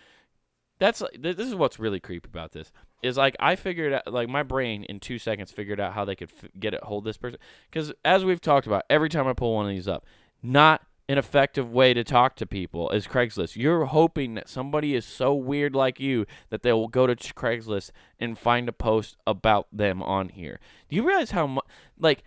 That's 0.80 1.04
this 1.18 1.38
is 1.38 1.56
what's 1.56 1.80
really 1.80 2.00
creepy 2.00 2.28
about 2.28 2.52
this 2.52 2.72
is 3.04 3.18
like 3.18 3.36
I 3.40 3.56
figured 3.56 3.94
out 3.94 4.12
like 4.12 4.30
my 4.30 4.44
brain 4.44 4.84
in 4.86 5.00
two 5.00 5.20
seconds 5.20 5.52
figured 5.52 5.80
out 5.80 5.94
how 5.94 6.06
they 6.06 6.16
could 6.16 6.32
f- 6.32 6.50
get 6.60 6.74
it 6.74 6.84
hold 6.84 7.04
this 7.04 7.18
person 7.18 7.40
because 7.70 7.94
as 8.04 8.26
we've 8.26 8.42
talked 8.42 8.66
about 8.66 8.84
every 8.90 9.10
time 9.10 9.28
I 9.28 9.34
pull 9.34 9.54
one 9.54 9.66
of 9.66 9.72
these 9.72 9.88
up, 9.88 10.06
not 10.42 10.82
an 11.10 11.18
effective 11.18 11.70
way 11.70 11.94
to 11.94 12.04
talk 12.04 12.36
to 12.38 12.46
people 12.46 12.90
is 12.92 13.08
Craigslist. 13.08 13.58
You're 13.58 13.86
hoping 13.86 14.36
that 14.36 14.48
somebody 14.48 14.96
is 14.96 15.06
so 15.06 15.34
weird 15.34 15.76
like 15.76 16.00
you 16.00 16.26
that 16.50 16.64
they 16.64 16.72
will 16.72 16.88
go 16.88 17.06
to 17.06 17.16
Craigslist 17.16 17.92
and 18.20 18.40
find 18.40 18.70
a 18.70 18.74
post 18.74 19.18
about 19.28 19.68
them 19.72 20.02
on 20.02 20.30
here. 20.30 20.60
Do 20.90 20.96
you 20.96 21.06
realize 21.06 21.32
how 21.32 21.46
much 21.46 21.66
like 22.00 22.24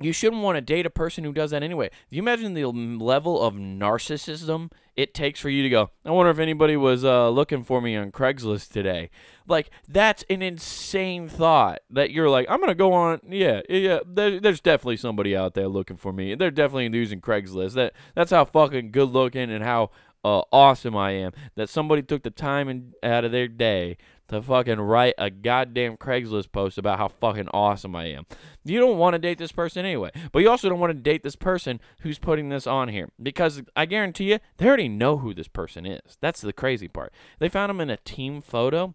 you 0.00 0.12
shouldn't 0.12 0.42
want 0.42 0.56
to 0.56 0.60
date 0.60 0.86
a 0.86 0.90
person 0.90 1.24
who 1.24 1.32
does 1.32 1.50
that 1.50 1.62
anyway. 1.62 1.88
Do 1.88 2.16
you 2.16 2.22
imagine 2.22 2.54
the 2.54 2.64
level 2.66 3.42
of 3.42 3.54
narcissism 3.54 4.70
it 4.96 5.14
takes 5.14 5.38
for 5.38 5.48
you 5.48 5.62
to 5.62 5.68
go, 5.68 5.90
I 6.04 6.10
wonder 6.10 6.30
if 6.30 6.40
anybody 6.40 6.76
was 6.76 7.04
uh, 7.04 7.30
looking 7.30 7.62
for 7.62 7.80
me 7.80 7.94
on 7.96 8.10
Craigslist 8.10 8.72
today? 8.72 9.10
Like, 9.46 9.70
that's 9.88 10.24
an 10.28 10.42
insane 10.42 11.28
thought 11.28 11.80
that 11.90 12.10
you're 12.10 12.28
like, 12.28 12.46
I'm 12.50 12.58
going 12.58 12.68
to 12.68 12.74
go 12.74 12.92
on. 12.92 13.20
Yeah, 13.28 13.60
yeah, 13.68 14.00
there, 14.04 14.40
there's 14.40 14.60
definitely 14.60 14.96
somebody 14.96 15.36
out 15.36 15.54
there 15.54 15.68
looking 15.68 15.96
for 15.96 16.12
me. 16.12 16.34
They're 16.34 16.50
definitely 16.50 16.98
using 16.98 17.20
Craigslist. 17.20 17.74
That 17.74 17.92
That's 18.16 18.32
how 18.32 18.44
fucking 18.44 18.90
good 18.90 19.10
looking 19.10 19.52
and 19.52 19.62
how 19.62 19.90
uh, 20.24 20.42
awesome 20.52 20.96
I 20.96 21.12
am 21.12 21.32
that 21.54 21.68
somebody 21.68 22.02
took 22.02 22.22
the 22.22 22.30
time 22.30 22.68
and 22.68 22.94
out 23.02 23.24
of 23.24 23.32
their 23.32 23.48
day 23.48 23.96
to 24.28 24.42
fucking 24.42 24.80
write 24.80 25.14
a 25.18 25.30
goddamn 25.30 25.96
Craigslist 25.96 26.52
post 26.52 26.78
about 26.78 26.98
how 26.98 27.08
fucking 27.08 27.48
awesome 27.48 27.96
I 27.96 28.06
am. 28.06 28.26
You 28.64 28.78
don't 28.78 28.98
want 28.98 29.14
to 29.14 29.18
date 29.18 29.38
this 29.38 29.52
person 29.52 29.84
anyway, 29.84 30.10
but 30.32 30.40
you 30.40 30.50
also 30.50 30.68
don't 30.68 30.80
want 30.80 30.94
to 30.94 31.02
date 31.02 31.22
this 31.22 31.36
person 31.36 31.80
who's 32.00 32.18
putting 32.18 32.48
this 32.48 32.66
on 32.66 32.88
here 32.88 33.08
because 33.22 33.62
I 33.74 33.86
guarantee 33.86 34.30
you 34.32 34.38
they 34.58 34.66
already 34.66 34.88
know 34.88 35.18
who 35.18 35.34
this 35.34 35.48
person 35.48 35.86
is. 35.86 36.18
That's 36.20 36.40
the 36.40 36.52
crazy 36.52 36.88
part. 36.88 37.12
They 37.38 37.48
found 37.48 37.70
him 37.70 37.80
in 37.80 37.90
a 37.90 37.96
team 37.96 38.40
photo 38.42 38.94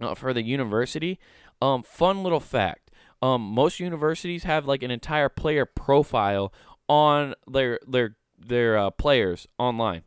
uh, 0.00 0.14
for 0.14 0.32
the 0.32 0.42
university. 0.42 1.18
Um, 1.60 1.82
fun 1.82 2.22
little 2.22 2.40
fact. 2.40 2.90
Um, 3.22 3.42
most 3.42 3.80
universities 3.80 4.44
have 4.44 4.66
like 4.66 4.82
an 4.82 4.90
entire 4.90 5.28
player 5.28 5.64
profile 5.64 6.52
on 6.88 7.34
their 7.46 7.80
their 7.86 8.16
their 8.38 8.78
uh, 8.78 8.90
players 8.90 9.46
online. 9.58 10.02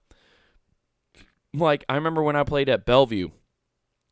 Like 1.53 1.83
I 1.89 1.95
remember 1.95 2.21
when 2.21 2.35
I 2.35 2.43
played 2.43 2.69
at 2.69 2.85
Bellevue, 2.85 3.29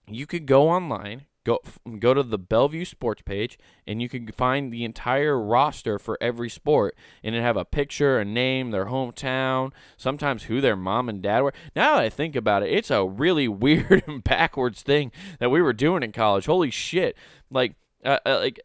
you 0.09 0.25
could 0.25 0.45
go 0.45 0.69
online, 0.69 1.25
go 1.43 1.59
go 1.99 2.13
to 2.13 2.23
the 2.23 2.37
Bellevue 2.37 2.85
sports 2.85 3.21
page, 3.21 3.57
and 3.85 4.01
you 4.01 4.09
could 4.09 4.33
find 4.35 4.71
the 4.71 4.83
entire 4.83 5.39
roster 5.39 5.99
for 5.99 6.17
every 6.21 6.49
sport, 6.49 6.95
and 7.23 7.35
it 7.35 7.41
have 7.41 7.57
a 7.57 7.65
picture, 7.65 8.19
a 8.19 8.25
name, 8.25 8.71
their 8.71 8.85
hometown, 8.85 9.71
sometimes 9.97 10.43
who 10.43 10.61
their 10.61 10.75
mom 10.75 11.09
and 11.09 11.21
dad 11.21 11.41
were. 11.41 11.53
Now 11.75 11.95
that 11.95 12.03
I 12.03 12.09
think 12.09 12.35
about 12.35 12.63
it, 12.63 12.71
it's 12.71 12.91
a 12.91 13.05
really 13.05 13.47
weird 13.47 14.03
and 14.07 14.23
backwards 14.23 14.81
thing 14.81 15.11
that 15.39 15.49
we 15.49 15.61
were 15.61 15.73
doing 15.73 16.03
in 16.03 16.11
college. 16.11 16.45
Holy 16.45 16.71
shit! 16.71 17.17
Like, 17.49 17.75
uh, 18.03 18.19
uh, 18.25 18.39
like 18.39 18.59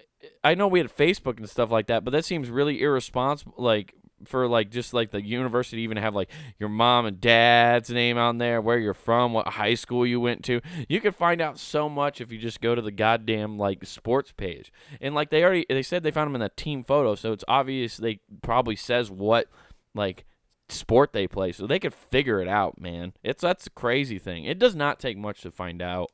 I 0.44 0.54
know 0.54 0.68
we 0.68 0.78
had 0.78 0.94
Facebook 0.94 1.38
and 1.38 1.48
stuff 1.48 1.70
like 1.70 1.86
that, 1.86 2.04
but 2.04 2.10
that 2.12 2.24
seems 2.24 2.50
really 2.50 2.80
irresponsible. 2.82 3.54
Like 3.56 3.94
for 4.26 4.46
like 4.46 4.70
just 4.70 4.94
like 4.94 5.10
the 5.10 5.22
university 5.22 5.82
even 5.82 5.96
have 5.96 6.14
like 6.14 6.30
your 6.58 6.68
mom 6.68 7.06
and 7.06 7.20
dad's 7.20 7.90
name 7.90 8.18
on 8.18 8.38
there, 8.38 8.60
where 8.60 8.78
you're 8.78 8.94
from, 8.94 9.32
what 9.32 9.48
high 9.48 9.74
school 9.74 10.06
you 10.06 10.20
went 10.20 10.44
to. 10.44 10.60
You 10.88 11.00
can 11.00 11.12
find 11.12 11.40
out 11.40 11.58
so 11.58 11.88
much 11.88 12.20
if 12.20 12.32
you 12.32 12.38
just 12.38 12.60
go 12.60 12.74
to 12.74 12.82
the 12.82 12.90
goddamn 12.90 13.58
like 13.58 13.84
sports 13.84 14.32
page. 14.32 14.72
And 15.00 15.14
like 15.14 15.30
they 15.30 15.42
already 15.44 15.66
they 15.68 15.82
said 15.82 16.02
they 16.02 16.10
found 16.10 16.28
them 16.28 16.36
in 16.36 16.40
the 16.40 16.50
team 16.50 16.84
photo, 16.84 17.14
so 17.14 17.32
it's 17.32 17.44
obvious 17.48 17.96
they 17.96 18.20
probably 18.42 18.76
says 18.76 19.10
what 19.10 19.48
like 19.94 20.24
sport 20.68 21.12
they 21.12 21.26
play, 21.26 21.52
so 21.52 21.66
they 21.66 21.78
could 21.78 21.94
figure 21.94 22.40
it 22.40 22.48
out, 22.48 22.80
man. 22.80 23.12
It's 23.22 23.42
that's 23.42 23.66
a 23.66 23.70
crazy 23.70 24.18
thing. 24.18 24.44
It 24.44 24.58
does 24.58 24.74
not 24.74 24.98
take 24.98 25.16
much 25.16 25.42
to 25.42 25.50
find 25.50 25.82
out 25.82 26.10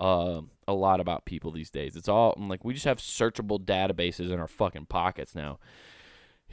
uh, 0.00 0.40
a 0.66 0.72
lot 0.72 1.00
about 1.00 1.26
people 1.26 1.50
these 1.52 1.70
days. 1.70 1.96
It's 1.96 2.08
all 2.08 2.34
like 2.38 2.64
we 2.64 2.74
just 2.74 2.86
have 2.86 2.98
searchable 2.98 3.62
databases 3.62 4.30
in 4.30 4.40
our 4.40 4.48
fucking 4.48 4.86
pockets 4.86 5.34
now. 5.34 5.58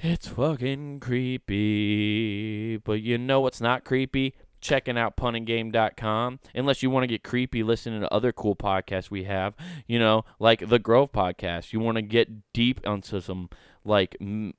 It's 0.02 0.28
fucking 0.28 1.00
creepy. 1.00 2.78
But 2.78 3.02
you 3.02 3.18
know 3.18 3.42
what's 3.42 3.62
not 3.62 3.84
creepy? 3.84 4.36
checking 4.62 4.98
out 4.98 5.18
punninggame.com. 5.18 6.40
Unless 6.56 6.84
you 6.84 6.90
want 6.90 7.04
to 7.04 7.08
get 7.08 7.24
creepy 7.24 7.64
listening 7.64 8.02
to 8.02 8.14
other 8.14 8.32
cool 8.32 8.56
podcasts 8.56 9.10
we 9.10 9.24
have, 9.26 9.56
you 9.88 10.00
know, 10.00 10.26
like 10.40 10.68
the 10.68 10.80
Grove 10.80 11.12
podcast. 11.12 11.74
You 11.74 11.80
want 11.80 11.98
to 11.98 12.02
get 12.02 12.54
deep 12.54 12.82
into 12.86 13.22
some 13.22 13.50
like 13.84 14.18
m- 14.20 14.54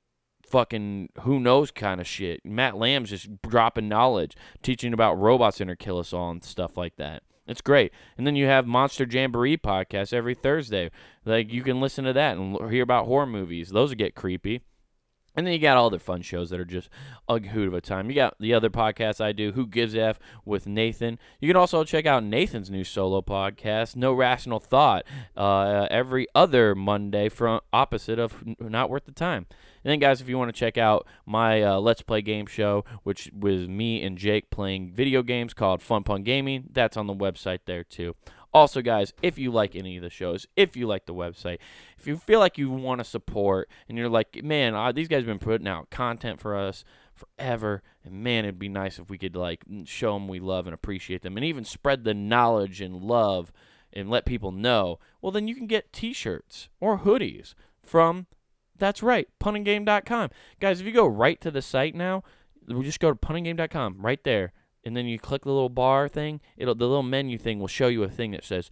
fucking 0.45 1.09
who 1.21 1.39
knows 1.39 1.71
kind 1.71 2.01
of 2.01 2.07
shit. 2.07 2.45
Matt 2.45 2.77
Lamb's 2.77 3.09
just 3.09 3.41
dropping 3.41 3.89
knowledge, 3.89 4.35
teaching 4.63 4.93
about 4.93 5.15
robots 5.15 5.61
and 5.61 5.77
kill 5.77 5.99
us 5.99 6.13
all 6.13 6.31
and 6.31 6.43
stuff 6.43 6.77
like 6.77 6.95
that. 6.97 7.23
It's 7.47 7.61
great. 7.61 7.91
And 8.15 8.27
then 8.27 8.35
you 8.35 8.45
have 8.45 8.67
Monster 8.67 9.07
Jamboree 9.09 9.57
podcast 9.57 10.13
every 10.13 10.35
Thursday. 10.35 10.91
Like 11.25 11.51
you 11.51 11.63
can 11.63 11.81
listen 11.81 12.05
to 12.05 12.13
that 12.13 12.37
and 12.37 12.71
hear 12.71 12.83
about 12.83 13.07
horror 13.07 13.25
movies. 13.25 13.69
Those 13.69 13.93
get 13.95 14.13
creepy. 14.13 14.61
And 15.35 15.45
then 15.45 15.53
you 15.53 15.59
got 15.59 15.77
all 15.77 15.89
the 15.89 15.99
fun 15.99 16.21
shows 16.21 16.49
that 16.49 16.59
are 16.59 16.65
just 16.65 16.89
a 17.27 17.39
hoot 17.39 17.67
of 17.67 17.73
a 17.73 17.81
time. 17.81 18.09
You 18.09 18.15
got 18.15 18.35
the 18.39 18.53
other 18.53 18.69
podcasts 18.69 19.21
I 19.21 19.31
do, 19.31 19.51
Who 19.53 19.67
Gives 19.67 19.95
F 19.95 20.19
with 20.43 20.67
Nathan. 20.67 21.19
You 21.39 21.47
can 21.47 21.55
also 21.55 21.83
check 21.83 22.05
out 22.05 22.23
Nathan's 22.23 22.69
new 22.69 22.83
solo 22.83 23.21
podcast, 23.21 23.95
No 23.95 24.13
Rational 24.13 24.59
Thought, 24.59 25.05
uh, 25.37 25.87
every 25.89 26.27
other 26.33 26.75
Monday 26.75 27.29
from 27.29 27.61
opposite 27.71 28.19
of 28.19 28.43
Not 28.59 28.89
Worth 28.89 29.05
the 29.05 29.11
Time. 29.11 29.45
And 29.83 29.91
then, 29.91 29.99
guys, 29.99 30.19
if 30.19 30.27
you 30.27 30.37
want 30.37 30.53
to 30.53 30.59
check 30.59 30.77
out 30.77 31.07
my 31.25 31.63
uh, 31.63 31.79
Let's 31.79 32.01
Play 32.01 32.21
game 32.21 32.45
show, 32.45 32.83
which 33.03 33.31
was 33.37 33.67
me 33.67 34.03
and 34.03 34.17
Jake 34.17 34.49
playing 34.49 34.91
video 34.93 35.23
games 35.23 35.53
called 35.53 35.81
Fun 35.81 36.03
Pun 36.03 36.23
Gaming, 36.23 36.65
that's 36.71 36.97
on 36.97 37.07
the 37.07 37.15
website 37.15 37.59
there 37.65 37.83
too. 37.83 38.15
Also, 38.53 38.81
guys, 38.81 39.13
if 39.21 39.37
you 39.37 39.51
like 39.51 39.75
any 39.75 39.97
of 39.97 40.03
the 40.03 40.09
shows, 40.09 40.47
if 40.55 40.75
you 40.75 40.87
like 40.87 41.05
the 41.05 41.13
website, 41.13 41.59
if 41.97 42.07
you 42.07 42.17
feel 42.17 42.39
like 42.39 42.57
you 42.57 42.69
want 42.71 42.99
to 42.99 43.03
support 43.03 43.69
and 43.87 43.97
you're 43.97 44.09
like, 44.09 44.43
man, 44.43 44.73
uh, 44.73 44.91
these 44.91 45.07
guys 45.07 45.19
have 45.19 45.27
been 45.27 45.39
putting 45.39 45.67
out 45.67 45.89
content 45.91 46.39
for 46.39 46.55
us 46.55 46.83
forever, 47.13 47.83
and 48.03 48.23
man, 48.23 48.45
it'd 48.45 48.57
be 48.57 48.69
nice 48.69 48.97
if 48.97 49.09
we 49.09 49.17
could 49.17 49.35
like 49.35 49.63
show 49.85 50.13
them 50.13 50.27
we 50.27 50.39
love 50.39 50.65
and 50.65 50.73
appreciate 50.73 51.21
them, 51.21 51.37
and 51.37 51.45
even 51.45 51.63
spread 51.63 52.03
the 52.03 52.13
knowledge 52.13 52.81
and 52.81 53.03
love 53.03 53.51
and 53.93 54.09
let 54.09 54.25
people 54.25 54.51
know. 54.51 54.99
Well, 55.21 55.31
then 55.31 55.47
you 55.47 55.55
can 55.55 55.67
get 55.67 55.93
T-shirts 55.93 56.69
or 56.79 56.99
hoodies 56.99 57.53
from. 57.83 58.27
That's 58.77 59.03
right, 59.03 59.27
punninggame.com. 59.41 60.29
Guys, 60.61 60.79
if 60.79 60.87
you 60.87 60.93
go 60.93 61.05
right 61.05 61.41
to 61.41 61.51
the 61.51 61.61
site 61.61 61.93
now, 61.93 62.23
we 62.65 62.83
just 62.83 63.01
go 63.01 63.11
to 63.11 63.15
punninggame.com 63.15 63.97
right 63.99 64.23
there 64.23 64.53
and 64.83 64.95
then 64.95 65.05
you 65.05 65.19
click 65.19 65.43
the 65.43 65.51
little 65.51 65.69
bar 65.69 66.07
thing, 66.07 66.41
it'll 66.57 66.75
the 66.75 66.87
little 66.87 67.03
menu 67.03 67.37
thing 67.37 67.59
will 67.59 67.67
show 67.67 67.87
you 67.87 68.03
a 68.03 68.09
thing 68.09 68.31
that 68.31 68.43
says 68.43 68.69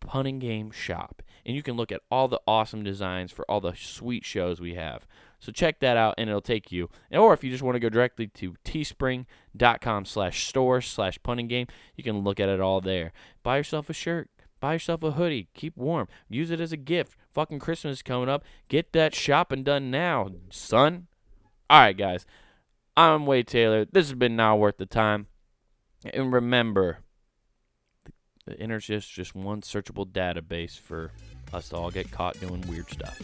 punning 0.00 0.38
game 0.38 0.70
shop. 0.70 1.22
And 1.44 1.54
you 1.54 1.62
can 1.62 1.76
look 1.76 1.92
at 1.92 2.02
all 2.10 2.28
the 2.28 2.40
awesome 2.46 2.82
designs 2.82 3.30
for 3.30 3.48
all 3.50 3.60
the 3.60 3.74
sweet 3.74 4.24
shows 4.24 4.60
we 4.60 4.74
have. 4.74 5.06
So 5.38 5.52
check 5.52 5.80
that 5.80 5.96
out 5.96 6.14
and 6.18 6.28
it'll 6.28 6.40
take 6.40 6.72
you. 6.72 6.90
Or 7.12 7.32
if 7.32 7.44
you 7.44 7.50
just 7.50 7.62
want 7.62 7.76
to 7.76 7.80
go 7.80 7.88
directly 7.88 8.26
to 8.28 8.54
teespring.com 8.64 10.04
slash 10.06 10.46
store 10.46 10.80
slash 10.80 11.18
punning 11.22 11.46
game, 11.46 11.66
you 11.94 12.02
can 12.02 12.20
look 12.20 12.40
at 12.40 12.48
it 12.48 12.60
all 12.60 12.80
there. 12.80 13.12
Buy 13.42 13.58
yourself 13.58 13.88
a 13.88 13.92
shirt. 13.92 14.28
Buy 14.58 14.72
yourself 14.74 15.02
a 15.02 15.12
hoodie. 15.12 15.48
Keep 15.54 15.76
warm. 15.76 16.08
Use 16.28 16.50
it 16.50 16.60
as 16.60 16.72
a 16.72 16.78
gift. 16.78 17.16
Fucking 17.32 17.58
Christmas 17.58 17.98
is 17.98 18.02
coming 18.02 18.28
up. 18.28 18.42
Get 18.68 18.92
that 18.92 19.14
shopping 19.14 19.62
done 19.62 19.90
now, 19.90 20.30
son. 20.50 21.06
All 21.68 21.80
right, 21.80 21.96
guys. 21.96 22.26
I'm 22.96 23.26
Wade 23.26 23.46
Taylor. 23.46 23.84
This 23.84 24.08
has 24.08 24.14
been 24.14 24.36
Not 24.36 24.58
Worth 24.58 24.78
the 24.78 24.86
Time. 24.86 25.26
And 26.04 26.32
remember, 26.32 26.98
the, 28.46 28.58
internet's 28.58 29.08
just 29.08 29.34
one 29.34 29.62
searchable 29.62 30.06
database 30.06 30.78
for 30.78 31.12
us 31.52 31.70
to 31.70 31.76
all 31.76 31.90
get 31.90 32.10
caught 32.10 32.38
doing 32.40 32.60
weird 32.68 32.88
stuff. 32.90 33.20